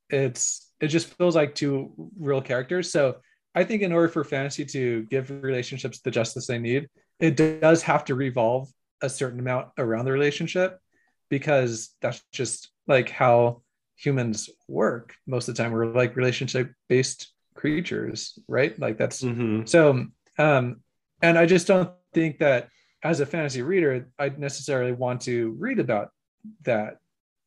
It's 0.10 0.72
it 0.80 0.88
just 0.88 1.14
feels 1.16 1.36
like 1.36 1.56
two 1.56 1.94
real 2.18 2.42
characters. 2.42 2.92
So 2.92 3.18
I 3.54 3.64
think 3.64 3.82
in 3.82 3.94
order 3.94 4.10
for 4.10 4.24
fantasy 4.24 4.66
to 4.66 5.04
give 5.04 5.30
relationships 5.30 6.00
the 6.02 6.12
justice 6.12 6.48
they 6.48 6.60
need, 6.60 6.90
it 7.20 7.38
does 7.38 7.82
have 7.84 8.06
to 8.06 8.16
revolve 8.16 8.70
a 9.02 9.10
certain 9.10 9.40
amount 9.40 9.70
around 9.78 10.06
the 10.06 10.12
relationship 10.12 10.80
because 11.30 11.96
that's 12.02 12.22
just 12.32 12.70
like 12.88 13.10
how 13.10 13.62
humans 13.96 14.50
work 14.68 15.16
most 15.26 15.48
of 15.48 15.56
the 15.56 15.64
time. 15.64 15.72
We're 15.72 15.88
like 15.88 16.16
relationship 16.16 16.72
based 16.90 17.32
creatures, 17.56 18.38
right? 18.48 18.78
Like 18.80 18.98
that's 18.98 19.22
Mhm. 19.22 19.68
so 19.68 20.06
um 20.38 20.82
and 21.22 21.38
I 21.38 21.46
just 21.46 21.68
don't 21.68 21.92
think 22.14 22.40
that 22.40 22.70
as 23.04 23.20
a 23.20 23.26
fantasy 23.26 23.62
reader, 23.62 24.10
I'd 24.20 24.40
necessarily 24.40 24.92
want 24.92 25.22
to 25.22 25.52
read 25.60 25.80
about 25.80 26.10
that 26.64 26.98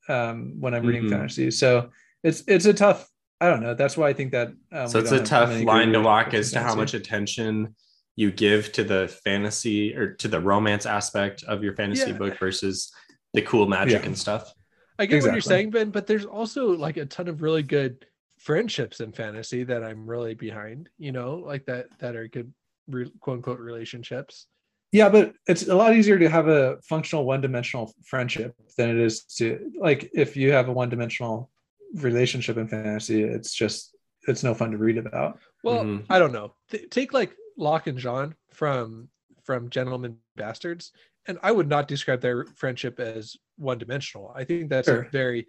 um 0.08 0.54
when 0.60 0.74
I'm 0.74 0.86
reading 0.86 1.04
Mhm. 1.04 1.10
fantasy. 1.10 1.50
So 1.50 1.90
it's 2.22 2.42
it's 2.46 2.64
a 2.66 2.72
tough 2.72 3.08
I 3.40 3.48
don't 3.48 3.62
know. 3.62 3.74
That's 3.74 3.96
why 3.96 4.08
I 4.08 4.14
think 4.14 4.32
that. 4.32 4.48
Um, 4.72 4.88
so 4.88 4.98
it's 4.98 5.12
a 5.12 5.22
tough 5.22 5.62
line 5.62 5.92
to 5.92 6.00
walk 6.00 6.34
as 6.34 6.50
to 6.52 6.60
how 6.60 6.74
much 6.74 6.92
attention 6.94 7.76
you 8.16 8.32
give 8.32 8.72
to 8.72 8.82
the 8.82 9.06
fantasy 9.22 9.94
or 9.94 10.14
to 10.14 10.26
the 10.26 10.40
romance 10.40 10.86
aspect 10.86 11.44
of 11.44 11.62
your 11.62 11.72
fantasy 11.76 12.10
Yeah. 12.10 12.16
book 12.18 12.36
versus 12.36 12.90
the 13.34 13.42
cool 13.42 13.68
magic 13.68 14.00
Yeah. 14.02 14.06
and 14.08 14.18
stuff. 14.18 14.52
I 14.98 15.06
get 15.06 15.22
what 15.22 15.32
you're 15.32 15.40
saying, 15.40 15.70
Ben, 15.70 15.90
but 15.90 16.06
there's 16.06 16.24
also 16.24 16.76
like 16.76 16.96
a 16.96 17.06
ton 17.06 17.28
of 17.28 17.42
really 17.42 17.62
good 17.62 18.04
friendships 18.38 19.00
in 19.00 19.12
fantasy 19.12 19.64
that 19.64 19.82
I'm 19.84 20.06
really 20.06 20.34
behind, 20.34 20.88
you 20.98 21.12
know, 21.12 21.36
like 21.36 21.66
that 21.66 21.86
that 21.98 22.16
are 22.16 22.26
good 22.28 22.52
re- 22.88 23.10
quote 23.20 23.36
unquote 23.36 23.60
relationships. 23.60 24.46
Yeah, 24.90 25.08
but 25.10 25.34
it's 25.46 25.68
a 25.68 25.74
lot 25.74 25.94
easier 25.94 26.18
to 26.18 26.28
have 26.30 26.48
a 26.48 26.78
functional 26.82 27.24
one-dimensional 27.26 27.92
friendship 28.04 28.54
than 28.76 28.88
it 28.90 28.96
is 28.96 29.24
to 29.36 29.70
like 29.78 30.10
if 30.14 30.36
you 30.36 30.50
have 30.52 30.68
a 30.68 30.72
one-dimensional 30.72 31.50
relationship 31.94 32.56
in 32.56 32.68
fantasy. 32.68 33.22
It's 33.22 33.52
just 33.54 33.94
it's 34.26 34.42
no 34.42 34.54
fun 34.54 34.70
to 34.72 34.78
read 34.78 34.98
about. 34.98 35.38
Well, 35.62 35.84
Mhm. 35.84 36.04
I 36.10 36.18
don't 36.18 36.32
know. 36.32 36.54
Th- 36.70 36.88
take 36.90 37.12
like 37.12 37.36
Locke 37.56 37.86
and 37.86 37.98
Jean 37.98 38.34
from 38.52 39.08
from 39.44 39.70
Gentlemen 39.70 40.16
Bastards, 40.36 40.92
and 41.28 41.38
I 41.42 41.52
would 41.52 41.68
not 41.68 41.86
describe 41.86 42.20
their 42.20 42.44
friendship 42.56 42.98
as 42.98 43.36
one 43.56 43.78
dimensional. 43.78 44.32
I 44.34 44.44
think 44.44 44.70
that's 44.70 44.88
Sure. 44.88 45.02
a 45.02 45.10
very, 45.10 45.46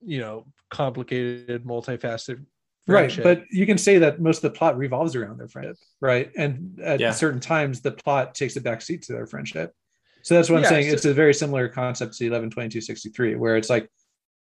you 0.00 0.18
know, 0.18 0.46
complicated, 0.70 1.64
multifaceted 1.64 2.44
Right, 2.86 3.12
friendship. 3.12 3.22
but 3.24 3.44
you 3.52 3.66
can 3.66 3.78
say 3.78 3.98
that 3.98 4.20
most 4.20 4.42
of 4.42 4.50
the 4.52 4.58
plot 4.58 4.76
revolves 4.78 5.14
around 5.14 5.38
their 5.38 5.46
friendship, 5.48 5.76
right? 6.00 6.32
And 6.36 6.80
at 6.80 6.98
Yeah. 6.98 7.12
certain 7.12 7.38
times, 7.38 7.82
the 7.82 7.92
plot 7.92 8.34
takes 8.34 8.56
a 8.56 8.60
backseat 8.60 9.02
to 9.06 9.12
their 9.12 9.26
friendship. 9.26 9.74
So 10.22 10.34
that's 10.34 10.48
what 10.48 10.56
I'm 10.56 10.62
Yeah, 10.62 10.68
saying. 10.70 10.86
so- 10.88 10.92
it's 10.94 11.04
a 11.04 11.14
very 11.14 11.34
similar 11.34 11.68
concept 11.68 12.16
to 12.16 12.24
11/22/63, 12.26 13.36
where 13.36 13.56
it's 13.56 13.70
like 13.70 13.88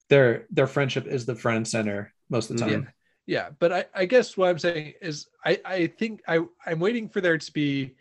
their 0.09 0.47
their 0.51 0.67
friendship 0.67 1.07
is 1.07 1.27
the 1.27 1.35
front 1.35 1.57
and 1.59 1.69
center 1.69 2.15
most 2.31 2.51
of 2.51 2.57
the 2.57 2.65
time. 2.65 2.89
yeah 3.27 3.51
but 3.59 3.71
I, 3.73 3.85
I 3.95 4.05
guess 4.07 4.39
what 4.39 4.49
i'm 4.49 4.59
saying 4.59 4.95
is 5.03 5.29
i 5.45 5.61
i 5.67 5.87
think 5.87 6.23
i 6.27 6.41
i'm 6.65 6.81
waiting 6.81 7.11
for 7.11 7.21
there 7.21 7.37
to 7.37 7.53
be 7.53 7.95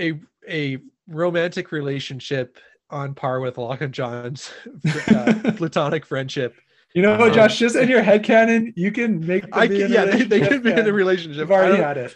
a 0.00 0.18
a 0.48 0.78
romantic 1.08 1.72
relationship 1.72 2.58
on 2.90 3.14
par 3.14 3.40
with 3.40 3.58
Locke 3.58 3.80
and 3.80 3.92
Jean's 3.92 4.50
uh, 5.08 5.52
platonic 5.56 6.06
friendship. 6.06 6.54
You 6.94 7.02
know 7.02 7.18
what, 7.18 7.28
Um, 7.30 7.34
Josh? 7.34 7.58
Just 7.58 7.76
in 7.76 7.88
your 7.88 8.02
head 8.02 8.24
canon, 8.24 8.72
you 8.76 8.90
can 8.90 9.24
make. 9.26 9.42
them 9.42 9.50
I 9.52 9.66
be 9.66 9.80
can, 9.80 9.92
yeah, 9.92 10.04
they, 10.06 10.22
they 10.22 10.58
be 10.58 10.70
in 10.72 10.86
a 10.86 10.92
relationship. 10.92 11.40
You've 11.40 11.50
already 11.52 11.76
had 11.82 11.98
it. 11.98 12.14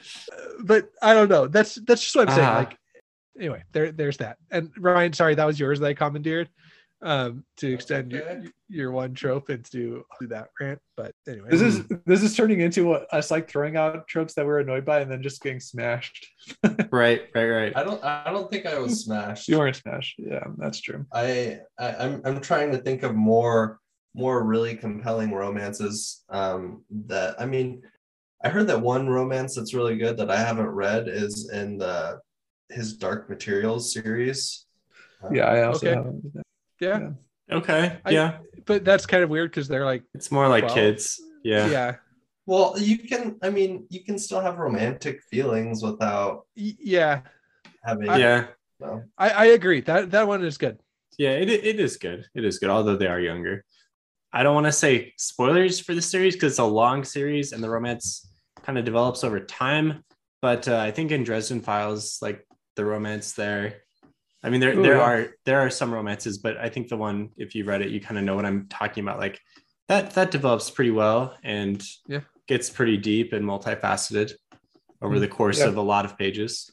but 0.65 0.91
I 1.03 1.13
don't 1.13 1.29
know. 1.29 1.47
That's 1.47 1.75
that's 1.87 2.03
just 2.03 2.17
what 2.17 2.29
I'm 2.31 2.35
saying. 2.35 2.49
Ah. 2.49 2.59
Like, 2.59 2.79
anyway, 3.39 3.65
there 3.73 3.93
there's 3.93 4.17
that. 4.19 4.39
And 4.51 4.71
Ryan, 4.79 5.13
sorry, 5.13 5.35
that 5.35 5.45
was 5.47 5.61
yours 5.61 5.81
that 5.81 5.87
I 5.87 5.95
commandeered 5.95 6.49
um, 7.03 7.45
to 7.57 7.73
extend 7.73 8.13
your, 8.13 8.23
okay. 8.23 8.49
your 8.69 8.91
one 8.93 9.15
trope 9.15 9.51
into 9.51 10.05
that 10.23 10.49
rant. 10.61 10.79
But 10.97 11.15
anyway, 11.27 11.49
This 11.51 11.63
is 11.63 11.85
this 12.07 12.23
is 12.23 12.37
turning 12.37 12.61
into 12.61 12.85
what 12.87 13.13
us 13.13 13.31
like 13.31 13.49
throwing 13.49 13.77
out 13.77 14.07
tropes 14.07 14.35
that 14.35 14.45
we're 14.45 14.61
annoyed 14.61 14.85
by 14.85 15.01
and 15.01 15.11
then 15.11 15.23
just 15.23 15.43
getting 15.43 15.61
smashed. 15.61 16.27
Right, 16.93 17.23
right, 17.37 17.47
right. 17.47 17.73
I 17.77 17.85
don't 17.85 18.03
I 18.03 18.33
don't 18.33 18.51
think 18.51 18.67
I 18.67 18.79
was 18.79 19.05
smashed. 19.05 19.49
You 19.49 19.59
weren't 19.59 19.77
smashed. 19.77 20.17
Yeah, 20.19 20.45
that's 20.59 20.81
true. 20.81 21.07
I, 21.13 21.61
I 21.79 21.95
I'm 21.95 22.21
I'm 22.25 22.41
trying 22.41 22.73
to 22.73 22.79
think 22.79 23.05
of 23.05 23.15
more 23.15 23.79
more 24.15 24.43
really 24.43 24.75
compelling 24.77 25.33
romances. 25.33 26.25
Um, 26.29 26.85
that 27.07 27.41
I 27.41 27.47
mean, 27.47 27.83
I 28.43 28.49
heard 28.49 28.67
that 28.67 28.81
one 28.81 29.09
romance 29.09 29.55
that's 29.55 29.73
really 29.73 29.97
good 29.99 30.17
that 30.17 30.33
I 30.33 30.37
haven't 30.37 30.67
read 30.67 31.07
is 31.07 31.49
in 31.53 31.79
the 31.79 32.19
his 32.71 32.95
Dark 32.97 33.31
Materials 33.31 33.93
series. 33.93 34.67
Yeah, 35.31 35.45
I 35.45 35.63
also 35.63 35.87
Okay. 35.87 35.95
haven't. 35.97 36.25
Yeah, 36.81 37.11
Okay. 37.51 37.99
I- 38.05 38.11
yeah. 38.11 38.39
but 38.67 38.85
that's 38.85 39.07
kind 39.07 39.23
of 39.23 39.31
weird 39.31 39.51
because 39.51 39.69
they're 39.69 39.85
like, 39.85 40.03
It's 40.15 40.31
more 40.31 40.49
like 40.49 40.65
Well, 40.65 40.75
kids. 40.75 41.21
Yeah. 41.43 41.67
yeah, 41.69 41.97
Well, 42.47 42.75
you 42.79 42.99
can. 42.99 43.37
I 43.43 43.51
mean, 43.51 43.87
you 43.91 44.05
can 44.05 44.19
still 44.19 44.41
have 44.41 44.59
romantic 44.59 45.23
feelings 45.31 45.83
without 45.83 46.47
yeah. 46.55 47.23
having. 47.83 48.07
Yeah. 48.07 48.47
No. 48.79 49.05
I, 49.19 49.31
I 49.31 49.45
agree. 49.47 49.81
That 49.83 50.11
that 50.11 50.27
one 50.27 50.45
is 50.45 50.59
good. 50.59 50.79
Yeah, 51.19 51.31
it, 51.33 51.49
it 51.51 51.81
is 51.81 51.97
good. 51.97 52.27
It 52.35 52.45
is 52.45 52.59
good, 52.59 52.71
although 52.71 52.97
they 52.97 53.07
are 53.07 53.21
younger. 53.21 53.65
I 54.33 54.43
don't 54.43 54.55
want 54.55 54.67
to 54.67 54.73
say 54.73 55.13
spoilers 55.19 55.81
for 55.81 55.95
the 55.95 56.01
series 56.03 56.35
because 56.35 56.53
it's 56.53 56.59
a 56.61 56.65
long 56.65 57.05
series 57.05 57.53
and 57.53 57.63
the 57.63 57.69
romance 57.69 58.27
kind 58.63 58.79
of 58.79 58.85
develops 58.85 59.25
over 59.25 59.41
time. 59.41 60.05
But 60.41 60.69
uh, 60.69 60.79
I 60.79 60.93
think 60.93 61.11
in 61.11 61.25
Dresden 61.25 61.61
Files, 61.61 62.19
like 62.23 62.47
the 62.77 62.85
romance 62.85 63.33
there, 63.33 63.83
I 64.43 64.49
mean, 64.51 64.61
there 64.61 64.73
Ooh, 64.79 64.83
there 64.83 64.97
yeah. 64.97 65.03
are 65.03 65.29
there 65.45 65.61
are 65.61 65.71
some 65.71 65.93
romances, 65.93 66.39
but 66.39 66.57
I 66.57 66.69
think 66.69 66.89
the 66.89 66.97
one, 66.97 67.31
if 67.37 67.55
you 67.55 67.65
read 67.65 67.83
it, 67.83 67.91
you 67.91 68.01
kind 68.01 68.19
of 68.19 68.25
know 68.25 68.35
what 68.37 68.47
I'm 68.47 68.67
talking 68.69 69.05
about. 69.05 69.19
Like 69.19 69.39
that 69.89 70.13
that 70.15 70.31
develops 70.31 70.71
pretty 70.71 70.91
well 70.93 71.37
and 71.43 71.83
Yeah. 72.07 72.21
gets 72.47 72.71
pretty 72.71 72.97
deep 72.97 73.33
and 73.33 73.45
multifaceted 73.45 74.33
over 75.03 75.19
the 75.19 75.29
course 75.29 75.59
Yeah. 75.61 75.67
of 75.67 75.77
a 75.77 75.83
lot 75.83 76.05
of 76.05 76.17
pages. 76.17 76.71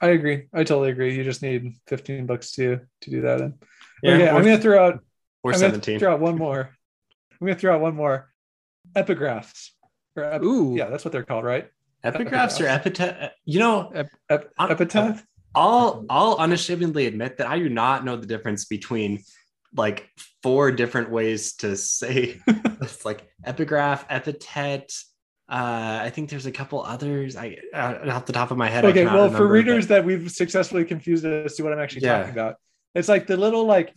I 0.00 0.08
agree. 0.08 0.48
I 0.52 0.64
totally 0.64 0.90
agree. 0.90 1.14
You 1.16 1.24
just 1.24 1.40
need 1.42 1.74
15 1.86 2.26
bucks 2.26 2.50
to 2.52 2.80
to 3.02 3.10
do 3.10 3.20
that. 3.22 3.40
In. 3.40 3.54
Yeah, 4.02 4.14
okay, 4.14 4.28
or, 4.28 4.34
I'm 4.36 4.44
gonna 4.44 4.58
throw 4.60 4.84
out. 4.86 4.94
or 5.42 5.52
I'm 5.52 5.60
gonna 5.60 5.72
17. 5.74 5.98
throw 6.00 6.12
out 6.14 6.20
one 6.20 6.36
more. 6.36 6.70
I'm 7.40 7.46
gonna 7.46 7.58
throw 7.58 7.74
out 7.74 7.80
one 7.80 7.94
more. 7.94 8.32
Epigraphs. 8.96 9.70
Ep- 10.16 10.42
Ooh, 10.42 10.74
yeah, 10.76 10.88
that's 10.90 11.04
what 11.04 11.12
they're 11.12 11.24
called, 11.24 11.44
right? 11.44 11.70
Epigraphs 12.04 12.60
or 12.60 12.66
epitaph? 12.66 13.30
You 13.44 13.58
know, 13.60 13.90
Ep- 13.94 14.10
Uh, 14.58 14.66
epitaph. 14.68 15.24
I'll 15.54 16.04
I'll 16.10 16.36
unashamedly 16.36 17.06
admit 17.06 17.38
that 17.38 17.46
I 17.46 17.58
do 17.58 17.68
not 17.68 18.04
know 18.04 18.16
the 18.16 18.26
difference 18.26 18.64
between 18.64 19.22
like 19.76 20.08
four 20.42 20.70
different 20.70 21.10
ways 21.10 21.54
to 21.56 21.76
say 21.76 22.40
it's 22.46 23.04
like 23.04 23.28
epigraph, 23.44 24.04
epithet. 24.08 24.92
Uh, 25.46 26.00
I 26.02 26.10
think 26.10 26.30
there's 26.30 26.46
a 26.46 26.52
couple 26.52 26.82
others. 26.82 27.36
I 27.36 27.58
uh, 27.72 27.98
off 28.10 28.26
the 28.26 28.32
top 28.32 28.50
of 28.50 28.56
my 28.56 28.68
head. 28.68 28.84
Okay, 28.84 29.04
well, 29.04 29.30
for 29.30 29.46
readers 29.46 29.86
but- 29.86 29.96
that 29.96 30.04
we've 30.04 30.30
successfully 30.30 30.84
confused 30.84 31.24
as 31.24 31.54
to 31.56 31.62
what 31.62 31.72
I'm 31.72 31.78
actually 31.80 32.02
Yeah. 32.02 32.18
talking 32.18 32.32
about, 32.32 32.56
it's 32.94 33.08
like 33.08 33.26
the 33.26 33.36
little 33.36 33.64
like 33.66 33.94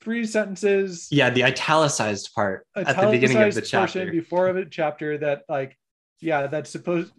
three 0.00 0.24
sentences 0.26 1.08
yeah, 1.10 1.30
the 1.30 1.44
italicized 1.44 2.32
part 2.34 2.66
at 2.76 2.96
the 2.96 3.10
beginning 3.10 3.42
of 3.42 3.54
the 3.54 3.62
chapter. 3.62 4.10
before 4.10 4.46
of 4.48 4.56
a 4.56 4.64
chapter 4.64 5.18
that 5.18 5.42
like 5.48 5.76
yeah 6.20 6.46
that's 6.46 6.70
supposed 6.70 7.12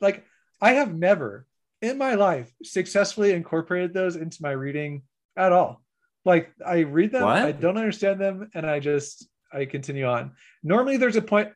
like 0.00 0.24
i 0.60 0.72
have 0.74 0.94
never 0.94 1.44
in 1.82 1.98
my 1.98 2.14
life 2.14 2.50
successfully 2.62 3.32
incorporated 3.32 3.94
those 3.94 4.16
into 4.16 4.42
my 4.42 4.50
reading 4.52 5.02
at 5.36 5.52
all 5.52 5.82
like 6.24 6.52
i 6.66 6.80
read 6.80 7.12
them 7.12 7.22
What? 7.22 7.38
i 7.42 7.52
don't 7.52 7.78
understand 7.78 8.20
them 8.20 8.50
and 8.54 8.66
i 8.66 8.80
just 8.80 9.26
i 9.52 9.64
continue 9.64 10.04
on 10.06 10.32
normally 10.62 10.96
there's 10.96 11.16
a 11.16 11.22
point 11.22 11.48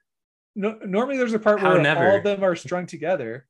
no, 0.56 0.78
normally 0.84 1.16
there's 1.18 1.34
a 1.34 1.38
part 1.38 1.60
How 1.60 1.72
where 1.74 1.82
never? 1.82 2.08
all 2.10 2.16
of 2.18 2.24
them 2.24 2.42
are 2.44 2.54
strung 2.56 2.86
together 2.86 3.46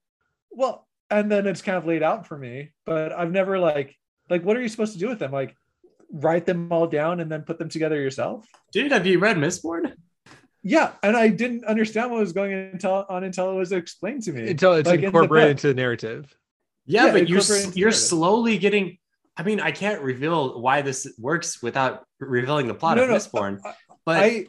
well 0.50 0.86
and 1.10 1.30
then 1.30 1.46
it's 1.46 1.62
kind 1.62 1.76
of 1.78 1.86
laid 1.86 2.02
out 2.02 2.26
for 2.26 2.36
me 2.38 2.72
but 2.86 3.12
i've 3.12 3.30
never 3.30 3.58
like 3.58 3.94
like 4.30 4.42
what 4.42 4.56
are 4.56 4.62
you 4.62 4.68
supposed 4.68 4.94
to 4.94 4.98
do 4.98 5.08
with 5.08 5.18
them 5.18 5.30
like 5.32 5.54
write 6.10 6.46
them 6.46 6.72
all 6.72 6.86
down 6.86 7.20
and 7.20 7.30
then 7.30 7.42
put 7.42 7.58
them 7.58 7.68
together 7.68 8.00
yourself 8.00 8.46
Dude, 8.72 8.90
have 8.92 9.06
you 9.06 9.18
read 9.18 9.36
Mistborn? 9.36 9.94
yeah, 10.62 10.92
and 11.02 11.16
I 11.16 11.28
didn't 11.28 11.64
understand 11.64 12.10
what 12.10 12.20
was 12.20 12.32
going 12.32 12.52
until 12.52 13.04
on 13.08 13.22
until 13.24 13.50
it 13.50 13.54
was 13.54 13.70
explained 13.72 14.22
to 14.24 14.32
me. 14.32 14.48
until 14.50 14.72
it's 14.74 14.88
Like 14.88 15.02
incorporated 15.02 15.30
book. 15.46 15.50
into 15.50 15.66
the 15.68 15.74
narrative. 15.74 16.34
Yeah, 16.86 17.06
Yeah, 17.06 17.12
but 17.12 17.28
you're 17.28 17.42
you're 17.74 17.92
slowly 17.92 18.58
getting. 18.58 18.98
I 19.36 19.42
mean, 19.42 19.60
I 19.60 19.72
can't 19.72 20.00
reveal 20.00 20.60
why 20.60 20.82
this 20.82 21.12
works 21.18 21.60
without 21.62 22.04
revealing 22.20 22.68
the 22.68 22.74
plot 22.74 22.96
No, 22.98 23.04
of 23.04 23.08
no, 23.10 23.16
Mistborn, 23.16 23.60
I- 23.64 23.74
but 24.06 24.16
I 24.22 24.46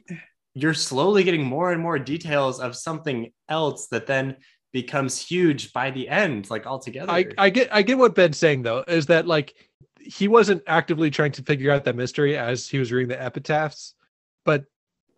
you're 0.54 0.74
slowly 0.74 1.24
getting 1.24 1.44
more 1.44 1.72
and 1.72 1.82
more 1.82 1.98
details 2.00 2.60
of 2.60 2.76
something 2.76 3.32
else 3.50 3.88
that 3.88 4.06
then 4.08 4.38
becomes 4.72 5.20
huge 5.20 5.74
by 5.74 5.92
the 5.92 6.08
end, 6.08 6.50
like 6.50 6.66
altogether. 6.66 7.12
I, 7.12 7.26
I 7.38 7.50
get 7.50 7.70
I 7.74 7.82
get 7.82 7.98
what 7.98 8.16
Ben's 8.16 8.38
saying 8.38 8.64
though, 8.64 8.84
is 8.88 9.06
that 9.08 9.26
like 9.28 9.54
he 10.00 10.28
wasn't 10.28 10.62
actively 10.68 11.10
trying 11.10 11.32
to 11.34 11.42
figure 11.44 11.72
out 11.72 11.84
that 11.86 11.96
mystery 11.96 12.38
as 12.38 12.68
he 12.70 12.78
was 12.78 12.92
reading 12.92 13.10
the 13.10 13.22
epitaphs, 13.22 13.96
but 14.46 14.66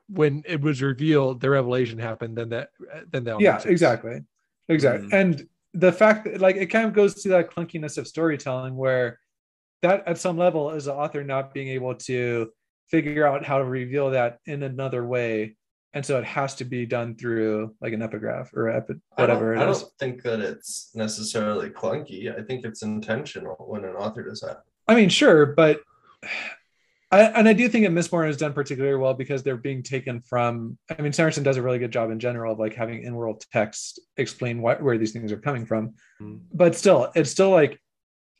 when 0.10 0.44
it 0.46 0.62
was 0.62 0.82
revealed, 0.82 1.42
the 1.42 1.50
revelation 1.50 2.00
happened. 2.00 2.38
Then 2.38 2.50
that 2.50 2.70
then 3.12 3.26
that 3.26 3.42
yeah, 3.42 3.62
exactly, 3.66 4.22
exactly. 4.70 5.10
Mhm. 5.10 5.14
And 5.14 5.48
the 5.74 5.92
fact 5.92 6.26
that 6.26 6.42
like 6.42 6.56
it 6.56 6.68
kind 6.68 6.88
of 6.88 6.94
goes 6.94 7.16
to 7.24 7.30
that 7.30 7.52
clunkiness 7.52 7.98
of 7.98 8.08
storytelling 8.08 8.76
where 8.76 9.20
that 9.82 10.08
at 10.08 10.18
some 10.18 10.38
level 10.38 10.72
is 10.72 10.86
the 10.86 10.94
author 10.94 11.24
not 11.24 11.54
being 11.54 11.68
able 11.68 11.96
to 11.96 12.50
figure 12.90 13.28
out 13.28 13.46
how 13.46 13.58
to 13.58 13.66
reveal 13.66 14.12
that 14.12 14.40
in 14.46 14.64
another 14.64 15.06
way. 15.06 15.56
And 15.94 16.06
so 16.06 16.18
it 16.18 16.26
has 16.26 16.56
to 16.56 16.66
be 16.66 16.86
done 16.86 17.16
through 17.16 17.76
like 17.82 17.94
an 17.94 18.02
epigraph 18.02 18.54
or 18.54 18.70
epi- 18.70 18.96
whatever 19.16 19.56
I 19.56 19.60
don't, 19.60 19.70
I 19.70 19.72
don't 19.72 19.92
think 20.00 20.22
that 20.24 20.40
it's 20.40 20.92
necessarily 20.96 21.70
clunky. 21.70 22.36
I 22.38 22.44
think 22.44 22.66
it's 22.66 22.84
intentional 22.84 23.56
when 23.60 23.84
an 23.84 23.96
author 23.96 24.24
does 24.24 24.42
that. 24.42 24.64
I 24.88 24.96
mean, 24.96 25.10
sure, 25.10 25.46
but 25.46 25.82
I, 27.10 27.22
and 27.22 27.48
I 27.48 27.54
do 27.54 27.70
think 27.70 27.86
that 27.86 27.92
Miss 27.92 28.10
Mistborn 28.10 28.30
is 28.30 28.38
done 28.38 28.52
particularly 28.54 28.98
well 28.98 29.14
because 29.14 29.42
they're 29.42 29.56
being 29.56 29.82
taken 29.82 30.20
from. 30.22 30.78
I 30.90 31.02
mean, 31.02 31.14
Sanderson 31.14 31.44
does 31.44 31.56
a 31.56 31.62
really 31.62 31.80
good 31.80 31.92
job 31.92 32.12
in 32.12 32.20
general 32.20 32.54
of 32.54 32.60
like 32.60 32.74
having 32.74 33.04
in-world 33.04 33.46
text 33.52 34.02
explain 34.18 34.62
where 34.62 34.98
these 34.98 35.14
things 35.14 35.32
are 35.32 35.38
coming 35.38 35.66
from. 35.66 35.94
Mm. 36.22 36.42
But 36.54 36.76
still, 36.76 37.12
it's 37.16 37.32
still 37.32 37.50
like 37.50 37.80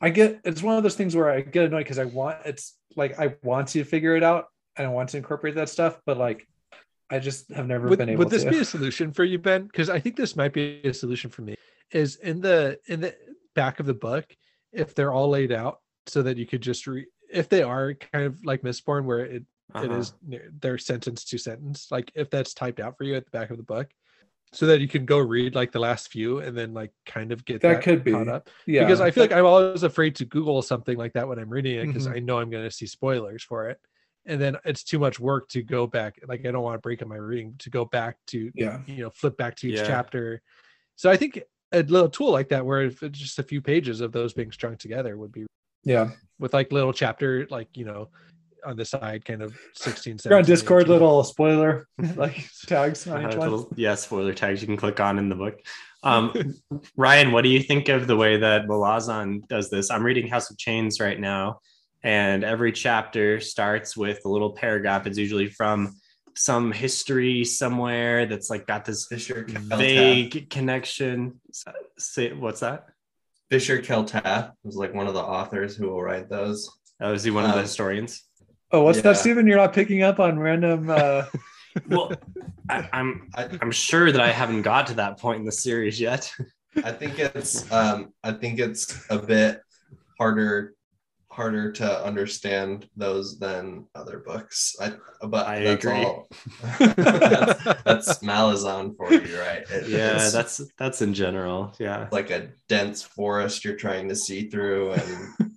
I 0.00 0.10
get. 0.10 0.40
It's 0.44 0.62
one 0.62 0.76
of 0.76 0.82
those 0.82 0.96
things 0.96 1.16
where 1.16 1.30
I 1.30 1.40
get 1.40 1.64
annoyed 1.64 1.84
because 1.84 1.98
I 1.98 2.04
want. 2.04 2.38
It's 2.44 2.76
like 2.94 3.18
I 3.18 3.36
want 3.42 3.68
to 3.68 3.84
figure 3.84 4.16
it 4.16 4.22
out 4.22 4.46
and 4.76 4.86
I 4.86 4.90
want 4.90 5.08
to 5.10 5.16
incorporate 5.16 5.54
that 5.54 5.70
stuff, 5.70 5.98
but 6.04 6.18
like 6.18 6.46
I 7.10 7.18
just 7.18 7.50
have 7.52 7.66
never 7.66 7.88
Would, 7.88 7.98
been 7.98 8.10
able 8.10 8.24
to. 8.24 8.24
would 8.26 8.30
this 8.30 8.44
to. 8.44 8.50
be 8.50 8.58
a 8.58 8.64
solution 8.64 9.12
for 9.12 9.24
you, 9.24 9.38
Ben? 9.38 9.64
Because 9.66 9.88
I 9.88 9.98
think 9.98 10.16
this 10.16 10.36
might 10.36 10.52
be 10.52 10.80
a 10.84 10.92
solution 10.92 11.30
for 11.30 11.42
me. 11.42 11.54
Is 11.90 12.16
in 12.16 12.42
the 12.42 12.78
in 12.86 13.00
the 13.00 13.14
back 13.54 13.80
of 13.80 13.86
the 13.86 13.94
book, 13.94 14.26
if 14.72 14.94
they're 14.94 15.12
all 15.12 15.30
laid 15.30 15.52
out 15.52 15.80
so 16.06 16.22
that 16.22 16.36
you 16.36 16.46
could 16.46 16.60
just 16.60 16.86
read 16.86 17.06
if 17.28 17.48
they 17.48 17.62
are 17.62 17.94
kind 17.94 18.24
of 18.24 18.44
like 18.44 18.62
Mistborn 18.62 19.04
where 19.04 19.20
it, 19.20 19.32
it 19.32 19.44
Uh-huh. 19.74 19.92
is 19.94 20.14
near- 20.26 20.50
they're 20.60 20.78
sentence 20.78 21.24
to 21.26 21.38
sentence, 21.38 21.90
like 21.90 22.10
if 22.14 22.30
that's 22.30 22.54
typed 22.54 22.80
out 22.80 22.96
for 22.96 23.04
you 23.04 23.14
at 23.16 23.24
the 23.24 23.30
back 23.30 23.50
of 23.50 23.56
the 23.58 23.62
book, 23.62 23.88
so 24.52 24.64
that 24.66 24.80
you 24.80 24.88
can 24.88 25.04
go 25.04 25.18
read 25.18 25.54
like 25.54 25.72
the 25.72 25.78
last 25.78 26.08
few 26.10 26.38
and 26.38 26.56
then 26.56 26.72
like 26.72 26.90
kind 27.04 27.32
of 27.32 27.44
get 27.44 27.60
That 27.60 27.74
that, 27.74 27.82
could 27.82 28.02
be. 28.02 28.12
caught 28.12 28.28
up. 28.28 28.48
yeah, 28.66 28.82
because 28.82 29.00
I 29.02 29.10
feel 29.10 29.24
like 29.24 29.32
I'm 29.32 29.44
always 29.44 29.82
afraid 29.82 30.16
to 30.16 30.24
Google 30.24 30.62
something 30.62 30.96
like 30.96 31.12
that 31.12 31.28
when 31.28 31.38
I'm 31.38 31.50
reading 31.50 31.78
it 31.78 31.86
because 31.88 32.06
Mhm. 32.06 32.16
I 32.16 32.18
know 32.20 32.38
I'm 32.38 32.48
going 32.50 32.64
to 32.64 32.70
see 32.70 32.86
spoilers 32.86 33.42
for 33.42 33.68
it, 33.68 33.78
and 34.24 34.40
then 34.40 34.56
it's 34.64 34.82
too 34.84 34.98
much 34.98 35.20
work 35.20 35.48
to 35.50 35.62
go 35.62 35.86
back. 35.86 36.18
Like 36.26 36.46
I 36.46 36.50
don't 36.50 36.62
want 36.62 36.76
to 36.76 36.80
break 36.80 37.02
up 37.02 37.08
my 37.08 37.16
reading 37.16 37.56
to 37.58 37.68
go 37.70 37.84
back 37.84 38.16
to 38.28 38.50
yeah, 38.54 38.78
you 38.86 39.02
know 39.02 39.10
flip 39.10 39.36
back 39.36 39.54
to 39.56 39.68
each 39.68 39.74
Yeah. 39.76 39.86
chapter. 39.86 40.40
So 40.96 41.10
I 41.10 41.16
think 41.18 41.42
a 41.72 41.82
little 41.82 42.08
tool 42.08 42.30
like 42.32 42.48
that, 42.48 42.64
where 42.64 42.82
if 42.84 43.02
it's 43.02 43.18
just 43.18 43.38
a 43.38 43.42
few 43.42 43.60
pages 43.60 44.00
of 44.00 44.12
those 44.12 44.32
being 44.32 44.50
strung 44.50 44.78
together, 44.78 45.18
would 45.18 45.30
be 45.32 45.44
yeah. 45.84 46.10
with 46.38 46.52
like 46.54 46.72
little 46.72 46.92
chapter 46.92 47.46
like 47.50 47.68
you 47.74 47.84
know 47.84 48.08
on 48.66 48.76
the 48.76 48.84
side, 48.84 49.24
kind 49.24 49.40
of 49.40 49.56
16. 49.74 50.18
You're 50.24 50.38
on 50.38 50.44
Discord, 50.44 50.82
18. 50.82 50.92
little 50.92 51.22
spoiler 51.24 51.86
like 52.16 52.44
tags 52.66 53.06
on 53.06 53.24
Uh, 53.24 53.28
each 53.28 53.36
little- 53.36 53.72
yeah, 53.76 53.94
spoiler 53.94 54.34
tags 54.34 54.60
you 54.60 54.66
can 54.66 54.76
click 54.76 54.98
on 55.00 55.18
in 55.18 55.28
the 55.28 55.34
book. 55.36 55.58
Um, 56.04 56.54
Ryan, 56.96 57.32
what 57.32 57.42
do 57.42 57.48
you 57.50 57.60
think 57.60 57.88
of 57.88 58.06
the 58.06 58.14
way 58.16 58.36
that 58.36 58.66
Malazan 58.68 59.48
does 59.48 59.68
this? 59.68 59.90
I'm 59.90 60.04
reading 60.04 60.28
House 60.28 60.48
of 60.48 60.56
Chains 60.56 61.00
right 61.00 61.18
now, 61.18 61.58
and 62.04 62.44
every 62.44 62.70
chapter 62.70 63.40
starts 63.40 63.96
with 63.96 64.20
a 64.24 64.28
little 64.28 64.52
paragraph. 64.52 65.08
It's 65.08 65.18
usually 65.18 65.48
from 65.48 65.96
some 66.36 66.70
history 66.70 67.42
somewhere 67.44 68.26
that's 68.26 68.48
like 68.48 68.64
got 68.64 68.84
this 68.84 69.06
Fisher 69.08 69.44
vague 69.48 70.48
connection. 70.50 71.40
Say, 71.98 72.32
what's 72.32 72.60
that? 72.60 72.86
Fisher 73.50 73.78
kel 73.80 74.04
Tath 74.04 74.50
was 74.62 74.76
like 74.76 74.94
one 74.94 75.06
of 75.06 75.14
the 75.14 75.22
authors 75.22 75.76
who 75.76 75.88
will 75.88 76.02
write 76.02 76.28
those. 76.28 76.68
Oh, 77.00 77.12
is 77.12 77.22
he 77.24 77.30
one 77.30 77.44
of 77.44 77.50
the 77.52 77.56
Um, 77.58 77.62
historians? 77.62 78.24
Oh, 78.72 78.82
what's 78.82 78.98
Yeah. 78.98 79.02
that, 79.02 79.16
Stephen? 79.16 79.46
You're 79.46 79.56
not 79.56 79.72
picking 79.72 80.02
up 80.02 80.20
on 80.20 80.38
random. 80.38 80.90
Uh... 80.90 81.24
Well, 81.86 82.10
I, 82.68 82.88
I'm 82.92 83.28
I, 83.36 83.48
I'm 83.60 83.70
sure 83.70 84.10
that 84.10 84.20
I 84.20 84.32
haven't 84.32 84.62
got 84.62 84.88
to 84.88 84.94
that 84.94 85.20
point 85.20 85.38
in 85.38 85.44
the 85.44 85.52
series 85.52 86.00
yet. 86.00 86.32
I 86.82 86.90
think 86.90 87.20
it's 87.20 87.70
um 87.70 88.12
I 88.24 88.32
think 88.32 88.58
it's 88.58 89.06
a 89.10 89.18
bit 89.18 89.60
harder 90.18 90.74
harder 91.38 91.70
to 91.72 92.04
understand 92.04 92.88
those 92.96 93.38
than 93.38 93.86
other 93.94 94.18
books. 94.18 94.74
I 94.80 94.92
but 95.26 95.46
I 95.46 95.60
that's 95.60 95.84
agree. 95.84 96.04
all 96.04 96.28
that's, 96.78 97.64
that's 97.84 98.18
Malazan 98.18 98.96
for 98.96 99.12
you, 99.12 99.38
right? 99.40 99.62
It- 99.70 99.88
yeah, 99.88 100.28
that's 100.30 100.60
that's 100.76 101.00
in 101.00 101.14
general. 101.14 101.72
Yeah. 101.78 102.08
like 102.10 102.30
a 102.30 102.48
dense 102.68 103.02
forest 103.02 103.64
you're 103.64 103.76
trying 103.76 104.08
to 104.08 104.16
see 104.16 104.50
through 104.50 104.92
and 104.92 105.56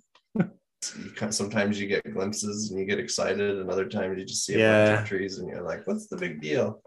you 0.98 1.10
kind 1.16 1.34
sometimes 1.34 1.80
you 1.80 1.86
get 1.86 2.12
glimpses 2.12 2.70
and 2.70 2.78
you 2.80 2.86
get 2.86 2.98
excited 2.98 3.58
and 3.58 3.70
other 3.70 3.88
times 3.88 4.18
you 4.18 4.24
just 4.24 4.44
see 4.46 4.54
a 4.54 4.56
bunch 4.58 4.88
Yeah. 4.90 5.02
of 5.02 5.08
trees 5.08 5.38
and 5.38 5.48
you're 5.48 5.62
like 5.62 5.86
what's 5.86 6.06
the 6.08 6.16
big 6.16 6.40
deal 6.40 6.80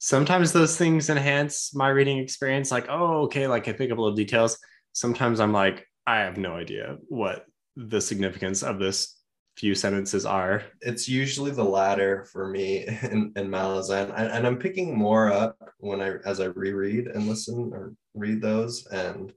Sometimes 0.00 0.52
those 0.52 0.76
things 0.76 1.10
enhance 1.10 1.74
my 1.74 1.88
reading 1.88 2.18
experience. 2.18 2.70
Like, 2.70 2.86
oh, 2.88 3.22
okay, 3.24 3.48
like 3.48 3.66
I 3.66 3.72
pick 3.72 3.90
up 3.90 3.98
little 3.98 4.14
details. 4.14 4.56
Sometimes 4.92 5.40
I'm 5.40 5.52
like, 5.52 5.84
I 6.06 6.18
have 6.20 6.36
no 6.38 6.52
idea 6.54 6.98
what 7.08 7.44
the 7.86 8.00
significance 8.00 8.62
of 8.62 8.78
this 8.78 9.14
few 9.56 9.74
sentences 9.74 10.24
are. 10.24 10.62
it's 10.82 11.08
usually 11.08 11.50
the 11.50 11.64
latter 11.64 12.24
for 12.32 12.48
me 12.48 12.86
in, 13.02 13.32
in 13.36 13.48
Malazan. 13.48 14.12
And, 14.16 14.28
and 14.30 14.46
I'm 14.46 14.56
picking 14.58 14.96
more 14.96 15.30
up 15.32 15.56
when 15.78 16.00
I 16.00 16.16
as 16.24 16.40
I 16.40 16.46
reread 16.46 17.06
and 17.08 17.26
listen 17.28 17.70
or 17.72 17.94
read 18.14 18.40
those. 18.40 18.86
And 18.86 19.32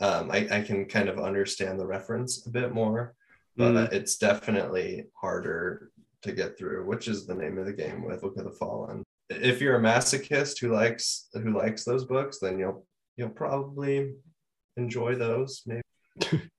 um, 0.00 0.30
I, 0.30 0.46
I 0.50 0.60
can 0.62 0.86
kind 0.86 1.08
of 1.08 1.18
understand 1.18 1.78
the 1.78 1.86
reference 1.86 2.46
a 2.46 2.50
bit 2.50 2.72
more, 2.72 3.14
but 3.56 3.72
Mm. 3.74 3.92
it's 3.92 4.16
definitely 4.16 5.06
harder 5.14 5.90
to 6.22 6.32
get 6.32 6.56
through, 6.58 6.86
which 6.86 7.06
is 7.08 7.26
the 7.26 7.34
name 7.34 7.58
of 7.58 7.66
the 7.66 7.72
game 7.72 8.04
with 8.04 8.22
Book 8.22 8.36
of 8.36 8.44
the 8.44 8.50
Fallen. 8.50 9.02
If 9.30 9.60
you're 9.60 9.76
a 9.76 9.80
masochist 9.82 10.58
who 10.60 10.72
likes 10.72 11.28
who 11.32 11.56
likes 11.56 11.84
those 11.84 12.04
books, 12.04 12.38
then 12.40 12.58
you'll 12.58 12.86
you'll 13.16 13.30
probably 13.30 14.14
enjoy 14.76 15.14
those. 15.14 15.62
Maybe 15.66 15.82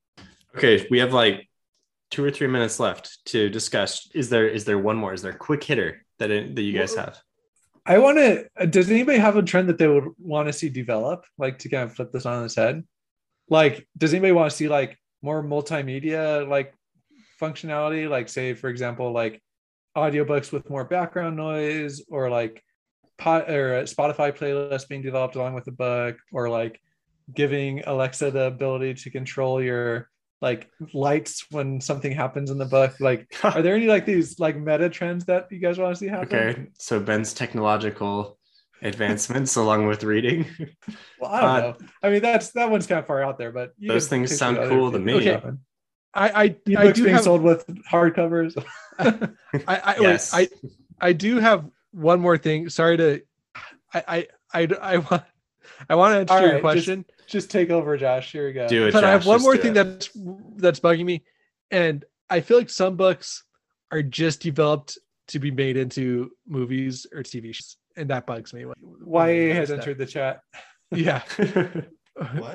Okay, 0.55 0.87
we 0.89 0.99
have 0.99 1.13
like 1.13 1.49
two 2.11 2.23
or 2.23 2.31
three 2.31 2.47
minutes 2.47 2.79
left 2.79 3.25
to 3.25 3.49
discuss. 3.49 4.09
Is 4.13 4.29
there 4.29 4.47
is 4.47 4.65
there 4.65 4.79
one 4.79 4.95
more? 4.95 5.13
Is 5.13 5.21
there 5.21 5.31
a 5.31 5.37
quick 5.37 5.63
hitter 5.63 6.05
that 6.19 6.29
that 6.29 6.61
you 6.61 6.77
guys 6.77 6.95
have? 6.95 7.19
I 7.85 7.99
want 7.99 8.17
to. 8.17 8.47
Uh, 8.59 8.65
does 8.65 8.89
anybody 8.89 9.17
have 9.19 9.35
a 9.35 9.43
trend 9.43 9.69
that 9.69 9.77
they 9.77 9.87
would 9.87 10.09
want 10.17 10.47
to 10.47 10.53
see 10.53 10.69
develop, 10.69 11.25
like 11.37 11.59
to 11.59 11.69
kind 11.69 11.83
of 11.83 11.93
flip 11.93 12.11
this 12.11 12.25
on 12.25 12.43
its 12.43 12.55
head? 12.55 12.83
Like, 13.49 13.87
does 13.97 14.13
anybody 14.13 14.31
want 14.31 14.49
to 14.49 14.55
see 14.55 14.67
like 14.67 14.97
more 15.21 15.43
multimedia 15.43 16.47
like 16.47 16.73
functionality? 17.39 18.09
Like, 18.09 18.29
say, 18.29 18.53
for 18.53 18.69
example, 18.69 19.11
like 19.11 19.41
audiobooks 19.95 20.51
with 20.51 20.69
more 20.69 20.85
background 20.85 21.35
noise, 21.35 22.01
or 22.09 22.29
like 22.29 22.63
pot 23.17 23.49
or 23.49 23.79
a 23.79 23.83
Spotify 23.83 24.35
playlist 24.35 24.87
being 24.87 25.01
developed 25.01 25.35
along 25.35 25.53
with 25.53 25.65
the 25.65 25.71
book, 25.71 26.17
or 26.31 26.49
like 26.49 26.79
giving 27.33 27.83
Alexa 27.85 28.31
the 28.31 28.45
ability 28.45 28.93
to 28.93 29.09
control 29.09 29.61
your 29.61 30.09
like 30.41 30.69
lights 30.93 31.45
when 31.51 31.79
something 31.81 32.11
happens 32.11 32.51
in 32.51 32.57
the 32.57 32.65
book. 32.65 32.95
Like, 32.99 33.33
are 33.43 33.61
there 33.61 33.75
any 33.75 33.87
like 33.87 34.05
these 34.05 34.39
like 34.39 34.57
meta 34.57 34.89
trends 34.89 35.25
that 35.25 35.51
you 35.51 35.59
guys 35.59 35.77
want 35.77 35.95
to 35.95 35.99
see 35.99 36.07
happen? 36.07 36.27
Okay, 36.27 36.67
so 36.77 36.99
Ben's 36.99 37.33
technological 37.33 38.37
advancements 38.81 39.55
along 39.63 39.87
with 39.87 40.03
reading. 40.03 40.45
Well, 41.17 41.31
I 41.31 41.41
don't 41.41 41.49
Uh, 41.49 41.61
know. 41.61 41.77
I 42.03 42.09
mean, 42.09 42.21
that's 42.21 42.51
that 42.51 42.69
one's 42.69 42.87
kind 42.87 42.99
of 42.99 43.07
far 43.07 43.23
out 43.23 43.37
there, 43.37 43.53
but 43.53 43.71
you 43.77 43.87
Those 43.89 44.07
things 44.09 44.35
sound 44.37 44.57
cool 44.67 44.91
to 44.91 44.99
me. 44.99 45.13
that 45.13 45.23
happen. 45.35 45.59
I 46.13 46.29
I, 46.29 46.43
I 46.77 46.91
do 46.91 47.03
being 47.03 47.15
have 47.15 47.23
sold 47.23 47.41
with 47.41 47.65
hardcovers. 47.89 48.61
I 48.99 49.37
I, 49.67 49.95
Yes. 50.01 50.33
wait, 50.33 50.51
I 51.01 51.07
I 51.07 51.13
do 51.13 51.39
have 51.39 51.65
one 51.91 52.19
more 52.19 52.37
thing. 52.37 52.67
Sorry 52.69 52.97
to 52.97 53.21
I 53.93 54.03
I 54.07 54.27
I, 54.53 54.67
I 54.81 54.97
want 54.97 55.23
I 55.89 55.95
want 55.95 56.13
to 56.13 56.19
answer 56.19 56.33
All 56.35 56.41
your 56.41 56.51
right, 56.53 56.61
question, 56.61 57.05
Just 57.27 57.49
take 57.51 57.69
over, 57.69 57.97
Josh. 57.97 58.31
Here 58.31 58.45
we 58.47 58.53
go. 58.53 58.67
Do 58.67 58.87
it, 58.87 58.93
but 58.93 59.03
I 59.03 59.11
have 59.11 59.25
one 59.25 59.41
more 59.41 59.57
thing 59.57 59.71
it. 59.71 59.75
that's 59.75 60.09
that's 60.57 60.79
bugging 60.79 61.05
me, 61.05 61.23
and 61.71 62.03
I 62.29 62.41
feel 62.41 62.57
like 62.57 62.69
some 62.69 62.95
books 62.95 63.43
are 63.91 64.01
just 64.03 64.41
developed 64.41 64.97
to 65.29 65.39
be 65.39 65.51
made 65.51 65.77
into 65.77 66.31
movies 66.47 67.05
or 67.13 67.23
TV 67.23 67.53
shows, 67.53 67.77
and 67.97 68.09
that 68.09 68.25
bugs 68.27 68.53
me. 68.53 68.65
when- 68.65 68.75
when 69.03 69.29
YA 69.29 69.53
has 69.53 69.69
does 69.69 69.69
that. 69.69 69.79
entered 69.79 69.97
the 69.97 70.05
chat. 70.05 70.41
Yeah, 70.91 71.23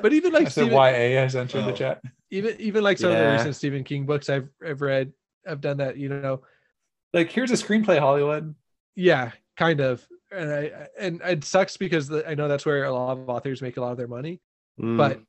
but 0.01 0.13
even 0.13 0.33
I 0.35 0.39
like 0.39 0.47
said 0.47 0.63
Stephen, 0.67 0.73
YA 0.73 1.21
has 1.21 1.35
entered 1.35 1.65
the 1.65 1.71
Oh. 1.71 1.75
chat. 1.75 2.01
even 2.31 2.55
even 2.59 2.83
like 2.83 2.97
some 2.97 3.11
of 3.11 3.17
the 3.17 3.31
recent 3.31 3.55
Stephen 3.55 3.83
King 3.83 4.05
books 4.05 4.29
I've 4.29 4.49
I've 4.65 4.81
read, 4.81 5.11
I've 5.47 5.61
done 5.61 5.77
that. 5.77 5.97
You 5.97 6.09
know, 6.09 6.41
Like, 7.13 7.29
here's 7.31 7.51
a 7.51 7.55
screenplay, 7.55 7.99
Hollywood. 7.99 8.55
yeah, 8.95 9.31
kind 9.57 9.79
of. 9.81 10.05
And 10.31 10.49
I 10.51 10.87
and 10.97 11.21
it 11.25 11.43
sucks 11.43 11.75
because 11.77 12.07
the, 12.07 12.27
I 12.27 12.35
know 12.35 12.47
that's 12.47 12.65
where 12.65 12.85
a 12.85 12.93
lot 12.93 13.17
of 13.17 13.27
authors 13.29 13.61
make 13.61 13.75
a 13.77 13.81
lot 13.81 13.91
of 13.91 13.97
their 13.97 14.07
money. 14.07 14.39
Mm, 14.79 14.97
but 14.97 15.21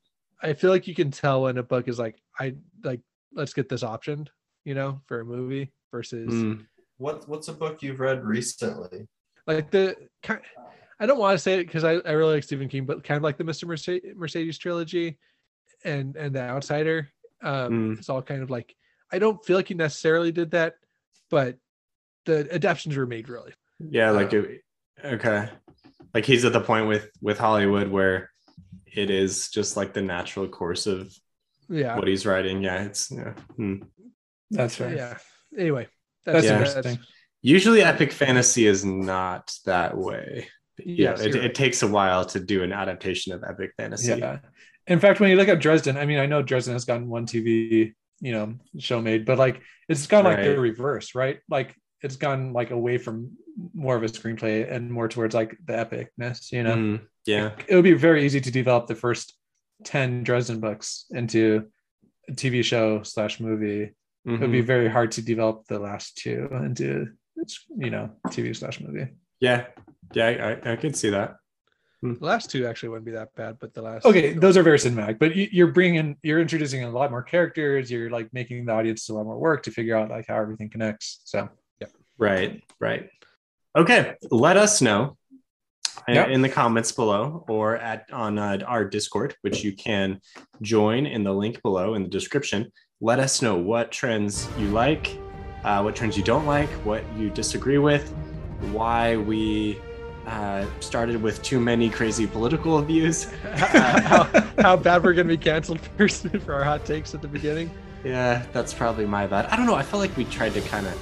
I 0.43 0.53
feel 0.55 0.70
like 0.70 0.86
you 0.86 0.95
can 0.95 1.11
tell 1.11 1.43
when 1.43 1.59
a 1.59 1.62
book 1.62 1.88
is 1.88 1.99
like, 1.99 2.16
I 2.38 2.55
like, 2.82 3.01
let's 3.32 3.55
get 3.55 3.68
this 3.68 3.82
optioned, 3.82 4.28
you 4.64 4.74
know, 4.74 5.01
for 5.07 5.20
a 5.20 5.24
movie 5.24 5.72
versus 5.90 6.32
mm, 6.32 6.64
what 6.99 7.28
what's 7.28 7.49
a 7.49 7.53
book 7.53 7.82
you've 7.82 8.01
read 8.01 8.24
recently? 8.24 9.09
like 9.47 9.70
the. 9.70 9.97
ki- 10.22 10.34
I 11.01 11.07
don't 11.07 11.18
want 11.18 11.34
to 11.34 11.38
say 11.43 11.55
it 11.55 11.66
because 11.66 11.82
I, 11.82 11.95
I 11.95 12.12
really 12.12 12.34
like 12.34 12.45
Stephen 12.45 12.68
King, 12.68 12.84
but 12.86 13.03
kind 13.03 13.16
of 13.16 13.24
like 13.24 13.36
the 13.36 13.43
Mr. 13.43 13.64
Mercedes, 13.66 14.12
Mercedes 14.14 14.57
trilogy, 14.59 15.18
and 15.84 16.14
and 16.16 16.34
the 16.34 16.40
Outsider. 16.40 17.09
Um, 17.43 17.72
Mm. 17.72 17.99
It's 17.99 18.09
all 18.09 18.22
kind 18.22 18.43
of 18.43 18.51
like 18.51 18.74
I 19.11 19.18
don't 19.18 19.45
feel 19.45 19.57
like 19.57 19.66
he 19.68 19.74
necessarily 19.74 20.30
did 20.30 20.53
that, 20.53 20.74
but 21.28 21.57
the 22.24 22.47
adaptations 22.55 22.97
were 22.97 23.07
made 23.07 23.28
really. 23.28 23.53
yeah, 23.80 24.11
like 24.11 24.32
it, 24.32 24.62
okay, 25.05 25.49
like 26.14 26.24
he's 26.24 26.45
at 26.45 26.53
the 26.53 26.61
point 26.61 26.86
with 26.86 27.11
with 27.20 27.36
Hollywood 27.38 27.88
where 27.88 28.30
it 28.95 29.11
is 29.11 29.49
just 29.51 29.76
like 29.76 29.93
the 29.95 30.03
natural 30.03 30.49
course 30.49 30.86
of 30.86 31.12
Yeah, 31.68 31.97
what 31.97 32.09
he's 32.09 32.26
writing. 32.26 32.62
Yeah, 32.62 32.84
it's 32.84 33.11
yeah. 33.11 33.32
hmm. 33.57 33.76
That's 34.51 34.78
right. 34.80 34.97
yeah. 34.97 35.18
Anyway, 35.59 35.88
That's 36.24 36.47
Yeah. 36.47 36.59
interesting. 36.59 36.99
Usually, 37.40 37.82
epic 37.82 38.12
fantasy 38.12 38.66
is 38.66 38.84
not 38.84 39.53
that 39.66 39.97
way. 39.97 40.47
Yeah, 40.78 41.18
it, 41.18 41.34
you're 41.34 41.43
it 41.45 41.55
takes 41.55 41.82
a 41.82 41.88
while 41.88 42.24
to 42.26 42.40
do 42.40 42.62
an 42.62 42.72
adaptation 42.72 43.32
of 43.32 43.43
epic 43.43 43.72
fantasy. 43.76 44.14
Yeah. 44.18 44.38
In 44.86 45.01
fact, 45.01 45.20
when 45.20 45.30
you 45.30 45.36
look 45.36 45.49
at 45.49 45.61
Dresden, 45.61 45.97
I 45.97 46.07
mean, 46.07 46.18
I 46.18 46.26
know 46.26 46.43
Dresden 46.43 46.74
has 46.74 46.84
gotten 46.84 47.09
one 47.09 47.26
TV, 47.26 47.95
you 48.20 48.32
know, 48.32 48.55
show 48.78 49.01
made, 49.01 49.24
but 49.24 49.38
like 49.38 49.62
it's 49.88 50.07
gone 50.07 50.24
like 50.24 50.43
the 50.43 50.59
reverse, 50.59 51.14
right? 51.14 51.38
Like 51.49 51.74
it's 52.03 52.17
gone 52.17 52.53
like 52.53 52.71
away 52.71 52.99
from 52.99 53.33
more 53.75 53.97
of 53.97 54.03
a 54.03 54.07
screenplay 54.07 54.71
and 54.71 54.91
more 54.91 55.09
towards 55.09 55.35
like 55.35 55.57
the 55.67 55.75
epicness, 55.75 56.51
you 56.53 56.63
know. 56.63 56.75
Mm, 56.75 57.01
yeah. 57.27 57.53
It 57.69 57.75
would 57.75 57.85
be 57.85 57.93
very 57.95 58.25
easy 58.25 58.41
to 58.41 58.51
develop 58.51 58.87
the 58.87 58.95
first 58.95 59.35
10 59.85 60.25
Dresden 60.25 60.61
books 60.61 61.07
into 61.11 61.69
a 62.29 62.33
TV 62.33 62.63
show 62.65 63.03
slash 63.03 63.41
movie. 63.41 63.83
It 64.25 64.41
would 64.41 64.53
be 64.53 64.63
Mhm. 64.63 64.67
very 64.67 64.89
hard 64.89 65.13
to 65.13 65.23
develop 65.23 65.67
the 65.67 65.79
last 65.81 66.17
two 66.17 66.49
into 66.53 67.09
you 67.77 67.91
know 67.91 68.11
TV 68.29 68.55
slash 68.55 68.81
movie. 68.81 69.09
Yeah. 69.41 69.67
Yeah, 70.15 70.59
I, 70.65 70.73
I 70.73 70.77
could 70.77 70.95
see 70.97 71.11
that. 71.11 71.37
the 72.03 72.17
last 72.21 72.51
two 72.51 72.67
actually 72.67 72.89
wouldn't 72.91 73.07
be 73.07 73.13
that 73.13 73.35
bad, 73.35 73.59
but 73.61 73.73
the 73.75 73.83
last 73.83 74.05
Okay, 74.05 74.33
those 74.35 74.57
are 74.57 74.63
very 74.63 74.79
cinematic, 74.79 75.19
but 75.19 75.35
you, 75.37 75.49
you're 75.53 75.73
bringing, 75.73 76.17
you're 76.23 76.41
introducing 76.41 76.83
a 76.85 76.91
lot 76.91 77.11
more 77.11 77.23
characters. 77.23 77.91
You're 77.91 78.11
like 78.11 78.29
making 78.33 78.65
the 78.67 78.73
audience 78.73 79.09
a 79.09 79.15
lot 79.15 79.25
more 79.25 79.39
work 79.39 79.63
to 79.65 79.71
figure 79.71 79.97
out 79.97 80.11
like 80.11 80.27
how 80.29 80.37
everything 80.37 80.69
connects. 80.69 81.21
So 81.25 81.49
Right, 82.23 82.62
right. 82.81 83.11
Okay, 83.77 84.14
let 84.31 84.57
us 84.57 84.81
know 84.81 85.16
Yeah. 86.07 86.27
in 86.29 86.41
the 86.43 86.49
comments 86.49 86.93
below 86.93 87.45
or 87.49 87.77
at 87.77 88.07
on 88.12 88.39
uh, 88.39 88.59
our 88.66 88.85
Discord, 88.85 89.35
which 89.43 89.64
you 89.64 89.73
can 89.75 90.20
join 90.61 91.07
in 91.07 91.25
the 91.25 91.33
link 91.33 91.62
below 91.62 91.95
in 91.95 92.03
the 92.05 92.09
description. 92.09 92.70
Let 93.01 93.18
us 93.18 93.43
know 93.43 93.57
what 93.57 93.91
trends 93.91 94.49
you 94.57 94.68
like, 94.68 95.18
uh, 95.64 95.81
what 95.83 95.97
trends 95.97 96.16
you 96.16 96.23
don't 96.23 96.47
like, 96.47 96.68
what 96.85 97.03
you 97.16 97.29
disagree 97.31 97.79
with, 97.79 98.09
why 98.70 99.16
we 99.16 99.81
uh, 100.27 100.64
started 100.79 101.20
with 101.20 101.43
too 101.43 101.59
many 101.59 101.91
crazy 101.91 102.29
political 102.29 102.81
views. 102.83 103.25
how, 103.55 104.25
how 104.59 104.77
bad 104.77 105.03
we're 105.03 105.12
gonna 105.12 105.29
be 105.29 105.37
canceled 105.37 105.81
for, 105.81 106.09
for 106.45 106.55
our 106.55 106.62
hot 106.62 106.85
takes 106.85 107.14
at 107.14 107.20
the 107.23 107.29
beginning. 107.29 107.68
Yeah, 108.05 108.45
that's 108.53 108.73
probably 108.73 109.07
my 109.07 109.27
bad. 109.27 109.47
I 109.47 109.57
don't 109.57 109.66
know. 109.66 109.75
I 109.75 109.83
felt 109.83 110.01
like 110.01 110.16
we 110.16 110.25
tried 110.27 110.55
to 110.55 110.61
kind 110.61 110.87
of 110.87 110.95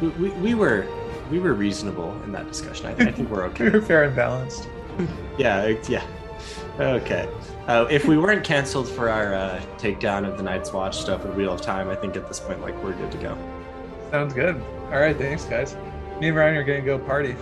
we, 0.00 0.08
we, 0.08 0.30
we 0.30 0.54
were 0.54 0.86
we 1.30 1.38
were 1.38 1.54
reasonable 1.54 2.20
in 2.24 2.32
that 2.32 2.48
discussion. 2.48 2.86
I, 2.86 2.92
I 2.92 3.12
think 3.12 3.30
we're 3.30 3.44
okay. 3.50 3.70
We're 3.70 3.82
fair 3.82 4.04
and 4.04 4.16
balanced. 4.16 4.68
Yeah, 5.38 5.74
yeah. 5.88 6.04
Okay. 6.78 7.26
Uh, 7.66 7.86
if 7.90 8.06
we 8.06 8.18
weren't 8.18 8.44
canceled 8.44 8.86
for 8.86 9.08
our 9.08 9.32
uh, 9.32 9.62
takedown 9.78 10.28
of 10.28 10.36
the 10.36 10.42
Night's 10.42 10.72
Watch 10.72 11.00
stuff 11.00 11.24
with 11.24 11.34
Wheel 11.34 11.54
of 11.54 11.62
Time, 11.62 11.88
I 11.88 11.94
think 11.94 12.16
at 12.16 12.28
this 12.28 12.40
point, 12.40 12.60
like, 12.60 12.74
we're 12.82 12.92
good 12.92 13.10
to 13.12 13.18
go. 13.18 13.38
Sounds 14.10 14.34
good. 14.34 14.60
All 14.92 14.98
right, 14.98 15.16
thanks 15.16 15.44
guys. 15.44 15.76
Me 16.20 16.28
and 16.28 16.36
Ryan 16.36 16.56
are 16.56 16.64
gonna 16.64 16.82
go 16.82 16.98
party. 16.98 17.36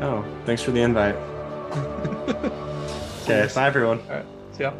Oh, 0.00 0.24
thanks 0.46 0.62
for 0.62 0.72
the 0.72 0.80
invite. 0.80 1.14
okay, 3.22 3.48
bye 3.54 3.66
everyone. 3.66 4.00
All 4.08 4.16
right, 4.16 4.26
see 4.52 4.64
ya. 4.64 4.72